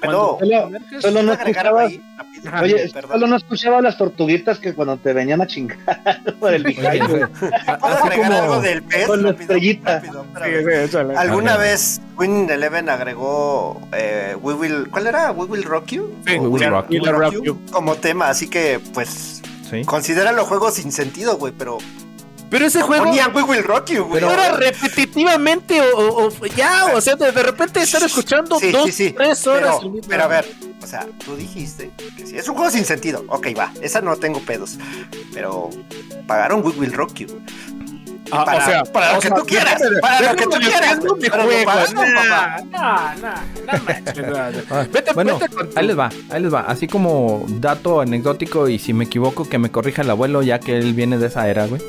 [0.00, 0.38] pero
[1.00, 1.88] solo, no escuchaba,
[2.62, 5.78] oye, solo no escuchaba las tortuguitas que cuando te venían a chingar
[6.40, 7.30] por el agregar
[8.32, 9.06] algo del pez?
[9.06, 10.02] Con la estrellita.
[11.16, 15.32] ¿Alguna vez Win Eleven agregó eh, We Will, ¿cuál era?
[15.32, 16.14] We Will Rock You?
[16.26, 17.58] We Will Rock, you.
[17.70, 19.84] Como tema, así que pues ¿Sí?
[19.84, 21.78] considera los juegos sin sentido, güey, pero
[22.50, 23.04] pero ese juego.
[23.04, 24.20] Ponía We Will Rock You, güey.
[24.20, 29.76] Pero era repetitivamente o, ya, o sea, de, repente estar escuchando dos, tres horas.
[30.08, 30.46] Pero, a ver,
[30.82, 33.24] o sea, tú dijiste que si es un juego sin sentido.
[33.28, 34.78] Ok, va, esa no tengo pedos.
[35.32, 35.70] Pero
[36.26, 37.42] pagaron We Will Rock You.
[38.30, 40.98] Ah, para, o sea, para lo que tú quieras, para lo que tú quieras.
[41.02, 41.82] No me juego,
[45.06, 45.38] no, Bueno,
[45.76, 46.60] ahí les va, ahí les va.
[46.60, 50.78] Así como dato anecdótico y si me equivoco que me corrija el abuelo ya que
[50.78, 51.80] él viene de esa era, güey.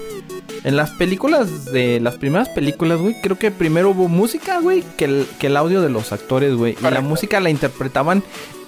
[0.64, 5.06] En las películas de las primeras películas, güey, creo que primero hubo música, güey, que
[5.06, 6.76] el, que el audio de los actores, güey.
[6.80, 8.24] Y la música la interpretaban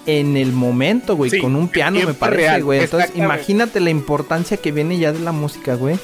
[0.06, 2.82] en el momento, güey, con un piano, me parece, güey.
[2.82, 6.00] Entonces, imagínate la importancia que viene ya de la música, güey.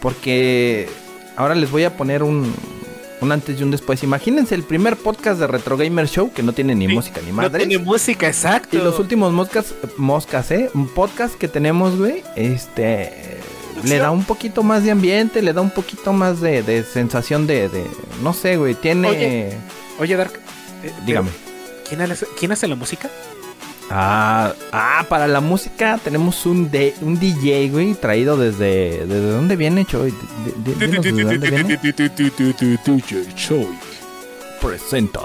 [0.00, 0.88] Porque
[1.36, 2.54] ahora les voy a poner un,
[3.20, 4.02] un antes y un después.
[4.02, 7.50] Imagínense el primer podcast de Retro Gamer Show que no tiene ni música ni madre.
[7.50, 8.76] No tiene música, exacto.
[8.76, 10.70] Y los últimos moscas, moscas, ¿eh?
[10.74, 13.38] Un podcast que tenemos, güey, este
[13.84, 17.70] le da un poquito más de ambiente, le da un poquito más de, sensación de,
[18.22, 19.56] No sé, güey, tiene.
[19.98, 20.32] Oye, Dark.
[20.82, 21.30] Eh, Dígame.
[21.88, 23.10] ¿quién hace, ¿Quién hace la música?
[23.90, 29.06] Ah, ah, para la música tenemos un, de, un DJ, güey, traído desde.
[29.06, 30.14] ¿Desde dónde viene, Choy?
[33.34, 33.78] Choy
[34.60, 35.20] presenta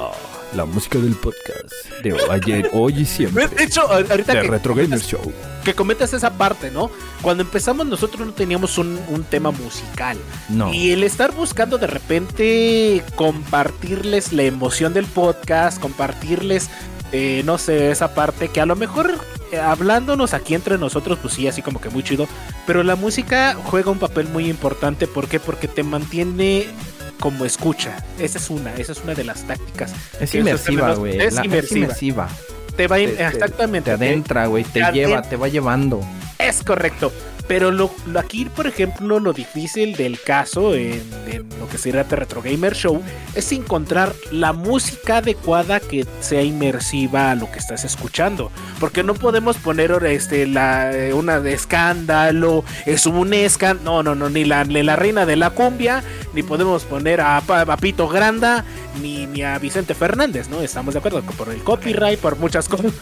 [0.56, 1.72] la música del podcast
[2.04, 3.48] de ayer, hoy y siempre.
[3.48, 5.34] De hecho, ahorita de que, Retro Show.
[5.64, 6.92] Que comentas esa parte, ¿no?
[7.22, 10.18] Cuando empezamos nosotros no teníamos un, tema musical.
[10.50, 10.74] No.
[10.74, 16.70] Y el estar buscando de repente compartirles la emoción del podcast, compartirles,
[17.14, 19.20] eh, no sé, esa parte que a lo mejor
[19.52, 22.28] eh, hablándonos aquí entre nosotros, pues sí, así como que muy chido.
[22.66, 25.06] Pero la música juega un papel muy importante.
[25.06, 25.40] ¿Por qué?
[25.40, 26.66] Porque te mantiene
[27.20, 28.04] como escucha.
[28.18, 29.94] Esa es una, esa es una de las tácticas.
[30.20, 31.22] Es inmersiva, güey.
[31.22, 32.28] Es, inmersiva.
[32.76, 33.92] Te va exactamente.
[33.92, 34.64] Te, adentra, güey.
[34.64, 36.02] Te, lleva, te va llevando.
[36.40, 37.14] Es correcto.
[37.48, 41.04] Pero lo, aquí, por ejemplo, lo difícil del caso en,
[41.60, 43.02] lo que sería The Retro Gamer Show
[43.36, 48.52] es encontrar la música adecuada que sea inmersiva a lo que estás escuchando.
[48.80, 54.30] Porque no podemos poner este, la, una de escándalo, es un escándalo, no, no, no,
[54.30, 56.04] ni la, la reina de la cumbia,
[56.34, 58.64] ni podemos poner a, Papito Granda,
[59.02, 60.62] ni, ni a Vicente Fernández, ¿no?
[60.62, 62.94] Estamos de acuerdo por el copyright, por muchas cosas.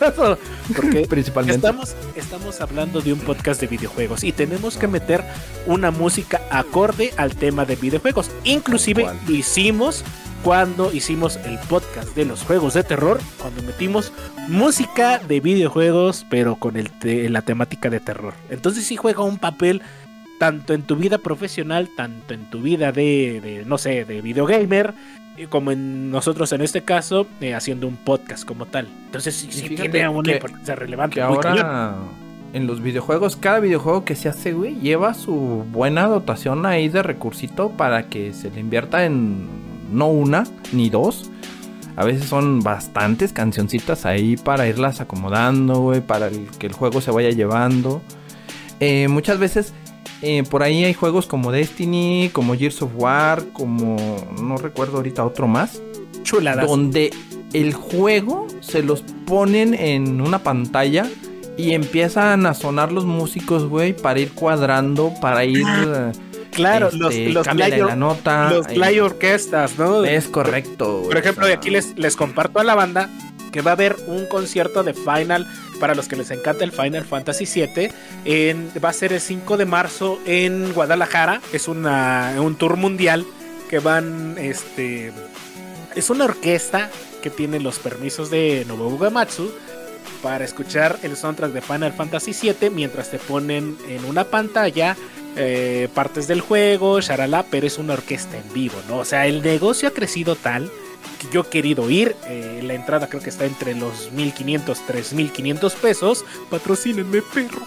[0.75, 1.67] Porque Principalmente.
[1.67, 5.23] Estamos, estamos hablando de un podcast de videojuegos tenemos que meter
[5.65, 8.31] una música acorde al tema de videojuegos.
[8.43, 10.03] Inclusive lo hicimos
[10.43, 14.11] cuando hicimos el podcast de los juegos de terror, cuando metimos
[14.47, 16.89] música de videojuegos, pero con el
[17.31, 18.33] la temática de terror.
[18.49, 19.81] Entonces sí juega un papel
[20.39, 24.93] tanto en tu vida profesional, tanto en tu vida de, no sé, de videogamer,
[25.49, 28.87] como en nosotros en este caso, eh, haciendo un podcast como tal.
[29.05, 31.21] Entonces sí, tiene una importancia relevante.
[31.21, 31.95] ahora
[32.53, 37.03] en los videojuegos, cada videojuego que se hace, güey, lleva su buena dotación ahí de
[37.03, 39.47] recursito para que se le invierta en
[39.91, 41.29] no una ni dos.
[41.95, 47.11] A veces son bastantes cancioncitas ahí para irlas acomodando, güey, para que el juego se
[47.11, 48.01] vaya llevando.
[48.79, 49.73] Eh, muchas veces
[50.21, 53.97] eh, por ahí hay juegos como Destiny, como Gears of War, como
[54.41, 55.81] no recuerdo ahorita otro más.
[56.23, 56.67] Chuladas.
[56.67, 57.11] Donde
[57.53, 61.09] el juego se los ponen en una pantalla
[61.57, 65.63] y empiezan a sonar los músicos, güey, para ir cuadrando, para ir...
[65.65, 66.11] Ah,
[66.51, 68.51] claro, este, los, los cámbiale play, la nota.
[68.51, 70.03] los eh, play orquestas, ¿no?
[70.03, 71.03] Es correcto.
[71.05, 73.09] Por ejemplo, de aquí les, les comparto a la banda
[73.51, 75.45] que va a haber un concierto de Final,
[75.79, 77.91] para los que les encanta el Final Fantasy VII,
[78.25, 83.25] en, va a ser el 5 de marzo en Guadalajara, es una, un tour mundial
[83.69, 85.11] que van, este,
[85.95, 86.89] es una orquesta
[87.21, 89.51] que tiene los permisos de Nobuo Uematsu
[90.21, 94.95] para escuchar el soundtrack de Final Fantasy VII mientras te ponen en una pantalla
[95.35, 98.97] eh, partes del juego, sharala, pero es una orquesta en vivo, ¿no?
[98.97, 100.69] O sea, el negocio ha crecido tal
[101.19, 102.15] que yo he querido ir.
[102.27, 106.25] eh, la entrada creo que está entre los 1500, 3500 pesos.
[106.49, 107.65] Patrocínenme, perro.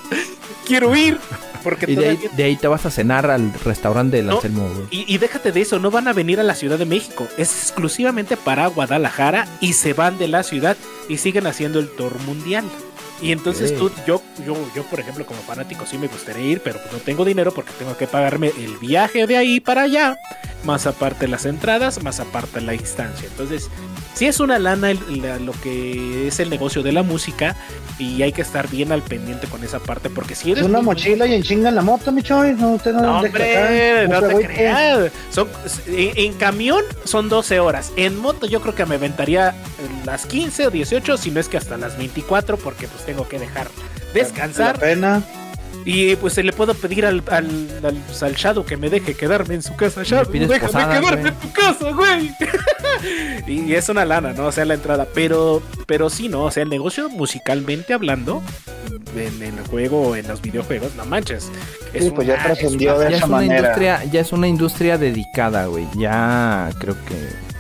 [0.66, 1.18] Quiero ir.
[1.62, 4.36] Porque Y de ahí, todavía- de ahí te vas a cenar al restaurante del No.
[4.36, 7.26] Anselmo, y, y déjate de eso, no van a venir a la Ciudad de México.
[7.38, 10.76] Es exclusivamente para Guadalajara y se van de la ciudad
[11.08, 12.64] y siguen haciendo el tour mundial.
[13.22, 16.78] Y entonces tú, yo, yo, yo, por ejemplo, como fanático, sí me gustaría ir, pero
[16.92, 20.18] no tengo dinero porque tengo que pagarme el viaje de ahí para allá,
[20.64, 23.26] más aparte las entradas, más aparte la instancia.
[23.28, 23.70] Entonces,
[24.14, 27.56] sí es una lana el- la- lo que es el negocio de la música
[27.98, 30.78] y hay que estar bien al pendiente con esa parte porque si Es eres una
[30.78, 32.52] muy- mochila y en chinga en la moto, mi choy.
[32.54, 35.12] No, usted no, no, hombre, no te creas.
[35.30, 35.48] Son,
[35.88, 37.92] en, en camión son 12 horas.
[37.96, 39.54] En moto yo creo que me aventaría
[40.04, 43.38] las 15 o 18, si no es que hasta las 24, porque pues tengo que
[43.38, 44.78] dejar La descansar.
[44.78, 45.22] pena.
[45.85, 49.55] Y pues se le puedo pedir al, al, al, al Shadow que me deje quedarme
[49.55, 50.02] en su casa.
[50.02, 51.32] Shadow, pides déjame posada, quedarme güey.
[51.35, 52.31] en tu casa, güey.
[53.47, 54.47] y es una lana, ¿no?
[54.47, 55.06] O sea, la entrada.
[55.15, 56.44] Pero, pero sí, ¿no?
[56.44, 58.43] O sea, el negocio musicalmente hablando,
[59.16, 61.51] en, el juego o en los videojuegos, no manches.
[61.98, 63.59] Sí, pues ya trascendió de Ya esa es una manera.
[63.59, 65.86] industria, ya es una industria dedicada, güey.
[65.97, 67.53] Ya creo que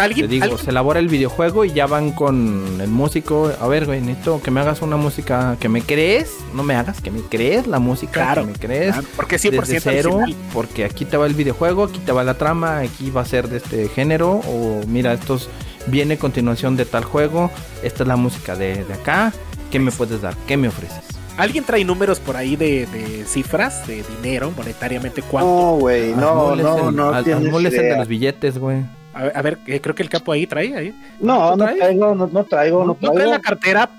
[0.00, 3.50] te ¿Alguien, digo, alguien- se elabora el videojuego y ya van con el músico.
[3.60, 6.30] A ver, güey, necesito que me hagas una música que me crees.
[6.54, 8.92] No me hagas, que me crees la música, Claro, que me crees.
[8.92, 10.34] Claro, porque 100% desde cero, original.
[10.52, 13.48] porque aquí te va el videojuego, aquí te va la trama, aquí va a ser
[13.48, 15.48] de este género, o mira, estos
[15.86, 17.50] viene a continuación de tal juego,
[17.82, 19.32] esta es la música de, de acá,
[19.70, 20.34] ¿qué me puedes dar?
[20.46, 21.04] ¿Qué me ofreces?
[21.36, 25.22] ¿Alguien trae números por ahí de, de cifras, de dinero, monetariamente?
[25.22, 25.48] ¿Cuánto?
[25.48, 28.84] No, güey, no, no, el- no Al- tienes de los billetes, güey.
[29.18, 30.76] A, ver- a ver, eh, creo que el capo ahí trae.
[30.76, 30.94] Ahí.
[31.20, 33.90] No, no traigo, no, no traigo, no No trae la cartera.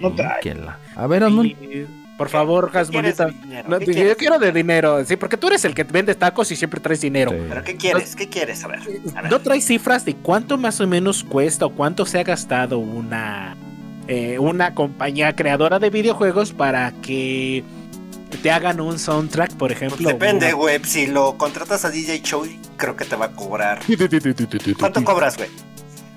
[0.00, 0.40] No trae.
[0.96, 1.86] A ver, y-
[2.16, 3.26] por favor, ¿Qué quieres Hasmulita.
[3.26, 3.68] de dinero?
[3.68, 4.16] No, ¿Qué yo quieres?
[4.16, 7.32] quiero de dinero, sí, porque tú eres el que vende tacos y siempre traes dinero.
[7.32, 7.36] Sí.
[7.48, 8.14] ¿Pero qué quieres?
[8.16, 8.64] ¿Qué quieres?
[8.64, 8.78] A ver.
[9.16, 9.30] A ver.
[9.32, 13.56] ¿No traes cifras de cuánto más o menos cuesta o cuánto se ha gastado una,
[14.06, 17.64] eh, una compañía creadora de videojuegos para que
[18.36, 19.98] te hagan un soundtrack, por ejemplo?
[20.02, 20.80] Pues depende, una- güey.
[20.84, 23.80] Si lo contratas a DJ Choi, creo que te va a cobrar.
[24.78, 25.48] ¿Cuánto cobras, güey?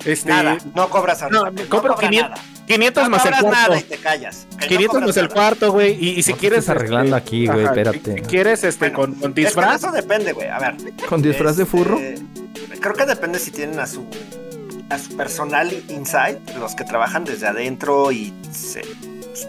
[0.04, 1.64] Este, Nada, no cobras No, ahorita.
[1.68, 2.42] cobro cobra 500, nada.
[2.68, 3.68] 500 No más el cobras cuarto.
[3.70, 4.46] nada y te callas.
[4.50, 5.92] Que no 500 cobras más el cuarto, güey.
[6.04, 6.58] Y, y si No te quieres.
[6.60, 8.14] estás arreglando aquí, güey, espérate.
[8.14, 9.82] Si quieres, este, Bueno, con, con Es que disfraz.
[9.82, 10.48] eso depende, güey.
[10.48, 10.76] A ver.
[11.08, 11.98] ¿Con disfraz de este, furro?
[12.80, 14.04] Creo que depende si tienen a su
[14.90, 18.80] a su personal inside, los que trabajan desde adentro y se-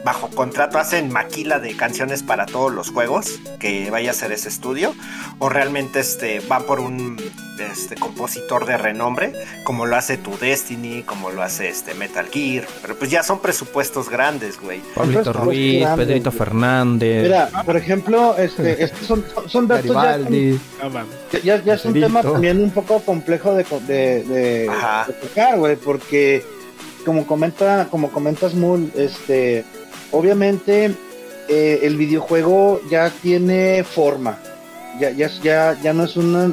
[0.03, 4.49] bajo contrato hacen maquila de canciones para todos los juegos que vaya a hacer ese
[4.49, 4.93] estudio
[5.39, 7.17] o realmente este van por un
[7.59, 9.33] este compositor de renombre
[9.65, 13.39] como lo hace tu Destiny como lo hace este Metal Gear pero pues ya son
[13.39, 16.31] presupuestos grandes güey Pablito Ruiz, grandes, Pedrito.
[16.31, 20.59] Fernández, Mira, por ejemplo, este, estos son, son, datos ya, Garibaldi.
[21.43, 25.05] Ya, ya es un tema también un poco complejo de, de, de- Ajá.
[25.07, 26.43] de tocar, güey, porque
[27.05, 29.65] como comenta, como comentas Mul, este,
[30.11, 30.91] obviamente
[31.47, 34.39] eh, el videojuego ya tiene forma,
[34.99, 36.51] ya, ya, ya, ya no es una,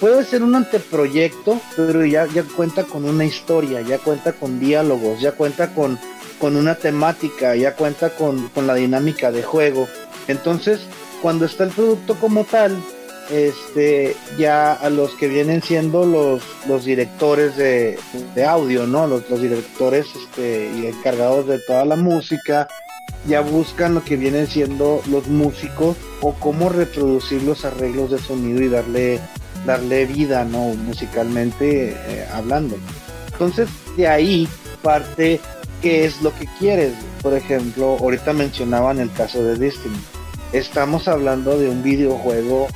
[0.00, 5.20] puede ser un anteproyecto, pero ya, ya cuenta con una historia, ya cuenta con diálogos,
[5.20, 5.98] ya cuenta con,
[6.38, 9.88] con una temática, ya cuenta con, con la dinámica de juego.
[10.28, 10.80] Entonces,
[11.22, 12.76] cuando está el producto como tal,
[13.30, 17.98] este ya a los que vienen siendo los, los directores de,
[18.34, 19.06] de audio, ¿no?
[19.06, 22.68] Los, los directores este, y encargados de toda la música,
[23.26, 28.62] ya buscan lo que vienen siendo los músicos o cómo reproducir los arreglos de sonido
[28.62, 29.20] y darle,
[29.66, 30.74] darle vida, ¿no?
[30.74, 32.76] Musicalmente eh, hablando.
[33.32, 34.48] Entonces, de ahí
[34.82, 35.40] parte
[35.80, 36.92] qué es lo que quieres.
[37.22, 39.96] Por ejemplo, ahorita mencionaban el caso de Destiny.
[40.52, 42.68] Estamos hablando de un videojuego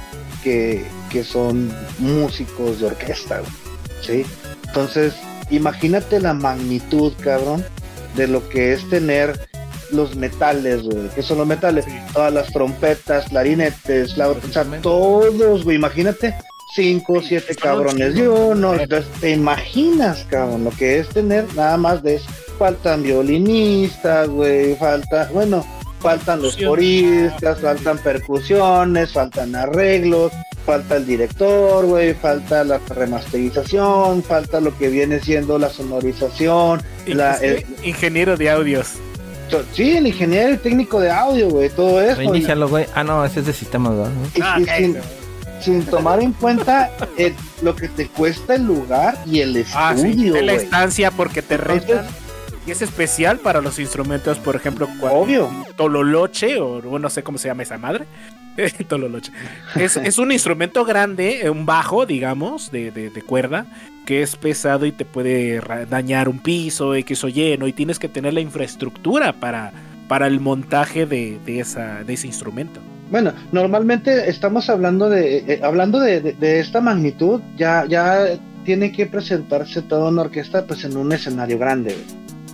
[0.43, 3.43] que, que son músicos de orquesta,
[4.03, 4.25] ¿sí?
[4.66, 5.15] Entonces,
[5.51, 7.65] imagínate la magnitud, cabrón,
[8.16, 9.48] de lo que es tener
[9.90, 11.09] los metales, güey.
[11.15, 11.85] ¿Qué son los metales?
[12.12, 15.77] Todas las trompetas, clarinetes, la, o sea, todos, güey.
[15.77, 16.35] Imagínate
[16.74, 18.74] cinco, siete cabrones de uno.
[18.74, 22.31] Entonces, te imaginas, cabrón, lo que es tener nada más de eso.
[22.59, 25.65] Faltan violinistas, güey, falta, bueno,
[26.01, 30.32] faltan los coristas, faltan percusiones, faltan arreglos,
[30.66, 37.36] falta el director, güey, falta la remasterización, falta lo que viene siendo la sonorización, la,
[37.36, 38.94] el, ingeniero de audios.
[39.73, 42.16] Sí, el ingeniero y técnico de audio, güey, todo eso.
[42.16, 42.87] Reinícialo, güey.
[42.95, 43.93] Ah, no, ese es de sistemas,
[44.41, 44.69] Ah, y ok.
[44.77, 44.97] sin,
[45.61, 46.91] sin tomar en cuenta
[47.62, 51.57] lo que te cuesta el lugar y el Ah, sí, estudio, la estancia porque te
[51.57, 52.07] retan.
[52.66, 55.51] Y es especial para los instrumentos, por ejemplo, cuando Obvio.
[55.77, 58.05] Tololoche, o bueno, no sé cómo se llama esa madre.
[58.89, 59.32] Tololoche.
[59.76, 63.66] Es, es un instrumento grande, eh, un bajo, digamos, de, de- de cuerda,
[64.06, 67.66] que es pesado y te puede dañar un piso, X o Y, ¿no?
[67.66, 69.72] Y tienes que tener la infraestructura para,
[70.09, 72.80] para el montaje de, de esa, de ese instrumento.
[73.10, 78.93] Bueno, normalmente estamos hablando de, eh, hablando de, de- de esta magnitud, ya, ya tiene
[78.93, 81.94] que presentarse toda una orquesta pues en un escenario grande.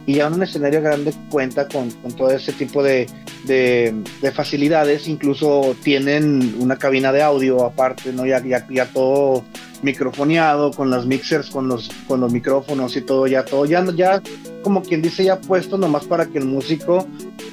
[0.06, 3.06] Y ya un escenario grande cuenta con, con todo ese tipo de,
[3.46, 8.26] de- de facilidades, incluso tienen una cabina de audio aparte, ¿no?
[8.26, 9.44] Ya, ya, ya todo
[9.82, 14.22] microfoneado, con las mixers, con los, con los micrófonos y todo, ya todo, ya, ya
[14.62, 17.06] como quien dice, ya puesto nomás para que el músico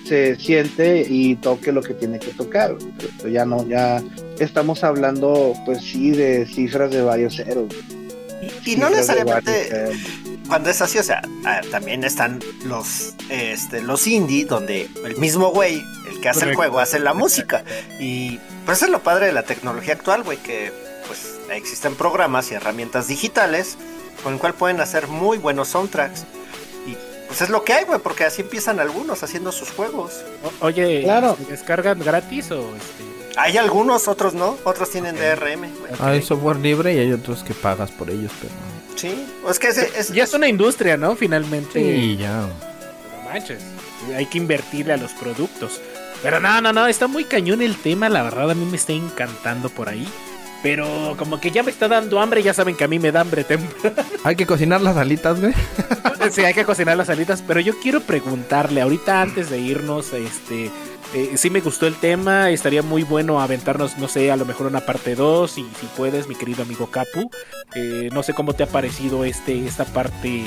[0.06, 2.76] se siente y toque lo que tiene que tocar.
[3.18, 4.02] Pero ya no, ya
[4.40, 7.68] estamos hablando, pues sí, de cifras de varios ceros.
[8.66, 9.70] Y, y no necesariamente.
[10.52, 15.48] Cuando es así, o sea, ah, también están los, este, los indie, donde el mismo
[15.52, 17.64] güey, el que hace el juego, hace la música.
[18.02, 20.74] Y pues eso es lo padre de la tecnología actual, güey, que
[21.08, 23.78] pues existen programas y herramientas digitales
[24.24, 26.26] con el cual pueden hacer muy buenos soundtracks.
[26.86, 26.98] Y
[27.28, 30.22] pues es lo que hay, güey, porque así empiezan algunos haciendo sus juegos.
[30.60, 31.38] O- oye, Claro.
[31.38, 33.40] ¿se ¿descargan gratis o este?
[33.40, 35.94] Hay algunos, otros no, otros tienen DRM, güey.
[36.02, 38.54] Hay software libre y hay otros que pagas por ellos, pero.
[39.02, 41.16] Sí, es que ese- es, Ya es una industria, ¿no?
[41.16, 41.80] Finalmente.
[41.80, 42.42] Sí, ya.
[42.42, 43.62] No manches.
[44.16, 45.82] Hay que invertirle a los productos.
[46.22, 48.94] Pero no, no, no, está muy cañón el tema, la verdad a mí me está
[48.94, 50.08] encantando por ahí.
[50.62, 53.22] Pero como que ya me está dando hambre, ya saben que a mí me da
[53.22, 53.96] hambre temprano.
[54.24, 55.54] Hay que cocinar las alitas, güey.
[56.32, 60.70] sí, hay que cocinar las alitas, pero yo quiero preguntarle ahorita antes de irnos, este,
[61.14, 64.68] eh, sí me gustó el tema, estaría muy bueno aventarnos, no sé, a lo mejor
[64.68, 67.30] una parte 2, y si puedes, mi querido amigo Capu,
[67.74, 70.44] Eh, no sé cómo te ha parecido este, esta parte,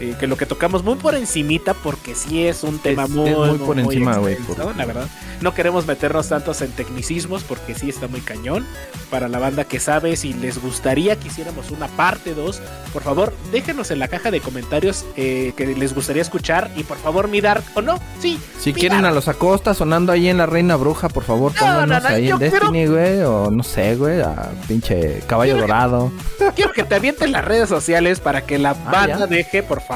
[0.00, 3.30] eh, que lo que tocamos muy por encimita, porque sí es un tema Es- muy,
[3.30, 5.08] es muy por encima, güey, por- la verdad.
[5.40, 8.66] No queremos meternos tantos en tecnicismos, porque sí está muy cañón.
[9.10, 12.60] Para la banda que sabe, si les gustaría que hiciéramos una parte 2,
[12.92, 16.70] por favor, déjenos en la caja de comentarios eh, que les gustaría escuchar.
[16.76, 18.38] Y por favor, mi Dark, o no, sí.
[18.60, 22.02] Si quieren a los Acosta sonando ahí en la Reina Bruja, por favor, No, pónganos
[22.02, 23.20] no, no, ahí en Destiny, güey.
[23.22, 26.10] O no sé, güey, a pinche caballo dorado.
[26.56, 29.26] Quiero que te avienten las redes sociales para que la Ah, banda ya.
[29.26, 29.87] deje, por favor,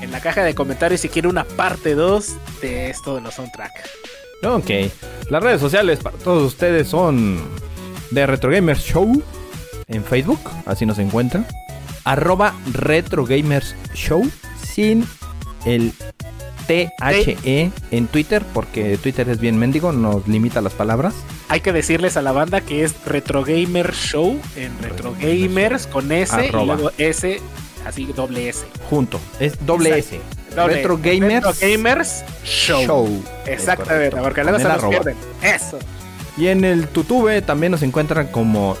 [0.00, 3.72] en la caja de comentarios si quiere una parte 2 de esto de los soundtrack.
[4.44, 4.70] Ok.
[5.28, 7.40] Las redes sociales para todos ustedes son
[8.10, 9.22] de Retro Gamers Show
[9.88, 11.46] en Facebook, así nos encuentran.
[12.04, 14.28] Arroba Retro Gamers Show
[14.62, 15.06] sin
[15.66, 15.92] el
[16.66, 21.14] THE en Twitter, porque Twitter es bien mendigo, nos limita las palabras.
[21.48, 26.12] Hay que decirles a la banda que es Retro Gamer Show en Retro Gamers con
[26.12, 26.62] S Arroba.
[26.62, 27.40] y luego S,
[27.86, 28.64] así doble S.
[28.88, 30.16] Junto, es doble Exacto.
[30.16, 30.56] S.
[30.56, 30.98] Doble Retro.
[30.98, 32.84] Gamers Retro Gamers Show.
[32.84, 33.24] Show.
[33.46, 34.90] Exactamente, porque luego se nos arroba.
[34.90, 35.16] pierden.
[35.42, 35.78] Eso.
[36.36, 38.76] Y en el Tutube también nos encuentran como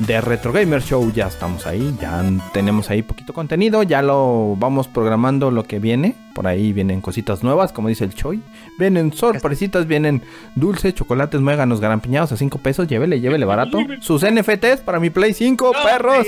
[0.00, 1.12] de Retro Gamer Show.
[1.12, 2.22] Ya estamos ahí, ya
[2.52, 3.82] tenemos ahí poquito contenido.
[3.82, 6.16] Ya lo vamos programando lo que viene.
[6.34, 8.42] Por ahí vienen cositas nuevas, como dice el Choi.
[8.78, 10.22] Vienen sorpresitas, vienen
[10.54, 12.88] dulces, chocolates, muéganos, garampiñados a 5 pesos.
[12.88, 13.78] Llévele, llévele barato.
[14.00, 16.26] Sus NFTs para mi Play 5, perros.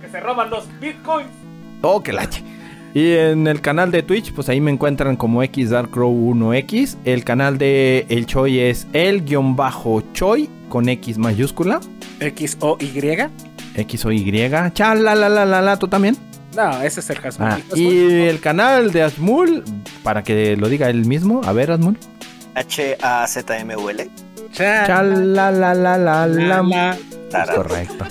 [0.00, 1.28] que se roban los bitcoins.
[1.82, 2.42] Oh, que lache.
[2.96, 6.96] Y en el canal de Twitch, pues ahí me encuentran como X Dark Crow 1X.
[7.04, 11.80] El canal de El Choi es el guion bajo Choi con X mayúscula.
[12.20, 13.28] X O Y.
[13.74, 14.50] X o Y.
[14.72, 16.16] Chala la la la la, tú también.
[16.56, 17.48] No, ese es el Hasmul.
[17.50, 19.62] Ah, y el canal de Asmul,
[20.02, 21.42] para que lo diga él mismo.
[21.44, 21.98] A ver, Asmul.
[22.54, 24.10] H-A-Z-M-U-L.
[24.52, 26.26] Chala la la la la.
[26.26, 26.96] la.
[27.30, 27.56] Tarán.
[27.56, 28.06] Correcto.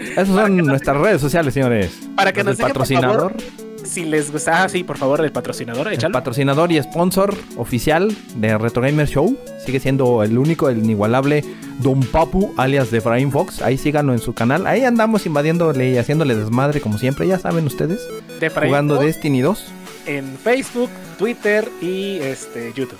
[0.00, 1.96] Esas son nuestras redes sociales, señores.
[2.16, 3.36] Para que nos por patrocinador.
[3.84, 8.56] Si les gusta, ah, sí, por favor, el patrocinador, El patrocinador y sponsor oficial de
[8.58, 9.36] Retro Gamer Show.
[9.64, 11.44] Sigue siendo el único, el inigualable
[11.80, 13.62] Don Papu, alias de Efraín Fox.
[13.62, 14.66] Ahí síganlo en su canal.
[14.66, 17.26] Ahí andamos invadiéndole y haciéndole desmadre, como siempre.
[17.26, 18.00] Ya saben ustedes.
[18.40, 19.64] de Jugando Fox Destiny 2.
[20.06, 22.98] en Facebook, Twitter y este YouTube.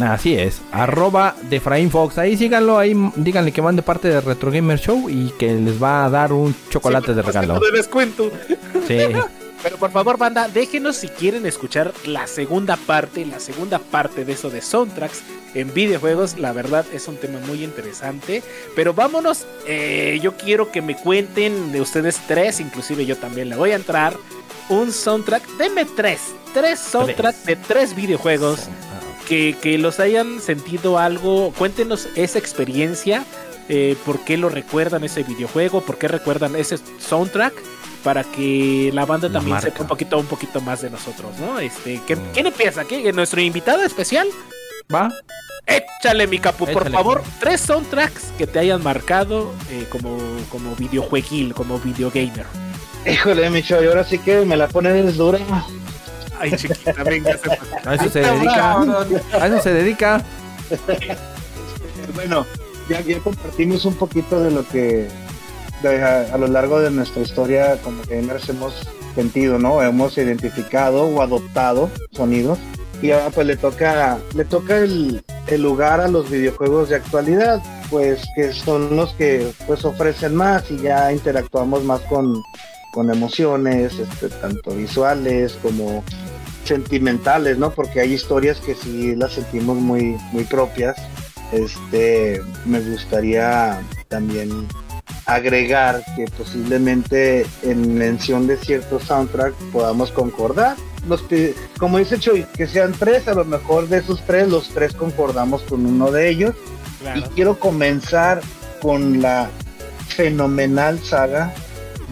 [0.00, 2.18] Así es, arroba de Fox.
[2.18, 5.80] Ahí síganlo, ahí díganle que van de parte de Retro Gamer Show y que les
[5.82, 7.60] va a dar un chocolate de regalo.
[7.60, 8.30] De descuento.
[8.88, 8.98] Sí.
[9.64, 14.34] Pero por favor, banda, déjenos si quieren escuchar la segunda parte, la segunda parte de
[14.34, 15.22] eso de soundtracks
[15.54, 16.36] en videojuegos.
[16.38, 18.42] La verdad es un tema muy interesante.
[18.76, 23.56] Pero vámonos, eh, yo quiero que me cuenten de ustedes tres, inclusive yo también le
[23.56, 24.14] voy a entrar,
[24.68, 25.42] un soundtrack.
[25.56, 26.20] Deme tres,
[26.52, 28.68] tres soundtracks de tres videojuegos
[29.26, 31.54] que, que los hayan sentido algo.
[31.56, 33.24] Cuéntenos esa experiencia.
[33.68, 37.54] eh, por qué lo recuerdan ese videojuego, por qué recuerdan ese soundtrack,
[38.04, 39.70] para que la banda La también marca.
[39.70, 41.58] sepa un poquito, un poquito más de nosotros, ¿no?
[41.58, 42.32] Este, ¿qué- Mm.
[42.34, 42.84] ¿quién empieza?
[42.84, 43.16] ¿Quién?
[43.16, 44.28] ¿Nuestro invitado especial?
[44.94, 45.08] ¿Va?
[45.66, 47.22] Échale mi capu, por favor.
[47.40, 50.18] Tres soundtracks que te hayan marcado eh, como,
[50.50, 52.44] como videojueguil, como videogamer.
[53.10, 55.38] Híjole, Micho, y ahora sí que me la pones dura.
[56.38, 57.38] Ay, chiquita, venga.
[57.38, 58.76] se- A eso se dedica.
[59.40, 60.22] A eso se dedica.
[62.14, 62.46] Bueno,
[62.88, 65.08] ya, ya compartimos un poquito de lo que
[65.88, 68.74] a, a lo largo de nuestra historia como gamers hemos
[69.14, 69.82] sentido, ¿no?
[69.82, 72.58] Hemos identificado o adoptado sonidos.
[73.02, 77.62] Y ahora pues le toca, le toca el, el lugar a los videojuegos de actualidad,
[77.90, 82.42] pues que son los que pues ofrecen más y ya interactuamos más con,
[82.92, 86.02] con emociones, este, tanto visuales como
[86.64, 87.70] sentimentales, ¿no?
[87.70, 90.96] Porque hay historias que sí las sentimos muy, muy propias.
[91.52, 94.66] Este, me gustaría también
[95.26, 100.76] agregar que posiblemente en mención de ciertos soundtrack podamos concordar.
[101.08, 101.24] Los
[101.78, 105.62] como dice Chuy, que sean tres, a lo mejor de esos tres, los tres concordamos
[105.62, 106.54] con uno de ellos.
[107.14, 108.40] Y quiero comenzar
[108.80, 109.50] con la
[110.08, 111.52] fenomenal saga,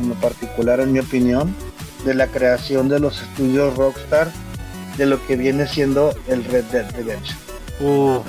[0.01, 1.55] en lo particular en mi opinión,
[2.05, 4.31] de la creación de los estudios Rockstar,
[4.99, 7.39] de lo que viene siendo el Red Dead Redemption.
[7.81, 8.27] Uf,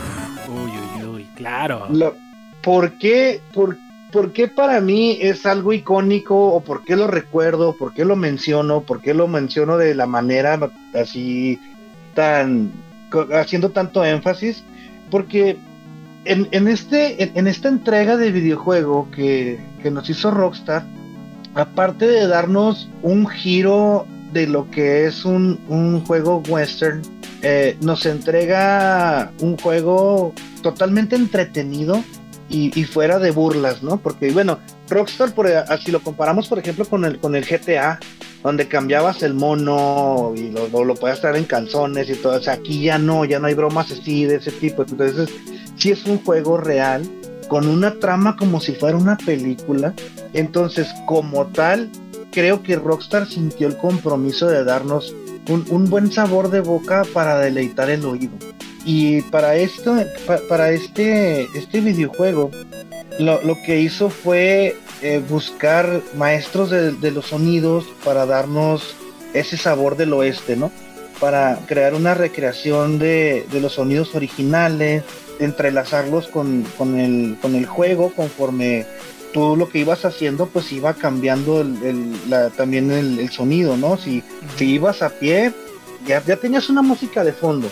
[0.48, 1.88] uy, uy, uy, claro.
[1.90, 2.16] Lo-
[2.62, 3.78] ¿por, qué, por,
[4.14, 8.16] por qué para mí es algo icónico o por qué lo recuerdo, por qué lo
[8.16, 11.60] menciono, por qué lo menciono de la manera así
[12.14, 12.72] tan
[13.34, 14.64] haciendo tanto énfasis?
[15.10, 15.58] Porque
[16.26, 20.86] en, en este, en esta entrega de videojuego que, que nos hizo Rockstar,
[21.56, 27.02] aparte de darnos un giro de lo que es un, un juego western,
[27.42, 32.04] eh, nos entrega un juego totalmente entretenido
[32.54, 33.98] y, fuera de burlas, ¿no?
[33.98, 34.60] Porque, bueno,
[34.90, 35.50] Rockstar, por,
[35.84, 38.00] si lo comparamos, por ejemplo, con el, con el GTA,
[38.44, 42.42] donde cambiabas el mono y lo, lo, lo podías traer en calzones y todo, o
[42.42, 44.84] sea, aquí ya no, ya no hay bromas así de ese tipo.
[44.84, 45.30] Entonces,
[45.78, 47.04] sí es un juego real,
[47.48, 49.94] con una trama como si fuera una película.
[50.34, 51.90] Entonces, como tal,
[52.32, 55.14] creo que Rockstar sintió el compromiso de darnos
[55.50, 58.34] un, un buen sabor de boca para deleitar el oído.
[58.86, 59.96] Y para esto,
[60.28, 62.52] pa- para este, este videojuego,
[63.20, 68.96] lo, lo que hizo fue eh, buscar maestros de, de los sonidos para darnos
[69.34, 70.72] ese sabor del oeste, ¿no?
[71.20, 75.04] Para crear una recreación de, de los sonidos originales,
[75.40, 78.86] entrelazarlos con, con, el, con el juego conforme
[79.34, 83.78] tú lo que ibas haciendo, pues iba cambiando el, el- la- también el, el sonido,
[83.78, 83.98] ¿no?
[83.98, 84.24] Si,
[84.58, 85.54] si ibas a pie,
[86.06, 87.70] ya, ya tenías una música de fondo.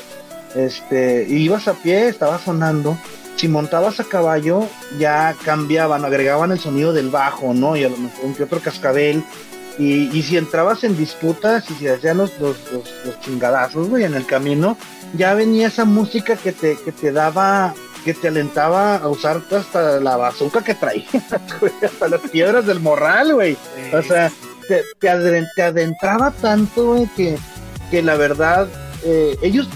[0.56, 2.98] Este, ibas a pie, estaba sonando.
[3.36, 4.68] Si montabas a caballo,
[5.00, 7.76] ya cambiaban, agregaban el sonido del bajo, ¿no?
[7.76, 9.24] Y a lo mejor un que otro cascabel.
[9.80, 14.04] Y, y si entrabas en disputas y si hacían los, los, los, los chingadazos, güey,
[14.04, 14.78] en el camino,
[15.14, 17.74] ya venía esa música que te, que te daba,
[18.04, 21.10] que te alentaba a usar hasta la bazooka que traías,
[21.60, 23.58] güey, hasta las piedras del morral, güey.
[23.94, 24.32] O sea,
[24.68, 27.38] te, te adentraba tanto, güey, que,
[27.90, 28.68] que la verdad,
[29.04, 29.68] eh, ellos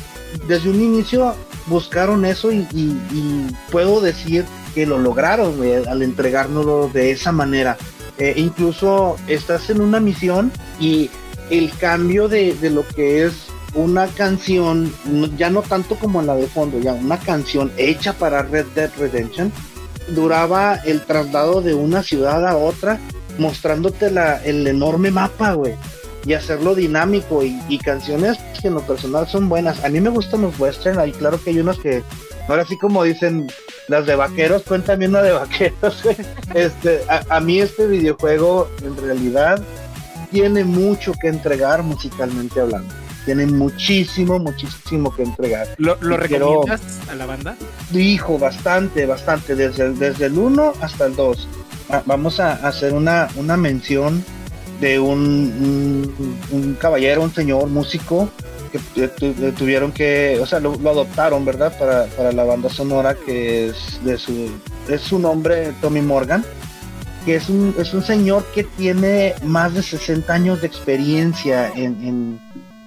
[0.47, 1.35] desde un inicio
[1.67, 2.67] buscaron eso y,
[3.71, 5.55] puedo decir que lo lograron,
[5.87, 7.77] al entregárnoslo de esa manera.
[8.17, 11.09] Eh, incluso estás en una misión y
[11.49, 14.93] el cambio de, de lo que es una canción,
[15.37, 19.51] ya no tanto como la de fondo, ya una canción hecha para Red Dead Redemption,
[20.09, 22.99] duraba el traslado de una ciudad a otra,
[23.37, 25.75] mostrándote la, el enorme mapa, güey,
[26.25, 29.83] y hacerlo dinámico y, y canciones que en lo personal son buenas.
[29.83, 32.03] A mí me gustan los western, ahí claro que hay unos que,
[32.47, 33.47] ahora sí como dicen
[33.87, 36.03] las de vaqueros, cuéntame una de vaqueros.
[36.53, 39.61] Este, a, a mí este videojuego en realidad
[40.31, 42.93] tiene mucho que entregar musicalmente hablando.
[43.25, 45.67] Tiene muchísimo, muchísimo que entregar.
[45.77, 47.55] ¿Lo, lo y quiero- recomiendas a la banda?
[47.93, 51.47] Hijo, bastante, bastante, desde el, desde el 1 hasta el 2.
[51.89, 54.23] Ah, Vamos a hacer una, una mención
[54.79, 56.13] de un,
[56.51, 58.29] un, caballero, un señor músico
[58.93, 59.07] que
[59.57, 61.77] tuvieron que, o sea, lo, adoptaron, ¿verdad?
[61.77, 64.49] Para, para, la banda sonora que es de su,
[64.89, 66.43] es su nombre, Tommy Morgan,
[67.25, 72.39] que es un, es un señor que tiene más de 60 años de experiencia en,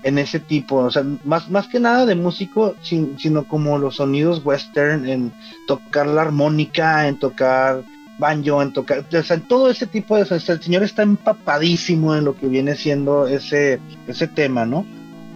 [0.03, 4.43] en, ese tipo, o sea, más, más que nada de músico, sino como los sonidos
[4.45, 5.33] western, en
[5.67, 7.83] tocar la armónica, en tocar
[8.19, 12.37] banjo, en tocar, o sea, todo ese tipo de, el señor está empapadísimo en lo
[12.37, 14.85] que viene siendo ese, ese tema, ¿no?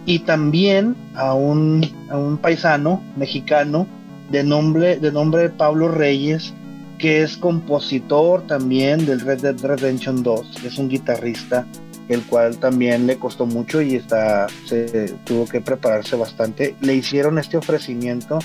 [0.05, 3.87] Y también a un, a un paisano mexicano
[4.29, 6.53] de nombre, de nombre Pablo Reyes,
[6.97, 11.65] que es compositor también del Red Dead Redemption 2, es un guitarrista,
[12.09, 16.75] el cual también le costó mucho y está, se tuvo que prepararse bastante.
[16.81, 18.39] Le hicieron este ofrecimiento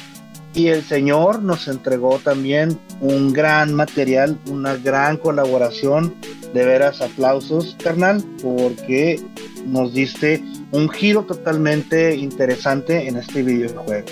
[0.59, 6.15] y el Señor nos entregó también un gran material, una gran colaboración.
[6.53, 9.21] De veras, aplausos, carnal, porque
[9.67, 14.07] nos diste un giro totalmente interesante en este videojuego.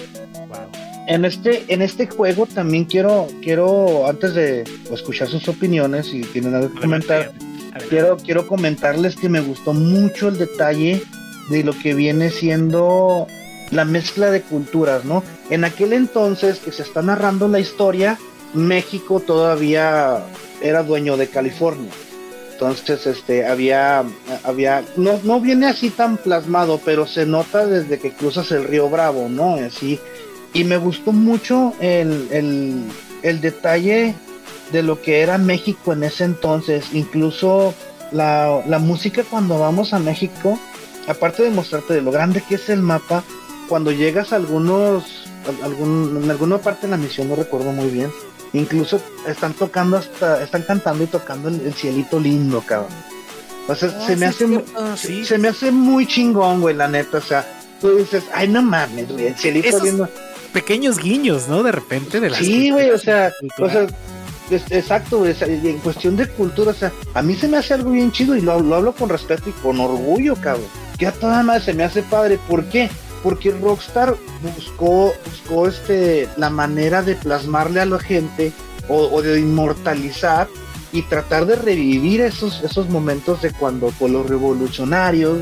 [1.08, 6.54] En este, en este juego también quiero, quiero, antes de escuchar sus opiniones, si tienen
[6.54, 7.32] algo que comentar,
[7.88, 11.02] quiero, quiero comentarles que me gustó mucho el detalle
[11.48, 13.26] de lo que viene siendo
[13.70, 15.22] la mezcla de culturas, ¿no?
[15.50, 18.18] En aquel entonces que se está narrando la historia,
[18.54, 20.24] México todavía
[20.60, 21.90] era dueño de California.
[22.52, 24.02] Entonces, este, había,
[24.42, 28.88] había, no, no viene así tan plasmado, pero se nota desde que cruzas el río
[28.88, 29.56] Bravo, ¿no?
[29.56, 30.00] Así,
[30.54, 32.84] y me gustó mucho el, el,
[33.22, 34.14] el detalle
[34.72, 37.74] de lo que era México en ese entonces, incluso
[38.10, 40.58] la, la música cuando vamos a México,
[41.06, 43.22] aparte de mostrarte de lo grande que es el mapa,
[43.68, 45.24] cuando llegas a algunos,
[45.62, 48.10] algún, en alguna parte de la misión, no recuerdo muy bien,
[48.52, 52.90] incluso están tocando hasta, están cantando y tocando el, cielito lindo, cabrón.
[53.68, 54.46] O sea, ah, se me hace
[55.24, 57.46] se me hace muy chingón, güey, la neta, o sea,
[57.80, 60.08] tú dices, ay no mames, güey, el cielito lindo.
[60.52, 61.62] Pequeños guiños, ¿no?
[61.62, 63.86] De repente de la Sí, güey, o sea, o sea,
[64.70, 68.12] exacto, güey, en cuestión de cultura, o sea, a mí se me hace algo bien
[68.12, 70.66] chido y lo, lo hablo con respeto y con orgullo, cabrón.
[70.96, 72.88] Que a toda madre se me hace padre, ¿por qué?
[73.26, 78.52] Porque Rockstar buscó, buscó este, la manera de plasmarle a la gente
[78.88, 80.46] o, de inmortalizar
[80.92, 85.40] y tratar de revivir esos, esos momentos de cuando pues, los revolucionarios,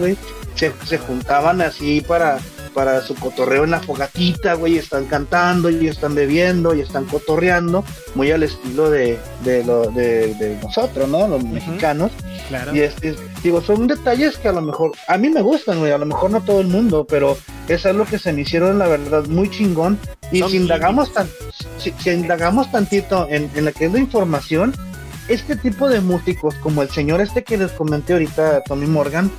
[0.54, 2.38] se, se juntaban así para,
[2.74, 7.84] para su cotorreo en la fogatita, güey, están cantando y están bebiendo y están cotorreando,
[8.14, 11.28] muy al estilo de, de, lo, de, nosotros, ¿no?
[11.28, 12.10] Los mexicanos.
[12.48, 12.74] Claro.
[12.74, 12.94] Y es,
[13.42, 16.30] digo, son detalles que a lo mejor, a mí me gustan, güey, a lo mejor
[16.30, 17.38] no todo el mundo, pero
[17.68, 19.98] es algo que se me hicieron, la verdad, muy chingón.
[20.32, 21.28] Y si indagamos, tan,
[21.78, 24.74] si, indagamos tantito en, en la que es la información,
[25.28, 29.30] este tipo de músicos, como el señor este que les comenté ahorita, Tommy Morgan,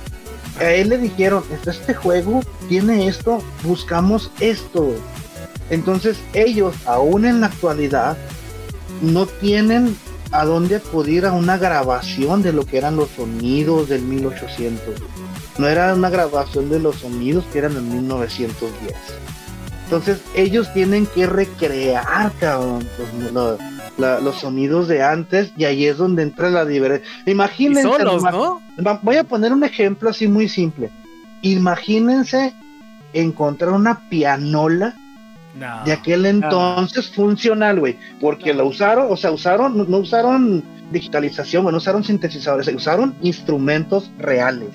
[0.58, 4.94] a él le dijeron, este juego tiene esto, buscamos esto.
[5.70, 8.16] Entonces ellos, aún en la actualidad,
[9.02, 9.96] no tienen
[10.32, 14.94] a dónde acudir a una grabación de lo que eran los sonidos del 1800.
[15.58, 18.94] No era una grabación de los sonidos que eran en 1910.
[19.84, 23.60] Entonces ellos tienen que recrear, cabrón, los, los
[24.34, 27.08] sonidos de antes y ahí es donde entra la diferencia.
[27.26, 27.88] Imagínense,
[29.02, 30.90] voy a poner un ejemplo así muy simple.
[31.42, 32.54] Imagínense
[33.12, 34.94] encontrar una pianola
[35.84, 41.76] de aquel entonces funcional, güey, porque la usaron, o sea, usaron, no, usaron digitalización, no
[41.76, 44.68] usaron sintetizadores, usaron instrumentos reales.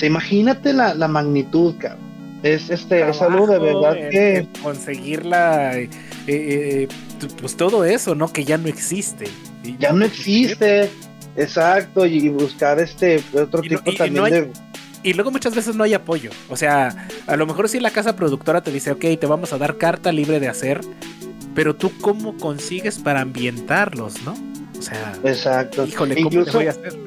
[0.00, 2.14] O imagínate la, la magnitud, cabrón.
[2.42, 5.88] Es este, es algo de verdad que conseguirla eh,
[6.26, 6.88] eh,
[7.28, 8.32] pues todo eso, ¿no?
[8.32, 9.26] Que ya no existe.
[9.78, 10.90] ya no existe,
[11.36, 14.52] exacto, y buscar este otro tipo también de...
[15.02, 16.30] Y luego muchas veces no hay apoyo.
[16.48, 19.58] O sea, a lo mejor si la casa productora te dice, ok, te vamos a
[19.58, 20.80] dar carta libre de hacer,
[21.54, 24.34] pero tú cómo consigues para ambientarlos, ¿no?
[24.78, 25.86] O sea, exacto.
[25.86, 26.98] Híjole, ¿cómo te voy a hacer?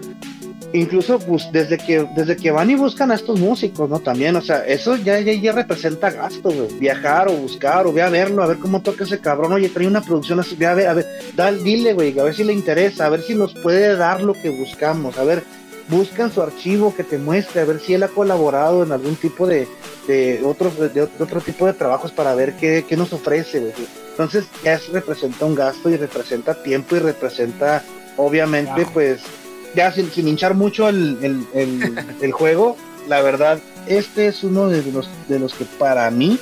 [0.79, 3.99] Incluso pues, desde que desde que van y buscan a estos músicos, ¿no?
[3.99, 8.43] También, o sea, eso ya, ya, representa gasto, Viajar o buscar o ve a verlo,
[8.43, 9.53] a ver cómo toca ese cabrón.
[9.53, 12.35] Oye, trae una producción así, ve a ver, a ver, dale, dile, güey, a ver
[12.35, 15.43] si le interesa, a ver si nos puede dar lo que buscamos, a ver,
[15.89, 19.47] buscan su archivo que te muestre, a ver si él ha colaborado en algún tipo
[19.47, 19.67] de,
[20.07, 23.73] de, otro, de, otro tipo de trabajos para ver qué, qué nos ofrece, güey.
[24.11, 27.83] Entonces ya representa un gasto y representa tiempo y representa,
[28.17, 29.21] obviamente, pues
[29.75, 32.77] ya sin, hinchar mucho el, juego,
[33.07, 36.39] la verdad, este es uno de los, de los que para mí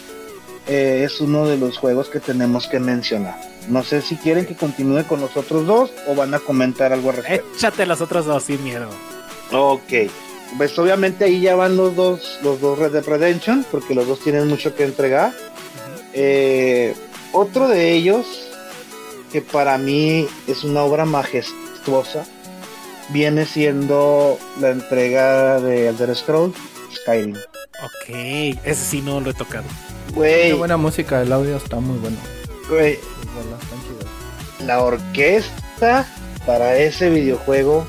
[0.68, 3.40] eh, es uno de los juegos que tenemos que mencionar.
[3.70, 7.10] No sé si quieren que continúe con los otros dos o van a comentar algo
[7.10, 7.48] al respecto.
[7.56, 8.90] Échate los otros dos sin miedo.
[9.52, 10.10] Ok.
[10.58, 14.20] pues obviamente ahí ya van los dos, los dos Red Dead Redemption, porque los dos
[14.20, 15.34] tienen mucho que entregar.
[16.14, 16.96] Eh,
[17.32, 18.26] otro de ellos,
[19.32, 22.26] que para mí es una obra majestuosa,
[23.10, 26.56] viene siendo la entrega de Elder Scrolls
[26.94, 27.36] Skyrim.
[27.36, 28.10] Ok,
[28.64, 29.66] ese sí no lo he tocado.
[30.14, 32.18] Güey, Qué buena música, el audio está muy bueno.
[32.70, 34.68] güey, Las rolas están chidas.
[34.68, 36.08] la orquesta
[36.46, 37.86] para ese videojuego,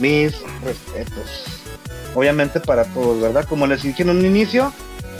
[0.00, 0.34] mis
[0.64, 1.44] respetos.
[2.14, 3.46] Obviamente para todos, ¿verdad?
[3.48, 4.70] Como les dije en un inicio,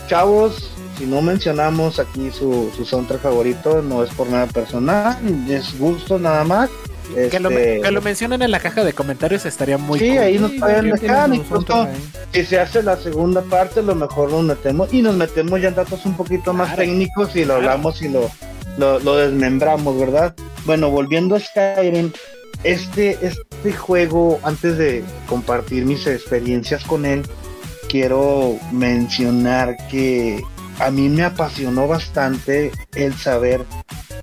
[0.08, 5.16] chavos, si no mencionamos aquí su, su soundtrack favorito, no es por nada personal,
[5.48, 6.68] es gusto nada más.
[7.30, 10.18] Que, lo, Este, que lo mencionen en la caja de comentarios estaría muy Sí, cool.
[10.18, 11.88] ahí nos pueden dejar, incluso
[12.32, 15.68] si se hace la segunda parte, a lo mejor nos metemos y nos metemos ya
[15.68, 16.82] en datos un poquito más Claro.
[16.82, 17.60] técnicos y lo Claro.
[17.70, 18.30] hablamos y lo,
[18.78, 20.34] lo, lo desmembramos, ¿verdad?
[20.64, 22.12] Bueno, volviendo a Skyrim,
[22.64, 27.22] este, este juego, antes de compartir mis experiencias con él,
[27.88, 30.40] quiero mencionar que
[30.78, 33.64] a mí me apasionó bastante el saber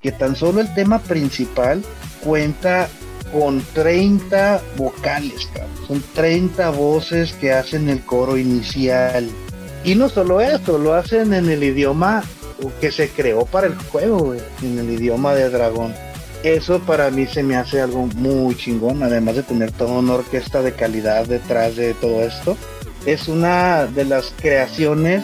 [0.02, 1.84] que tan solo el tema principal
[2.24, 2.90] cuenta
[3.32, 5.88] con 30 vocales, cabrón.
[5.88, 9.30] Son 30 voces que hacen el coro inicial.
[9.84, 12.24] Y no solo eso, lo hacen en el idioma
[12.82, 15.94] que se creó para el juego, en el idioma de dragón.
[16.44, 20.62] Eso para mí se me hace algo muy chingón, además de tener toda una orquesta
[20.62, 22.58] de calidad detrás de todo esto.
[23.06, 25.24] Es una de las creaciones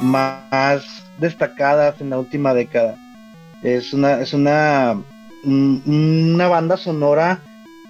[0.00, 0.82] más
[1.18, 2.96] destacadas en la última década.
[3.62, 5.02] Es una, es una,
[5.44, 5.82] un-
[6.34, 7.40] una banda sonora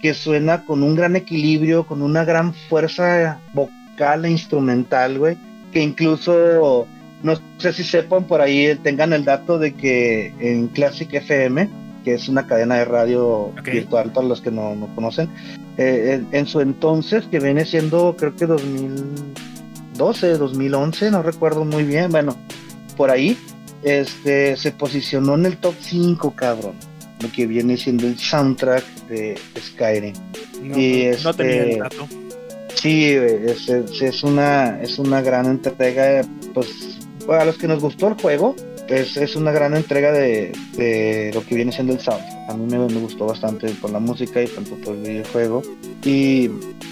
[0.03, 5.37] que suena con un gran equilibrio, con una gran fuerza vocal e instrumental, güey,
[5.73, 6.87] que incluso,
[7.23, 11.69] no sé si sepan por ahí, tengan el dato de que en Classic FM,
[12.05, 15.31] que es una cadena de radio virtual para los que no, no conocen,
[15.79, 21.85] eh, en, en su entonces, que viene siendo creo que 2012, 2011, no recuerdo muy
[21.85, 22.37] bien, bueno,
[22.97, 23.39] por ahí,
[23.83, 26.75] este, se posicionó en el top 5, cabrón,
[27.25, 30.15] lo que viene siendo el soundtrack de Skyrim.
[30.63, 32.09] No, y no- no tenía el este- dato.
[32.75, 36.23] Sí, es, es- es una, es una gran entrega,
[36.53, 36.69] pues,
[37.27, 38.55] para los que nos gustó el juego,
[38.89, 42.23] es, es una gran entrega de, de lo que viene siendo el sound.
[42.51, 45.63] A mí me, me gustó bastante por la música y tanto por el videojuego.
[46.05, 46.49] Y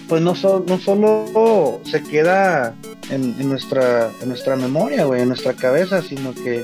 [0.08, 2.74] pues no, so- no solo se queda
[3.10, 6.62] en, en nuestra, en nuestra memoria, güey, en nuestra cabeza, sino que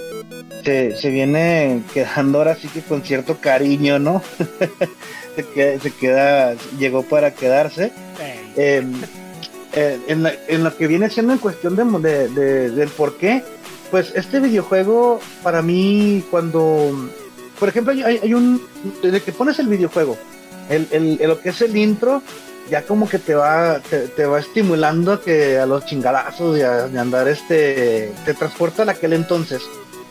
[0.64, 4.22] se, se viene quedando ahora sí que con cierto cariño, ¿no?
[5.36, 7.92] se, queda, se queda, llegó para quedarse.
[8.20, 8.82] Ey, Eh,
[9.74, 13.16] eh, en, la- en lo que viene siendo en cuestión de, de- de- del por
[13.18, 13.42] qué,
[13.90, 16.90] pues este videojuego para mí cuando,
[17.60, 18.60] por ejemplo, hay, hay un,
[19.02, 20.16] desde que pones el videojuego,
[20.68, 22.22] el, el- el- lo que es el intro,
[22.70, 26.62] ya como que te va, te, te va estimulando a que a los chingadazos y
[26.62, 29.62] a, de andar este, te transporta a aquel entonces.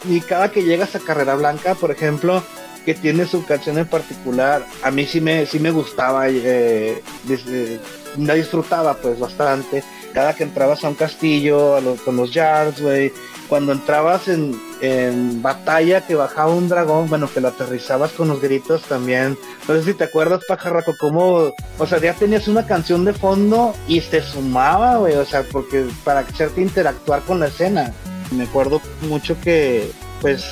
[0.10, 2.44] Y cada que llegas a Carrera Blanca, por ejemplo,
[2.86, 7.80] que tiene su canción en particular, a mí sí me, sí me gustaba, eh, eh,
[8.18, 9.84] la disfrutaba pues bastante.
[10.14, 13.11] Cada que entrabas a un castillo, a los- con los yards, güey,
[13.49, 18.41] cuando entrabas en, en batalla que bajaba un dragón, bueno, que lo aterrizabas con los
[18.41, 19.38] gritos también.
[19.68, 23.76] No sé si te acuerdas, pajarraco, cómo, o sea, ya tenías una canción de fondo
[23.88, 27.94] y te sumaba, güey, o sea, porque para hacerte interactuar con la escena.
[28.32, 29.91] Me acuerdo mucho que,
[30.22, 30.44] pues,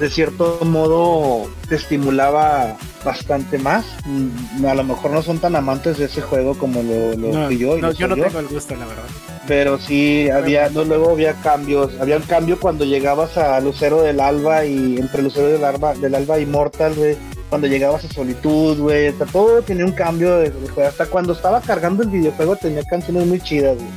[0.00, 3.84] de cierto modo te estimulaba bastante más.
[4.06, 7.46] Mm, A lo mejor no son tan amantes de ese juego como lo, lo no,
[7.46, 7.76] fui yo.
[7.76, 9.02] y no, yo no tengo el gusto, la verdad.
[9.46, 14.18] pero sí había no, luego había cambios había un cambio cuando llegabas a Lucero del
[14.20, 17.16] Alba y entre Lucero del Alba del Alba y Mortal güey
[17.50, 20.38] cuando llegabas a Solitud güey todo tenía un cambio
[20.74, 20.88] juego.
[20.88, 23.88] hasta cuando estaba cargando el videojuego tenía canciones muy chidas güey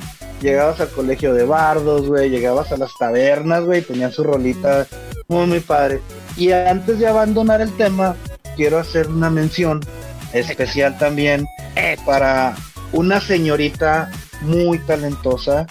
[0.41, 4.87] llegabas al colegio de bardos güey llegabas a las tabernas güey tenían su rolita
[5.27, 6.01] muy muy padre
[6.35, 8.15] y antes de abandonar el tema
[8.55, 9.81] quiero hacer una mención
[10.33, 11.45] especial también
[12.05, 12.55] para
[12.91, 14.09] una señorita
[14.41, 15.67] muy talentosa.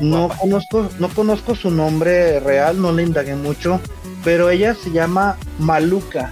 [0.00, 3.80] No conozco, no conozco su nombre real, no le indagué mucho,
[4.24, 6.30] pero ella se llama Maluca.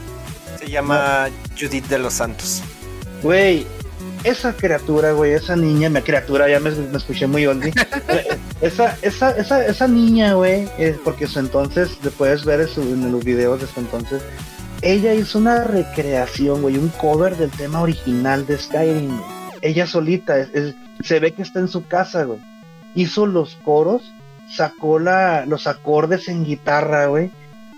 [0.59, 1.28] Se llama
[1.59, 2.62] Judith de los Santos.
[3.23, 3.66] Güey,
[4.24, 7.72] esa criatura, güey, esa niña, mi criatura, ya me, me escuché muy oldie.
[8.60, 13.12] Esa, esa, esa, esa niña, güey, es porque su entonces, puedes ver en, su- en
[13.12, 14.20] los videos de su entonces,
[14.82, 19.16] ella hizo una recreación, güey, un cover del tema original de Skyrim.
[19.16, 19.30] güey.
[19.62, 20.74] Ella solita, es- es-
[21.04, 22.40] se ve que está en su casa, güey.
[22.96, 24.12] Hizo los coros,
[24.50, 27.30] sacó la, los acordes en guitarra, güey,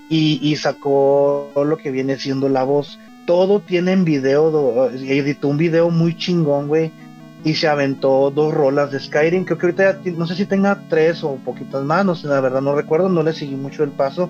[0.09, 2.99] y, y sacó lo que viene siendo la voz
[3.31, 6.91] todo tiene en video, editó un video muy chingón, güey,
[7.45, 9.45] y se aventó dos rolas de Skyrim.
[9.45, 12.61] Creo que ahorita no sé si tenga tres o poquitas más, no sé, la verdad
[12.61, 14.29] no recuerdo, no le seguí mucho el paso.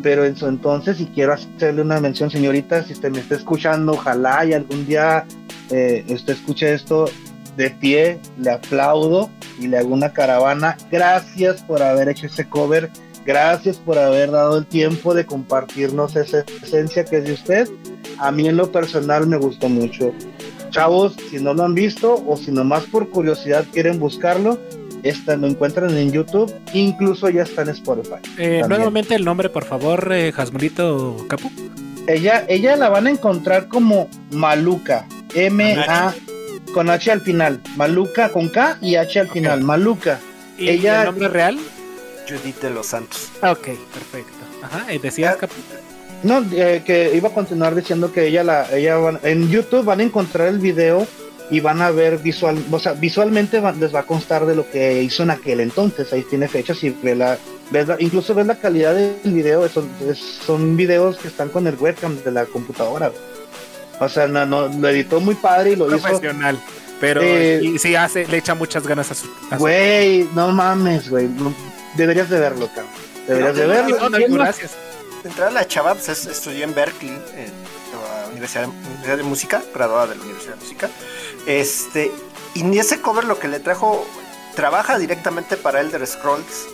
[0.00, 3.94] Pero en su entonces, y quiero hacerle una mención, señorita, si usted me está escuchando,
[3.94, 5.24] ojalá y algún día
[5.70, 7.06] eh, usted escuche esto
[7.56, 9.28] de pie, le aplaudo
[9.58, 10.76] y le hago una caravana.
[10.88, 12.90] Gracias por haber hecho ese cover,
[13.26, 17.68] gracias por haber dado el tiempo de compartirnos esa esencia que es de usted.
[18.18, 20.12] A mí en lo personal me gustó mucho.
[20.70, 24.58] Chavos, si no lo han visto o si nomás por curiosidad quieren buscarlo,
[25.02, 28.16] esta lo encuentran en YouTube, incluso ya está en Spotify.
[28.38, 31.50] Eh, nuevamente el nombre, por favor, eh, Jasmulito Capu.
[32.08, 36.14] Ella, ella la van a encontrar como Maluca, M-A
[36.72, 40.18] con H al final, Maluca con K y H al final, Maluca.
[40.58, 41.58] ¿Y Ella- el nombre real?
[42.28, 43.28] Judith de los Santos.
[43.42, 44.32] Ah, Ok, perfecto.
[44.62, 45.46] Ajá, y decías, Ah.
[46.22, 50.00] No, eh, que iba a continuar diciendo que ella la, ella van- en YouTube van
[50.00, 51.06] a encontrar el video
[51.50, 54.68] y van a ver visual, o sea, visualmente va- les va a constar de lo
[54.68, 56.10] que hizo en aquel entonces.
[56.12, 57.38] Ahí tiene fechas y ve la,
[57.70, 59.68] ves la- incluso ves la calidad del video.
[59.68, 63.12] Son, es- son videos que están con el webcam de la computadora.
[64.00, 65.98] O sea, no, no, lo editó muy padre y lo hizo.
[66.08, 66.58] Profesional.
[66.98, 69.26] Pero Eh, y sí hace, le echa muchas ganas a su.
[69.50, 71.28] a su- Güey, no mames, güey.
[71.28, 71.54] no-
[71.96, 72.92] deberías de verlo, cabrón.
[73.26, 73.60] Deberías No,
[74.10, 74.36] de verlo.
[74.38, 74.72] Gracias.
[75.22, 77.52] De entrada, la chava pues, es- estudió en Berkeley, en
[78.22, 80.90] la Universidad, Universidad de Música, graduada de la Universidad de Música.
[81.46, 82.10] Este,
[82.54, 84.06] y ni ese cover lo que le trajo,
[84.54, 86.66] trabaja directamente para Elder Scrolls.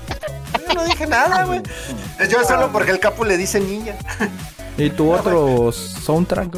[0.68, 1.62] Yo no dije nada, ah, güey.
[2.30, 3.96] Yo solo porque el capo le dice niña.
[4.76, 6.56] ¿Y tu ah, otro soundtrack?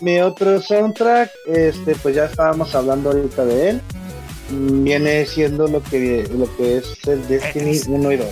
[0.00, 3.80] Mi otro soundtrack, este, pues ya estábamos hablando ahorita de él.
[4.50, 8.28] Mm, viene siendo lo que, lo que es el Destiny 1 y 2.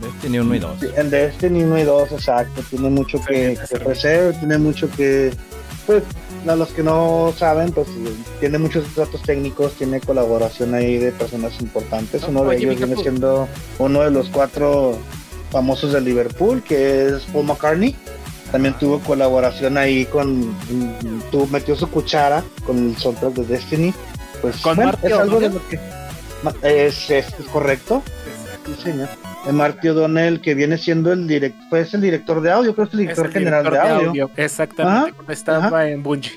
[0.00, 0.82] Destiny 1 y 2.
[0.96, 2.62] El Destiny 1 y 2, exacto.
[2.70, 5.32] Tiene mucho que, que ofrecer, tiene mucho que
[5.88, 6.04] pues
[6.50, 7.88] a los que no saben, pues
[8.40, 12.22] tiene muchos datos técnicos, tiene colaboración ahí de personas importantes.
[12.28, 13.02] Uno de Oye, ellos viene capo.
[13.02, 13.48] siendo
[13.78, 14.96] uno de los cuatro
[15.50, 17.96] famosos de Liverpool, que es Paul McCartney.
[18.52, 20.54] También tuvo colaboración ahí con,
[21.30, 23.94] tuvo, metió su cuchara con el soundtrack de Destiny.
[24.40, 25.78] Pues Con bueno, Marty es algo de lo que
[26.62, 28.02] es, es- es correcto.
[28.64, 29.08] Sí, señor.
[29.52, 33.00] Marty O'Donnell, que viene siendo el director, pues el director de audio, creo que es
[33.00, 34.30] el Es director el general director de audio.
[34.36, 35.14] Exactamente.
[35.20, 36.32] Ajá, estaba en Bungie.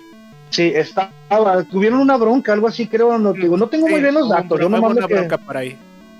[0.49, 4.27] Sí, estaba, tuvieron una bronca, algo así, creo, no, digo, no tengo muy bien los
[4.27, 5.77] datos, yo nomás lo que, bronca por ahí.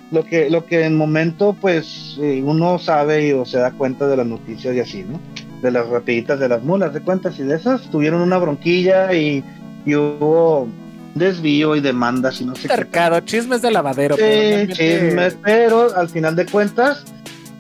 [0.10, 4.08] lo que, lo que en momento, pues, eh, uno sabe y, o se da cuenta
[4.08, 5.20] de las noticias y así, ¿no?
[5.62, 9.44] De las rapiditas de las mulas, de cuentas y de esas, tuvieron una bronquilla y,
[9.86, 10.70] y hubo
[11.16, 14.16] desvío y demandas y no sé qué Cercado, chismes de lavadero.
[14.16, 17.04] Sí, pero chismes, pero al final de cuentas,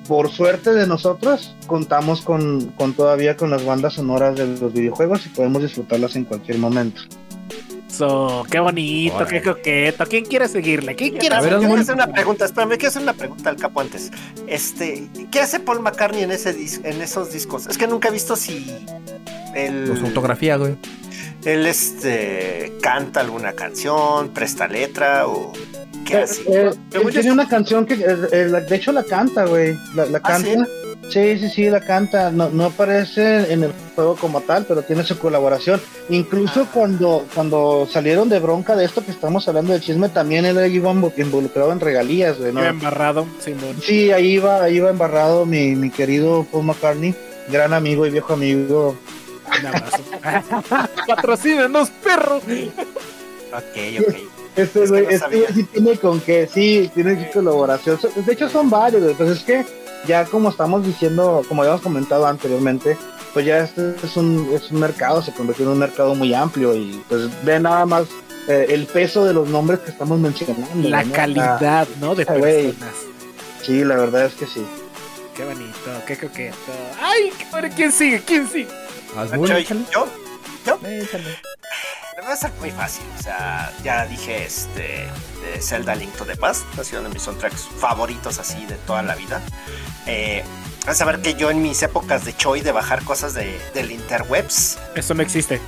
[0.07, 5.25] por suerte de nosotros, contamos con, con todavía con las bandas sonoras de los videojuegos
[5.25, 7.01] y podemos disfrutarlas en cualquier momento.
[7.91, 9.41] So, qué bonito, Órale.
[9.41, 10.05] qué coqueto.
[10.05, 10.95] ¿Quién quiere seguirle?
[10.95, 14.11] ¿Quién quiere Quiero hacer una pregunta, espérame, quiero hacer una pregunta al capo antes.
[14.47, 17.67] Este, ¿qué hace Paul McCartney en ese en esos discos?
[17.67, 18.65] Es que nunca he visto si
[19.55, 20.77] él, Pues fotografía, güey.
[21.45, 25.53] Él este canta alguna canción, presta letra o
[26.05, 26.41] qué Eh, hace.
[26.47, 30.05] eh, él tiene una canción que, eh, eh, la- de hecho la canta, güey, la,
[30.05, 30.47] la ¿Ah, canta.
[30.47, 30.71] sí?
[31.09, 32.31] Sí, sí, sí, la canta.
[32.31, 35.81] No, no aparece en el juego como tal, pero tiene su colaboración.
[36.09, 36.69] Incluso Ah.
[36.73, 40.89] cuando, cuando salieron de bronca de esto que estamos hablando de chisme, también él iba
[40.93, 42.53] invo- involucrado en regalías, güey.
[42.53, 42.61] ¿no?
[42.61, 43.75] Iba embarrado, Simón.
[43.83, 47.13] Sí, ahí iba, ahí iba embarrado mi, mi querido Paul McCartney,
[47.51, 48.95] gran amigo y viejo amigo.
[49.59, 50.03] Un abrazo.
[51.07, 52.37] Patrocínenos, perro.
[52.37, 54.15] Ok, ok.
[54.55, 57.99] Este Es que güey, no este güey sí tiene con que, sí, tiene su colaboración.
[58.15, 59.65] De hecho son varios, güey, pues es que
[60.07, 62.97] ya como estamos diciendo, como habíamos comentado anteriormente,
[63.33, 66.75] pues ya este es un, es un mercado, se convirtió en un mercado muy amplio
[66.75, 68.07] y pues ve nada más
[68.47, 70.89] eh, el peso de los nombres que estamos mencionando.
[70.89, 71.13] La ¿no?
[71.13, 72.15] calidad, ¿no?
[72.15, 72.71] De güey.
[72.71, 72.93] personas.
[72.93, 74.65] Ah, sí, la verdad es que sí.
[75.35, 75.75] Qué bonito,
[76.05, 76.55] qué coqueto.
[77.01, 77.31] Ay.
[77.75, 78.21] ¿quién sigue?
[78.25, 78.67] ¿Quién sigue?
[79.17, 79.85] Azul, Yo, échale.
[79.93, 80.07] yo,
[80.87, 81.39] Échale.
[82.17, 85.07] Me va a ser muy fácil, o sea, ya dije este
[85.41, 88.75] de Zelda Link to the Past, ha sido uno de mis soundtracks favoritos así de
[88.75, 89.41] toda la vida.
[90.05, 90.43] Eh,
[90.85, 93.91] Vas a ver que yo en mis épocas de Choi de bajar cosas de, del
[93.91, 95.61] interwebs, Eso no existe.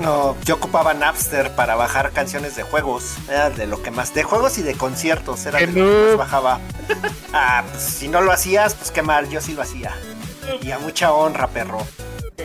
[0.00, 3.16] no, yo ocupaba Napster para bajar canciones de juegos.
[3.28, 4.14] Era de lo que más.
[4.14, 5.44] De juegos y de conciertos.
[5.46, 6.60] Era ¡Qué de lo que más bajaba.
[7.32, 9.92] Ah, pues si no lo hacías, pues qué mal, yo sí lo hacía.
[10.62, 11.84] Y a mucha honra, perro.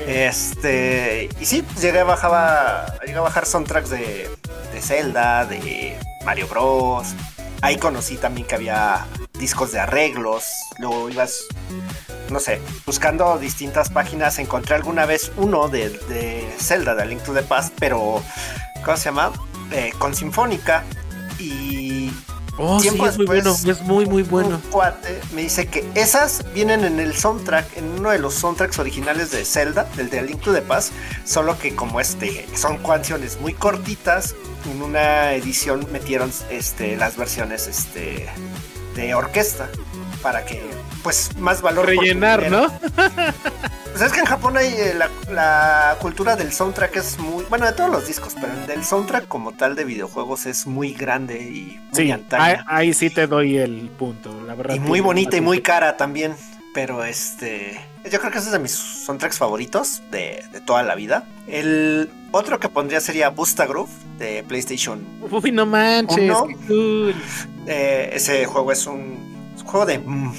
[0.07, 1.29] Este.
[1.39, 2.85] Y sí, pues llegué a bajaba.
[3.05, 4.29] Llegué a bajar soundtracks de,
[4.73, 7.13] de Zelda, de Mario Bros.
[7.61, 10.45] Ahí conocí también que había discos de arreglos.
[10.79, 11.45] Luego ibas
[12.29, 17.21] no sé, buscando distintas páginas, encontré alguna vez uno de, de Zelda, de A Link
[17.21, 18.23] to the Past, pero,
[18.83, 19.31] ¿cómo se llama?
[19.71, 20.83] Eh, con Sinfónica.
[21.39, 22.11] Y
[22.57, 23.51] Oh, sí, es muy bueno.
[23.51, 24.61] Es muy, muy bueno.
[24.63, 28.79] un cuate me dice que esas vienen en el soundtrack, en uno de los soundtracks
[28.79, 30.93] originales de Zelda, del de Link to the Past,
[31.25, 34.35] solo que como este, son canciones muy cortitas,
[34.71, 38.27] en una edición metieron este, las versiones este,
[38.95, 39.69] de orquesta
[40.21, 40.63] para que
[41.05, 42.49] pues más valor Rellenar.
[42.49, 42.67] ¿no?
[43.91, 47.65] Pues es que en Japón hay eh, la, la cultura del soundtrack es muy, bueno,
[47.65, 51.41] de todos los discos, pero el del soundtrack como tal de videojuegos es muy grande
[51.41, 52.13] y muy Sí,
[52.67, 54.75] ahí, sí te doy el punto, la verdad.
[54.75, 56.35] y muy bonita y muy cara también,
[56.73, 60.95] pero este, yo creo que ese es de mis soundtracks favoritos de, de toda la
[60.95, 61.23] vida.
[61.47, 65.05] El otro que pondría sería Busta Groove de PlayStation.
[65.31, 67.15] Uy, no manches, qué cool.
[67.65, 70.33] Eh, ese juego es un, es un juego de, mm,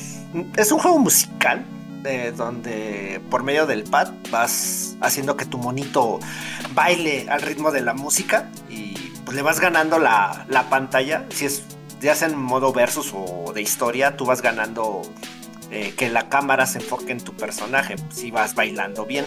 [0.56, 1.64] es un juego musical
[2.02, 6.20] de donde por medio del pad vas haciendo que tu monito
[6.74, 8.94] baile al ritmo de la música y
[9.24, 11.26] pues le vas ganando la, la pantalla.
[11.30, 11.64] Si es
[12.00, 15.02] ya sea en modo versus o de historia, tú vas ganando
[15.70, 19.26] eh, que la cámara se enfoque en tu personaje, si vas bailando bien.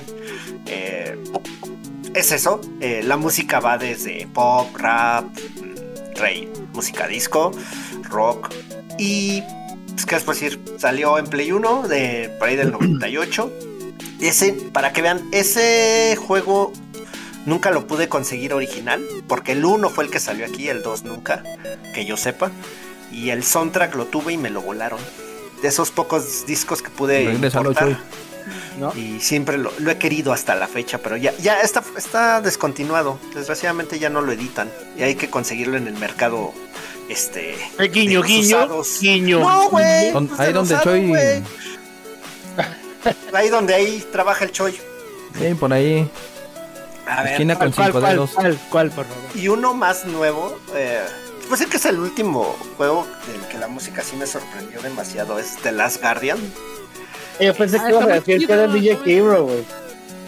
[0.65, 1.17] Eh,
[2.13, 7.51] es eso, eh, la música va desde pop, rap, mm, rey, música disco,
[8.03, 8.53] rock
[8.97, 9.43] y
[10.05, 10.59] ¿qué les puedo decir?
[10.77, 13.51] Salió en Play 1 de por ahí del 98.
[14.19, 16.73] Ese, para que vean, ese juego
[17.45, 21.03] nunca lo pude conseguir original, porque el 1 fue el que salió aquí, el 2
[21.03, 21.43] nunca,
[21.93, 22.51] que yo sepa.
[23.11, 24.99] Y el soundtrack lo tuve y me lo volaron.
[25.61, 27.97] De esos pocos discos que pude importar.
[28.77, 28.95] ¿no?
[28.95, 33.19] Y siempre lo, lo he querido hasta la fecha, pero ya, ya está, está descontinuado.
[33.35, 34.69] Desgraciadamente ya no lo editan.
[34.97, 36.53] Y hay que conseguirlo en el mercado.
[37.09, 37.55] Este.
[37.79, 38.67] Eh, guiño, guiño,
[39.01, 39.39] guiño.
[39.39, 40.11] No, güey.
[40.11, 40.75] Don- pues ahí donde
[41.07, 41.43] güey.
[43.33, 44.73] Ahí donde ahí trabaja el Choi.
[45.37, 46.09] Sí, por ahí.
[47.07, 47.31] A ver.
[47.33, 48.31] Esquina con ¿Cuál, cinco cuál, dedos.
[48.31, 49.23] cuál, cuál, por favor?
[49.35, 50.59] Y uno más nuevo.
[50.75, 51.01] Eh,
[51.47, 55.39] pues el que es el último juego del que la música sí me sorprendió demasiado.
[55.39, 56.37] Es The Last Guardian.
[57.39, 58.73] Yo pensé Ah, que ibas a decir que era chido.
[59.01, 59.65] DJ Hero, güey.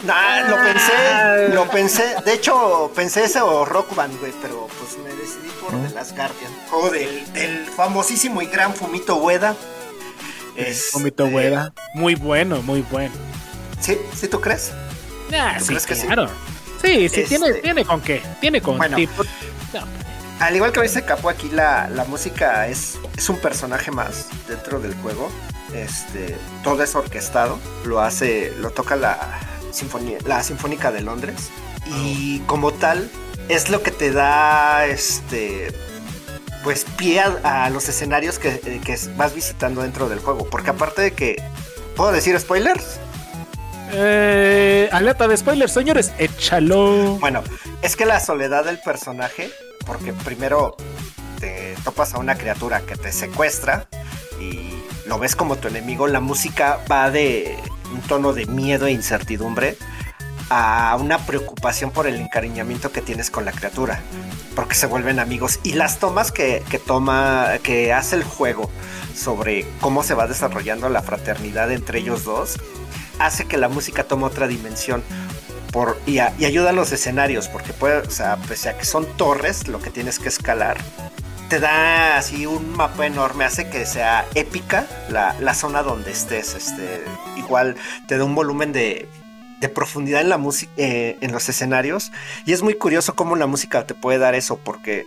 [0.05, 0.63] Nah, lo Ah.
[0.63, 2.15] pensé, lo pensé.
[2.25, 5.20] De hecho, pensé ese o Rock Band, güey, pero pues me
[5.61, 5.71] por.
[5.87, 6.51] The Last Guardian.
[6.69, 9.55] Juego del, del famosísimo y gran Fumito Ueda.
[10.55, 11.73] Este, Vómito hueva.
[11.95, 13.13] Muy bueno, muy bueno.
[13.79, 13.97] ¿Sí?
[14.13, 14.71] ¿Sí tú crees?
[15.33, 16.07] Ah, ¿Tú sí, crees que sí?
[16.07, 16.27] claro.
[16.81, 18.21] Sí, sí, Este- tiene, tiene con qué.
[18.41, 18.97] Tiene con Bueno.
[18.97, 19.23] tipo.
[19.73, 19.81] No,
[20.39, 24.79] Al igual que dice Capo, aquí la, la música es, es un personaje más dentro
[24.79, 25.31] del juego.
[25.73, 27.57] Este, todo es orquestado.
[27.85, 29.39] Lo hace, lo toca la
[29.71, 31.49] sinfonía, la Sinfónica de Londres.
[31.87, 33.09] Y como tal,
[33.51, 35.73] es lo que te da este
[36.63, 40.47] pues pie a, a los escenarios que, eh, que vas visitando dentro del juego.
[40.49, 41.35] Porque aparte de que.
[41.95, 42.99] ¿Puedo decir spoilers?
[43.91, 46.11] Eh, alerta de spoilers, señores.
[46.17, 47.17] Échalo.
[47.19, 47.43] Bueno,
[47.81, 49.51] es que la soledad del personaje,
[49.85, 50.77] porque primero
[51.39, 53.87] te topas a una criatura que te secuestra
[54.39, 54.69] y
[55.07, 57.57] lo ves como tu enemigo, la música va de
[57.91, 59.75] un tono de miedo e incertidumbre
[60.53, 64.01] a una preocupación por el encariñamiento que tienes con la criatura,
[64.53, 68.69] porque se vuelven amigos y las tomas que, que toma, que hace el juego
[69.15, 72.59] sobre cómo se va desarrollando la fraternidad entre ellos dos,
[73.19, 75.03] hace que la música tome otra dimensión
[76.05, 79.89] y, ayuda a los escenarios, porque puede, o pese a que son torres, lo que
[79.89, 80.77] tienes que escalar,
[81.47, 86.55] te da así un mapa enorme, hace que sea épica la, la zona donde estés.
[86.55, 87.03] Este,
[87.37, 87.75] igual
[88.07, 89.07] te da un volumen de,
[89.61, 92.11] de profundidad en la música, eh, en los escenarios.
[92.45, 95.05] Y es muy curioso cómo la música te puede dar eso, porque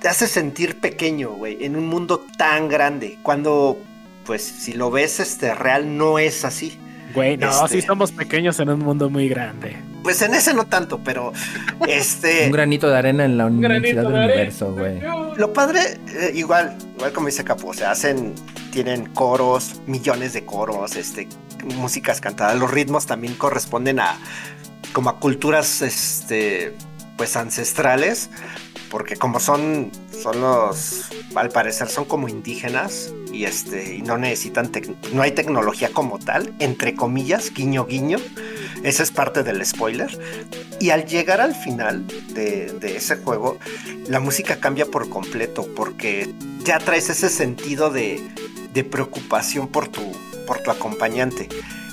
[0.00, 3.18] te hace sentir pequeño, güey, en un mundo tan grande.
[3.22, 3.76] Cuando,
[4.24, 6.78] pues, si lo ves, este, real no es así.
[7.12, 9.76] Güey, no, Este- sí somos pequeños en un mundo muy grande.
[10.02, 11.32] Pues en ese no tanto, pero
[11.88, 12.44] este.
[12.46, 14.18] Un granito de arena en la Universidad del de.
[14.26, 15.00] Universo, güey.
[15.36, 18.32] Lo padre, eh, igual, igual como dice Capo, o sea, hacen,
[18.70, 21.26] tienen coros, millones de coros, este,
[21.64, 24.18] músicas cantadas, los ritmos también corresponden a
[24.92, 26.74] como a culturas, este,
[27.16, 28.30] pues ancestrales,
[28.90, 29.90] porque como son,
[30.22, 34.70] son los, al parecer son como indígenas y este, y no necesitan,
[35.12, 38.18] no hay tecnología como tal, entre comillas, guiño guiño,
[38.84, 40.18] esa es parte del spoiler.
[40.80, 43.58] Y al llegar al final de, de ese juego,
[44.08, 46.32] la música cambia por completo, porque
[46.64, 48.22] ya traes ese sentido de,
[48.72, 50.02] de preocupación por tu,
[50.46, 51.48] por tu acompañante.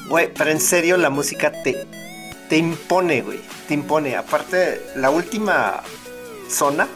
[0.07, 1.88] Güey, pero en serio la música te,
[2.49, 3.41] te impone, güey.
[3.67, 4.15] Te impone.
[4.15, 5.82] Aparte, la última
[6.49, 6.88] zona,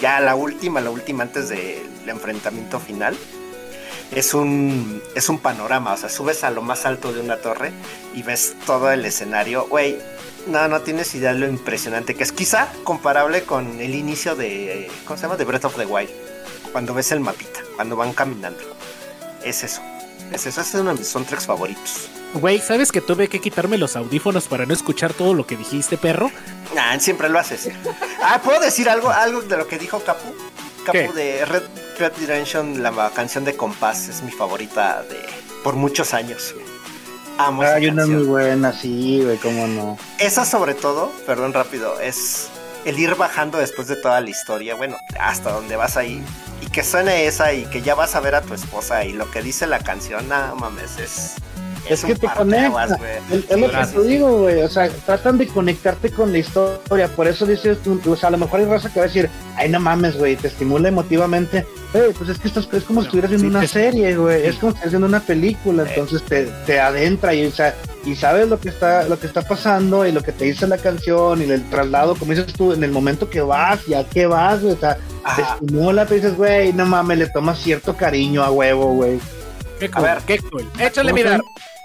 [0.00, 3.16] ya la última, la última antes del enfrentamiento final,
[4.12, 5.92] es un, es un panorama.
[5.92, 7.72] O sea, subes a lo más alto de una torre
[8.14, 9.66] y ves todo el escenario.
[9.68, 9.98] Güey,
[10.46, 12.32] no, no tienes idea de lo impresionante que es.
[12.32, 15.36] Quizá comparable con el inicio de, ¿cómo se llama?
[15.36, 16.10] De Breath of the Wild.
[16.72, 18.60] Cuando ves el mapita, cuando van caminando.
[19.44, 19.80] Es eso.
[20.32, 22.08] Es eso, es uno de mis soundtracks favoritos.
[22.34, 25.96] Güey, ¿sabes que tuve que quitarme los audífonos para no escuchar todo lo que dijiste,
[25.96, 26.30] perro?
[26.74, 27.68] Nah, siempre lo haces.
[28.22, 30.32] Ah, ¿puedo decir algo, algo de lo que dijo Capu?
[30.84, 31.62] Capu de Red,
[31.98, 35.18] Red Redemption, la canción de Compás, es mi favorita de
[35.64, 36.54] por muchos años.
[37.38, 39.98] Amo Hay una muy buena, sí, güey, cómo no.
[40.18, 42.48] Esa sobre todo, perdón rápido, es
[42.84, 46.22] el ir bajando después de toda la historia, bueno, hasta donde vas ahí,
[46.60, 49.30] y que suene esa y que ya vas a ver a tu esposa y lo
[49.30, 51.36] que dice la canción, no mames, es
[51.88, 52.98] es, que te conecta.
[53.30, 54.62] Es, lo que te digo, güey.
[54.62, 57.08] O sea, tratan de conectarte con la historia.
[57.08, 59.28] Por eso dices tú, o sea, a lo mejor hay raza que va a decir,
[59.56, 61.66] ay, no mames, güey, te estimula emotivamente.
[61.92, 64.46] Hey, pues es que estás, es como si estuvieras viendo una serie, güey.
[64.46, 65.84] Es como si estuvieras viendo una película.
[65.88, 69.42] Entonces te, te adentra y, o sea, y sabes lo que está, lo que está
[69.42, 72.82] pasando y lo que te dice la canción y el traslado, como dices tú, en
[72.82, 74.74] el momento que vas, ya que vas, güey.
[74.74, 74.96] O sea,
[75.36, 79.20] te estimula, te dices, güey, no mames, le tomas cierto cariño a huevo, güey.
[79.92, 80.68] A ver, qué cool.
[80.78, 81.40] Échale mirar.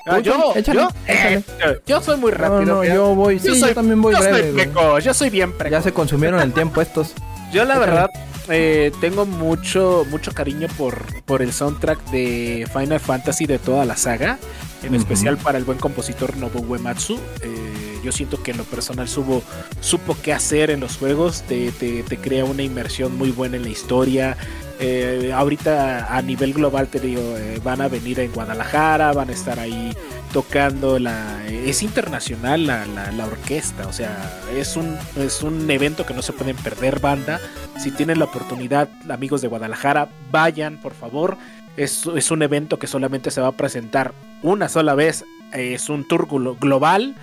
[0.08, 1.42] Ah, yo, yo, eh,
[1.88, 2.62] yo, soy muy rápido.
[2.62, 4.72] No, no, yo voy, sí, yo, también voy yo breve.
[4.72, 5.72] Soy yo soy bien precoz.
[5.72, 7.14] Ya se consumieron el tiempo estos.
[7.56, 8.10] Yo la verdad
[8.50, 13.96] eh, tengo mucho mucho cariño por, por el soundtrack de Final Fantasy de toda la
[13.96, 14.40] saga,
[14.84, 17.18] en especial para el buen compositor Nobuo Uematsu.
[17.42, 19.42] Eh, yo siento que en lo personal supo,
[19.80, 23.64] supo qué hacer en los juegos, te, te, te crea una inmersión muy buena en
[23.64, 24.36] la historia,
[24.82, 27.22] eh, ahorita a nivel global te digo,
[27.64, 29.96] van a venir en Guadalajara, van a estar ahí
[30.36, 31.46] tocando la...
[31.48, 36.34] Es internacional la, la, orquesta, o sea, es un, es un evento que no se
[36.34, 37.40] pueden perder banda.
[37.80, 41.38] Si tienen la oportunidad, amigos de Guadalajara, vayan, por favor.
[41.78, 45.24] Es, es un evento que solamente se va a presentar una sola vez.
[45.54, 46.28] Es un tour
[46.60, 47.16] global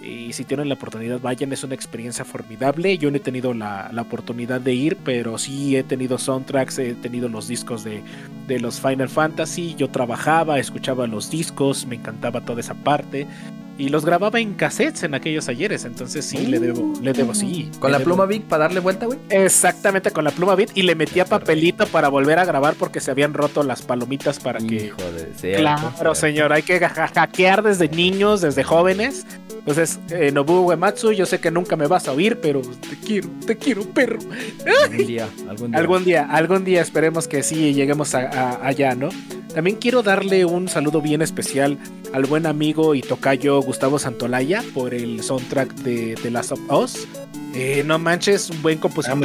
[0.00, 2.98] y si tienen la oportunidad, vayan, es una experiencia formidable.
[2.98, 7.28] Yo no he tenido la, oportunidad de ir, pero sí he tenido soundtracks, he tenido
[7.28, 8.02] los discos de,
[8.46, 9.74] de, los Final Fantasy.
[9.76, 13.26] Yo trabajaba, escuchaba los discos, me encantaba toda esa parte.
[13.78, 17.70] Y los grababa en cassettes en aquellos ayeres, entonces sí, le debo, le debo, sí.
[17.78, 19.20] ¿Con la pluma Vic para darle vuelta, güey?
[19.30, 23.12] Exactamente, con la pluma Vic y le metía papelito para volver a grabar porque se
[23.12, 24.86] habían roto las palomitas para que...
[24.86, 29.24] Hijo de Claro, señor, hay que hackear desde niños, desde jóvenes.
[29.68, 33.28] Entonces, eh, Nobuo Uematsu, yo sé que nunca me vas a oír, pero te quiero,
[33.46, 34.18] te quiero, perro.
[34.84, 35.78] Algún día, algún día.
[35.78, 39.10] Algún día, algún día esperemos que sí lleguemos allá, ¿no?
[39.54, 41.78] También quiero darle un saludo bien especial
[42.12, 47.06] al buen amigo y tocayo Gustavo Santolaya por el soundtrack de The Last of Us.
[47.52, 49.20] Eh, no manches, un buen compositor.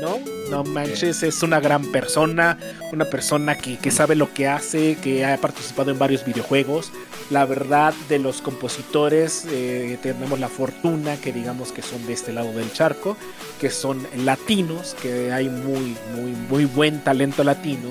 [0.00, 0.18] ¿no?
[0.52, 2.58] no manches, es una gran persona,
[2.92, 6.92] una persona que, que, sabe lo que hace, que ha participado en varios videojuegos.
[7.28, 12.32] La verdad, de los compositores, eh, tenemos la fortuna que digamos que son de este
[12.32, 13.16] lado del charco,
[13.60, 17.88] que son latinos, que hay muy, muy, muy buen talento latino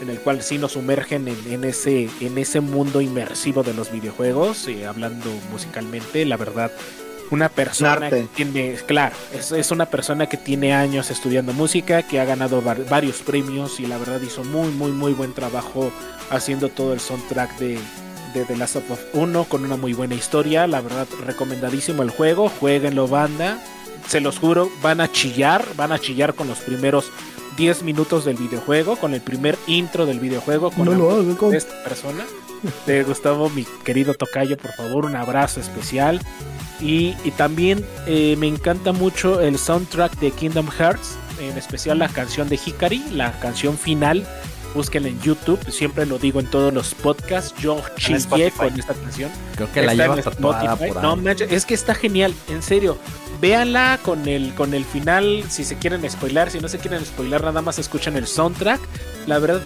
[0.00, 4.68] en el cual sí nos sumergen en, ese, en ese mundo inmersivo de los videojuegos,
[4.68, 6.70] eh, hablando musicalmente, la verdad,
[7.30, 12.24] una persona que tiene, claro, es, una persona que tiene años estudiando música, que ha
[12.24, 15.92] ganado varios premios y la verdad hizo muy, muy, muy buen trabajo
[16.30, 17.78] haciendo todo el soundtrack de,
[18.34, 22.10] de The Last of Us 1 con una muy buena historia, la verdad recomendadísimo el
[22.10, 23.58] juego, jueguenlo banda,
[24.06, 27.10] se los juro, van a chillar, van a chillar con los primeros
[27.58, 32.24] 10 minutos del videojuego, con el primer intro del videojuego, con, esta persona.
[32.86, 36.20] De Gustavo, mi querido Tocayo, por favor, un abrazo especial.
[36.80, 42.48] Y, también eh, me encanta mucho el soundtrack de Kingdom Hearts, en especial la canción
[42.48, 44.24] de Hikari, la canción final.
[44.74, 47.54] Búsquenla en YouTube, siempre lo digo en todos los podcasts.
[47.60, 49.30] Yo chillé con esta canción.
[49.56, 50.92] Creo que la llevas Spotify.
[51.00, 52.98] No, es que está genial, en serio
[53.40, 57.42] véanla con el, con el final, si se quieren spoiler, si no se quieren spoiler,
[57.42, 58.80] nada más escuchan el soundtrack.
[59.26, 59.62] La verdad,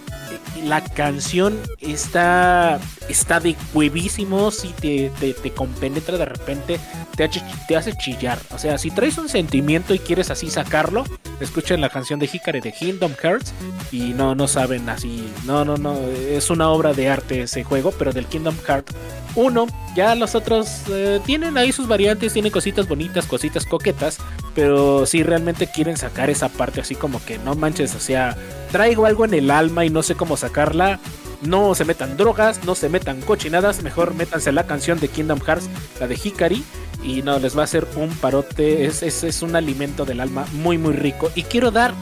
[0.64, 6.80] la canción está, está de huevísimos si te, te, compenetra de repente,
[7.16, 8.38] te hace, te hace chillar.
[8.54, 11.04] O sea, si traes un sentimiento y quieres así sacarlo,
[11.40, 13.52] escuchen la canción de Hikari de Kingdom Hearts
[13.90, 17.92] y no, no saben así, no, no, no, es una obra de arte ese juego,
[17.92, 18.94] pero del Kingdom Hearts
[19.34, 19.66] 1,
[19.96, 24.18] ya los otros eh, tienen ahí sus variantes, tienen cositas bonitas, cositas coquetas,
[24.54, 28.36] pero si realmente quieren sacar esa parte así como que no manches, o sea,
[28.72, 30.98] traigo algo en el alma y no sé cómo sacarla,
[31.42, 35.68] no se metan drogas, no se metan cochinadas, mejor métanse la canción de Kingdom Hearts,
[36.00, 36.64] la de Hikari,
[37.04, 40.46] y no, les va a hacer un parote, es, es, es un alimento del alma
[40.54, 41.30] muy muy rico.
[41.34, 41.94] Y quiero dar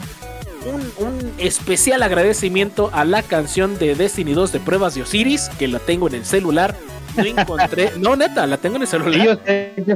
[0.65, 5.67] un, un, especial agradecimiento a la canción de Destiny 2 de pruebas de Osiris, que
[5.67, 6.75] la tengo en el celular.
[7.17, 9.39] No encontré, no neta, la tengo en el celular.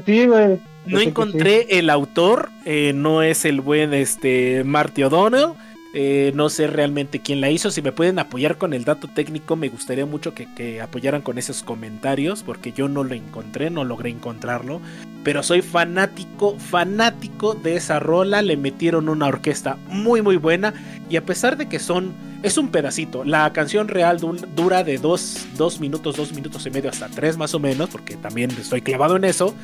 [0.06, 0.60] Sí, güey.
[0.88, 5.54] No encontré el autor, eh, no es el buen este Marty O'Donnell.
[5.98, 7.72] Eh, no sé realmente quién la hizo.
[7.72, 11.64] Si me pueden apoyar con el dato técnico, me gustaría mucho que, apoyaran con esos
[11.64, 14.82] comentarios, porque yo no lo encontré, no logré encontrarlo.
[15.24, 18.42] Pero soy fanático, fanático de esa rola.
[18.42, 20.74] Le metieron una orquesta muy, muy buena.
[21.10, 22.12] Y a pesar de que son,
[22.44, 23.24] es un pedacito.
[23.24, 24.20] La canción real
[24.54, 28.18] dura de dos, dos minutos, dos minutos y medio hasta tres más o menos, porque
[28.18, 29.56] también estoy clavado en eso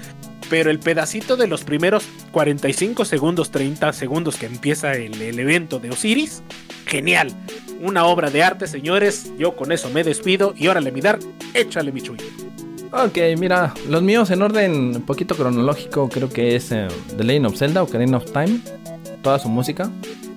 [0.51, 5.91] pero el pedacito de los primeros 45 segundos, 30 segundos que empieza el, evento de
[5.91, 6.43] Osiris,
[6.85, 7.33] genial.
[7.79, 9.31] Una obra de arte, señores.
[9.39, 10.53] Yo con eso me despido.
[10.57, 11.21] Y órale, mi Dark,
[11.53, 12.17] échale mi chuy.
[12.91, 17.45] Ok, mira, los míos en orden un poquito cronológico, creo que es eh, The Legend
[17.45, 18.59] of Zelda o Ocarina of Time.
[19.21, 19.89] Toda su música.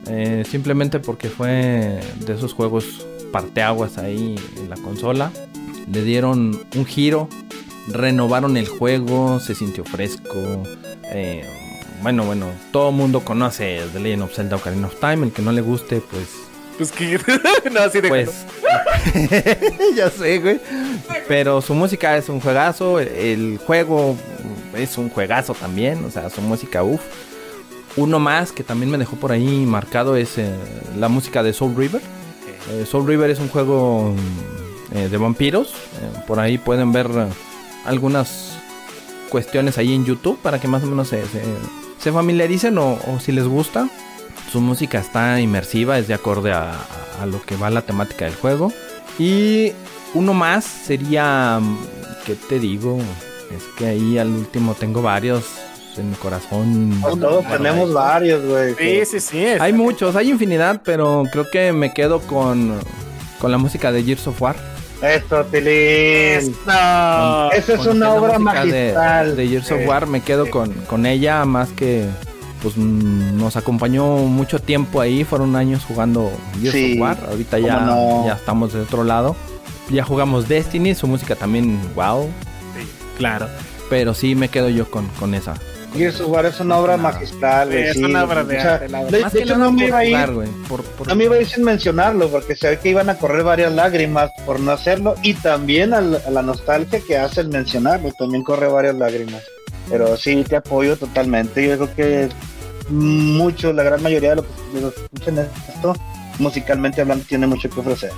[0.06, 5.32] Eh, simplemente porque fue de esos juegos parteaguas ahí en la consola.
[5.92, 7.28] Le dieron un giro
[7.88, 10.62] renovaron el juego, se sintió fresco.
[11.12, 11.44] Eh,
[12.02, 15.26] bueno, bueno, todo el mundo conoce The Legend of Zelda Ocarina of Time.
[15.26, 16.28] El que no le guste, pues.
[16.76, 17.18] Pues que.
[17.72, 18.44] no, así de Pues.
[19.96, 20.60] ya sé, güey.
[21.28, 23.00] Pero su música es un juegazo.
[23.00, 24.16] El juego
[24.76, 26.04] es un juegazo también.
[26.04, 27.00] O sea, su música, uff.
[27.96, 30.52] Uno más que también me dejó por ahí marcado es eh,
[30.98, 32.02] la música de Soul River.
[32.72, 34.14] Eh, Soul River es un juego
[34.92, 35.72] eh, de vampiros.
[36.26, 37.08] por ahí pueden ver
[37.84, 38.52] algunas
[39.28, 41.42] cuestiones ahí en YouTube para que más o menos se, se,
[41.98, 43.88] se familiaricen o, o, si les gusta.
[44.50, 48.24] Su música está inmersiva, es de acorde a, a, a, lo que va la temática
[48.26, 48.72] del juego.
[49.18, 49.72] Y
[50.14, 51.60] uno más sería,
[52.24, 52.98] ¿qué te digo?
[53.56, 55.44] Es que ahí al último tengo varios
[55.98, 56.98] en mi corazón.
[57.00, 58.74] Pues todos tenemos varios, güey.
[58.74, 59.44] Sí, sí, sí.
[59.60, 62.78] Hay muchos, hay infinidad, pero creo que me quedo con,
[63.40, 64.73] con la música de Gears of War.
[65.06, 66.54] Esto, Tilín.
[66.62, 69.36] Esa es una obra magistral.
[69.36, 72.06] De, de Gears of War me quedo con, con ella más que
[72.62, 77.80] pues nos acompañó mucho tiempo ahí, fueron años jugando Gears sí, of War, ahorita ya,
[77.80, 78.24] no?
[78.26, 79.36] ya estamos de otro lado.
[79.90, 82.24] Ya jugamos Destiny, su música también, wow.
[82.74, 83.48] Sí, claro.
[83.90, 85.54] Pero sí me quedo yo con, con esa.
[85.94, 87.70] Gears of War es una obra magistral.
[87.70, 88.86] Sí, es una obra de arte.
[88.86, 90.16] O sea, de, de hecho, no me iba a ir.
[90.16, 91.08] Jugar, por, por...
[91.08, 93.72] No me iba a ir sin mencionarlo, porque se ve que iban a correr varias
[93.72, 95.14] lágrimas por no hacerlo.
[95.22, 99.42] Y también a la, a la nostalgia que hace el mencionarlo, también corre varias lágrimas.
[99.88, 101.66] Pero sí, te apoyo totalmente.
[101.66, 102.28] Yo creo que
[102.88, 105.94] mucho, la gran mayoría de los que lo escuchan esto,
[106.38, 108.10] musicalmente hablando, tiene mucho que ofrecer.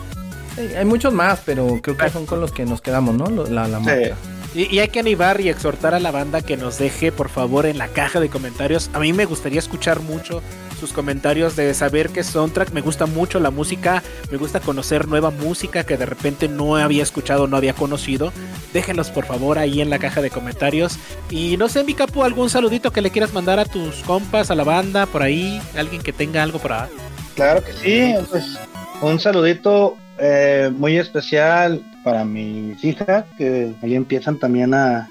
[0.55, 3.27] Sí, hay muchos más, pero creo que son con los que nos quedamos, ¿no?
[3.47, 4.07] La, la marca.
[4.07, 4.36] Sí.
[4.57, 7.77] Y, hay que animar y exhortar a la banda que nos deje, por favor, en
[7.77, 8.89] la caja de comentarios.
[8.95, 10.43] A mí me gustaría escuchar mucho
[10.81, 12.73] sus comentarios de saber qué soundtrack.
[12.73, 17.03] Me gusta mucho la música, me gusta conocer nueva música que de repente no había
[17.03, 18.33] escuchado, no había conocido.
[18.73, 20.99] Déjenlos, por favor, ahí en la caja de comentarios.
[21.29, 24.55] Y no sé, mi capo, algún saludito que le quieras mandar a tus compas, a
[24.55, 26.89] la banda, por ahí, alguien que tenga algo por ahí.
[27.35, 28.59] Claro que sí, pues
[29.03, 35.09] un saludito eh, muy especial para mis hijas, que ahí empiezan también a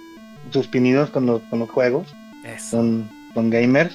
[0.49, 2.15] sus pinidos con los, con los juegos.
[2.57, 3.93] Son, son gamers.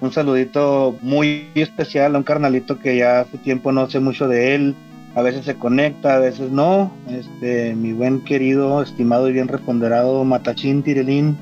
[0.00, 4.54] Un saludito muy especial a un carnalito que ya hace tiempo no sé mucho de
[4.54, 4.74] él.
[5.14, 6.90] A veces se conecta, a veces no.
[7.10, 11.36] Este, mi buen querido, estimado y bien reponderado Matachín Tirelín,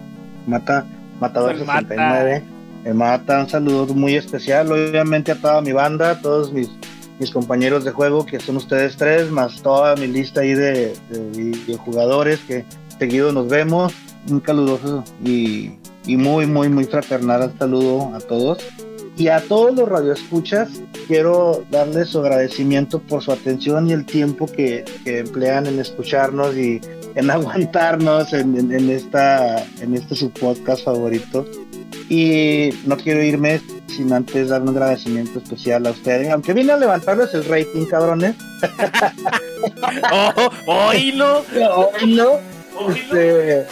[0.49, 0.87] Mata,
[1.21, 2.43] Matador 69.
[2.83, 6.69] Me mata, un saludo muy especial, obviamente a toda mi banda, a todos mis
[7.19, 10.95] mis compañeros de juego, que son ustedes tres, más toda mi lista ahí de,
[11.79, 12.65] jugadores que
[12.99, 13.93] seguido nos vemos.
[14.29, 15.73] Un caluroso y,
[16.07, 18.59] muy, muy, muy fraternal saludo a todos.
[19.17, 20.69] Y a todos los radioescuchas,
[21.07, 26.81] quiero darles su agradecimiento por su atención y el tiempo que, emplean en escucharnos y
[27.15, 31.47] en aguantarnos en, en esta, en este su podcast favorito.
[32.09, 36.77] Y no quiero irme sin antes dar un agradecimiento especial a ustedes, aunque vine a
[36.77, 38.37] levantarles el rating, cabrones.
[40.13, 41.45] oh, oílo.
[42.01, 42.41] Oílo.
[42.89, 43.67] Este,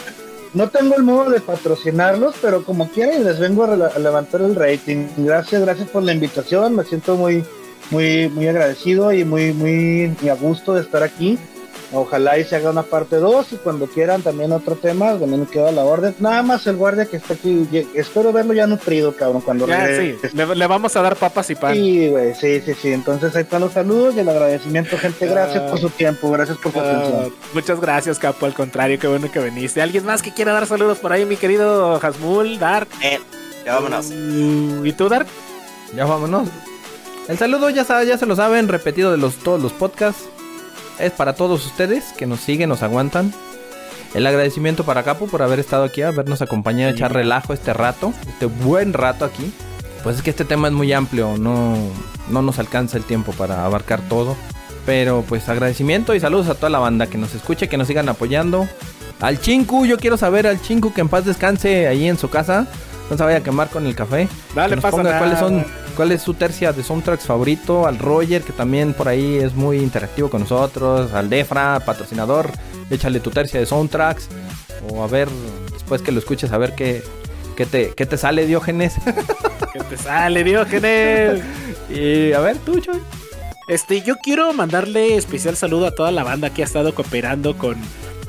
[0.53, 5.07] no tengo el modo de patrocinarlos, pero como quieran les vengo a, levantar el rating.
[5.17, 6.75] Gracias, gracias por la invitación.
[6.75, 7.43] Me siento muy,
[7.91, 11.37] muy, muy agradecido y muy, muy, muy a gusto de estar aquí.
[11.93, 15.71] Ojalá y se haga una parte 2 y cuando quieran también otro tema, también queda
[15.71, 16.15] la orden.
[16.19, 20.15] Nada más el guardia que está aquí, espero verlo ya nutrido, cabrón, cuando ya, sí.
[20.33, 21.73] le, vamos a dar papas y pan.
[21.73, 22.91] Sí, güey, sí, sí, sí.
[22.91, 25.27] Entonces ahí están los saludos y el agradecimiento, gente.
[25.27, 27.33] Gracias por su tiempo, gracias por su ah, atención.
[27.53, 29.81] Muchas gracias, Capo, al contrario, qué bueno que viniste.
[29.81, 32.87] ¿Alguien más que quiera dar saludos por ahí, mi querido Hasmul, Dark?
[33.01, 33.19] Eh,
[33.63, 34.11] ya vámonos.
[34.11, 35.27] ¿Y tú, Dark?
[35.95, 36.49] Ya vámonos.
[37.27, 40.25] El saludo ya, ya se lo saben, repetido de los, todos los podcasts
[40.99, 43.33] es para todos ustedes que nos siguen, nos aguantan.
[44.13, 48.13] El agradecimiento para Capo por haber estado aquí, habernos acompañado, a echar relajo este rato,
[48.27, 49.51] este buen rato aquí.
[50.03, 51.75] Pues es que este tema es muy amplio, no,
[52.29, 54.37] no nos alcanza el tiempo para abarcar todo.
[54.85, 58.07] Pero pues agradecimiento y saludos a toda la banda que nos escuche, que nos sigan
[58.07, 58.69] apoyando.
[59.19, 62.67] Al Chinku, yo quiero saber al Chinku que en paz descanse ahí en su casa.
[63.09, 64.27] No se vaya a quemar con el café.
[64.53, 65.65] Dale, pasa cuáles son
[65.95, 69.77] cuál es su tercia de soundtracks favorito, al Roger, que también por ahí es muy
[69.77, 72.51] interactivo con nosotros, al Defra, patrocinador,
[72.89, 74.27] échale tu tercia de soundtracks,
[74.89, 75.27] o a ver,
[75.71, 77.01] después que lo escuches, a ver qué,
[77.55, 78.95] qué, te, qué te sale, Diógenes.
[79.73, 81.41] ¿Qué te sale, Diógenes?
[81.89, 82.99] y a ver, tú, Choy.
[83.67, 87.75] Este, yo quiero mandarle especial saludo a toda la banda que ha estado cooperando con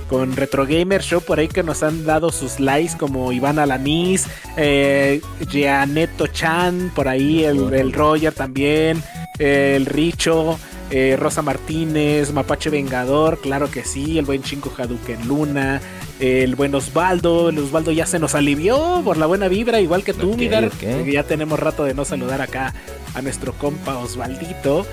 [0.08, 4.26] con Retro Gamer Show por ahí que nos han dado sus likes como Iván Alanis,
[4.56, 9.02] eh, Gianetto Chan, por ahí el, el Roger también,
[9.38, 10.58] el Richo,
[10.90, 15.80] eh, Rosa Martínez, Mapache Vengador, claro que sí, el buen Chinco Hadouken Luna,
[16.20, 20.14] el buen Osvaldo, el Osvaldo ya se nos alivió por la buena vibra, igual que
[20.14, 20.70] tú, Midar,
[21.06, 22.72] ya tenemos rato de no saludar acá
[23.14, 24.86] a nuestro compa Osvaldito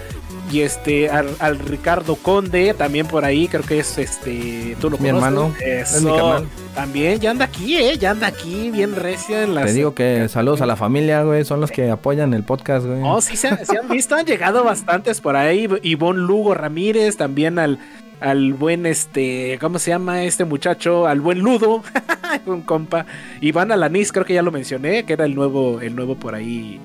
[0.51, 5.09] y este al, Ricardo Conde también por ahí creo que es este tú lo mi
[5.09, 6.47] hermano es mi canal.
[6.75, 10.27] también ya anda aquí eh ya anda aquí bien recia en las te digo que
[10.29, 13.47] saludos a la familia güey son los que apoyan el podcast güey oh sí se,
[13.47, 13.57] han
[13.89, 17.79] visto han llegado bastantes por ahí Ivonne Lugo Ramírez también al
[18.19, 21.07] al buen este, ¿cómo se llama este muchacho?
[21.07, 21.83] Al buen Ludo,
[22.45, 23.05] un compa.
[23.41, 26.79] Iván Alanis, creo que ya lo mencioné, que era el nuevo, el nuevo por ahí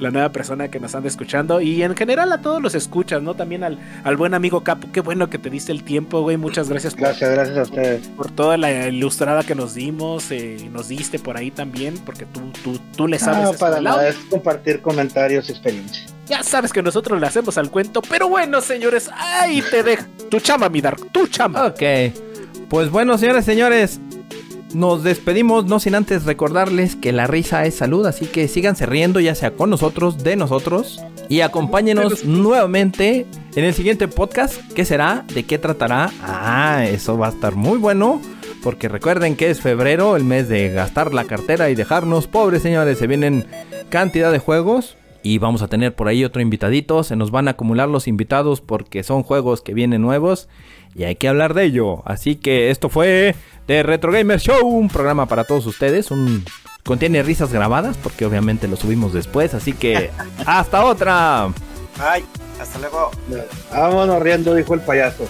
[0.00, 3.34] la nueva persona que nos anda escuchando y en general a todos los escuchas, ¿no?
[3.34, 6.68] También al, al buen amigo Capo, qué bueno que te diste el tiempo, güey, muchas
[6.68, 6.94] gracias.
[6.94, 8.06] Gracias, gracias a ustedes.
[8.08, 12.40] Por toda la ilustrada que nos dimos, eh, nos diste por ahí también, porque tú,
[12.62, 13.44] tú, tú le sabes.
[13.44, 16.14] No, para nada, es compartir comentarios y experiencias.
[16.26, 20.40] Ya sabes que nosotros le hacemos al cuento, pero bueno, señores, ahí te dejo tu
[20.40, 21.66] chamba, mi Dark, tu chamba.
[21.66, 21.82] Ok.
[22.68, 23.98] Pues bueno, señores, señores,
[24.74, 29.20] nos despedimos, no sin antes recordarles que la risa es salud, así que síganse riendo
[29.20, 35.24] ya sea con nosotros, de nosotros, y acompáñenos nuevamente en el siguiente podcast, que será,
[35.34, 36.10] de qué tratará.
[36.22, 38.20] Ah, eso va a estar muy bueno,
[38.62, 42.98] porque recuerden que es febrero, el mes de gastar la cartera y dejarnos pobres señores,
[42.98, 43.46] se vienen
[43.88, 44.96] cantidad de juegos.
[45.20, 47.02] Y vamos a tener por ahí otro invitadito.
[47.02, 50.48] Se nos van a acumular los invitados porque son juegos que vienen nuevos.
[50.94, 52.02] Y hay que hablar de ello.
[52.06, 53.34] Así que esto fue
[53.66, 56.44] de Retro Gamer Show, un programa para todos ustedes, un
[56.84, 60.10] contiene risas grabadas porque obviamente lo subimos después, así que
[60.46, 61.48] hasta otra.
[62.00, 62.24] Ay,
[62.60, 63.10] hasta luego.
[63.70, 65.26] Vámonos riendo, dijo el payaso.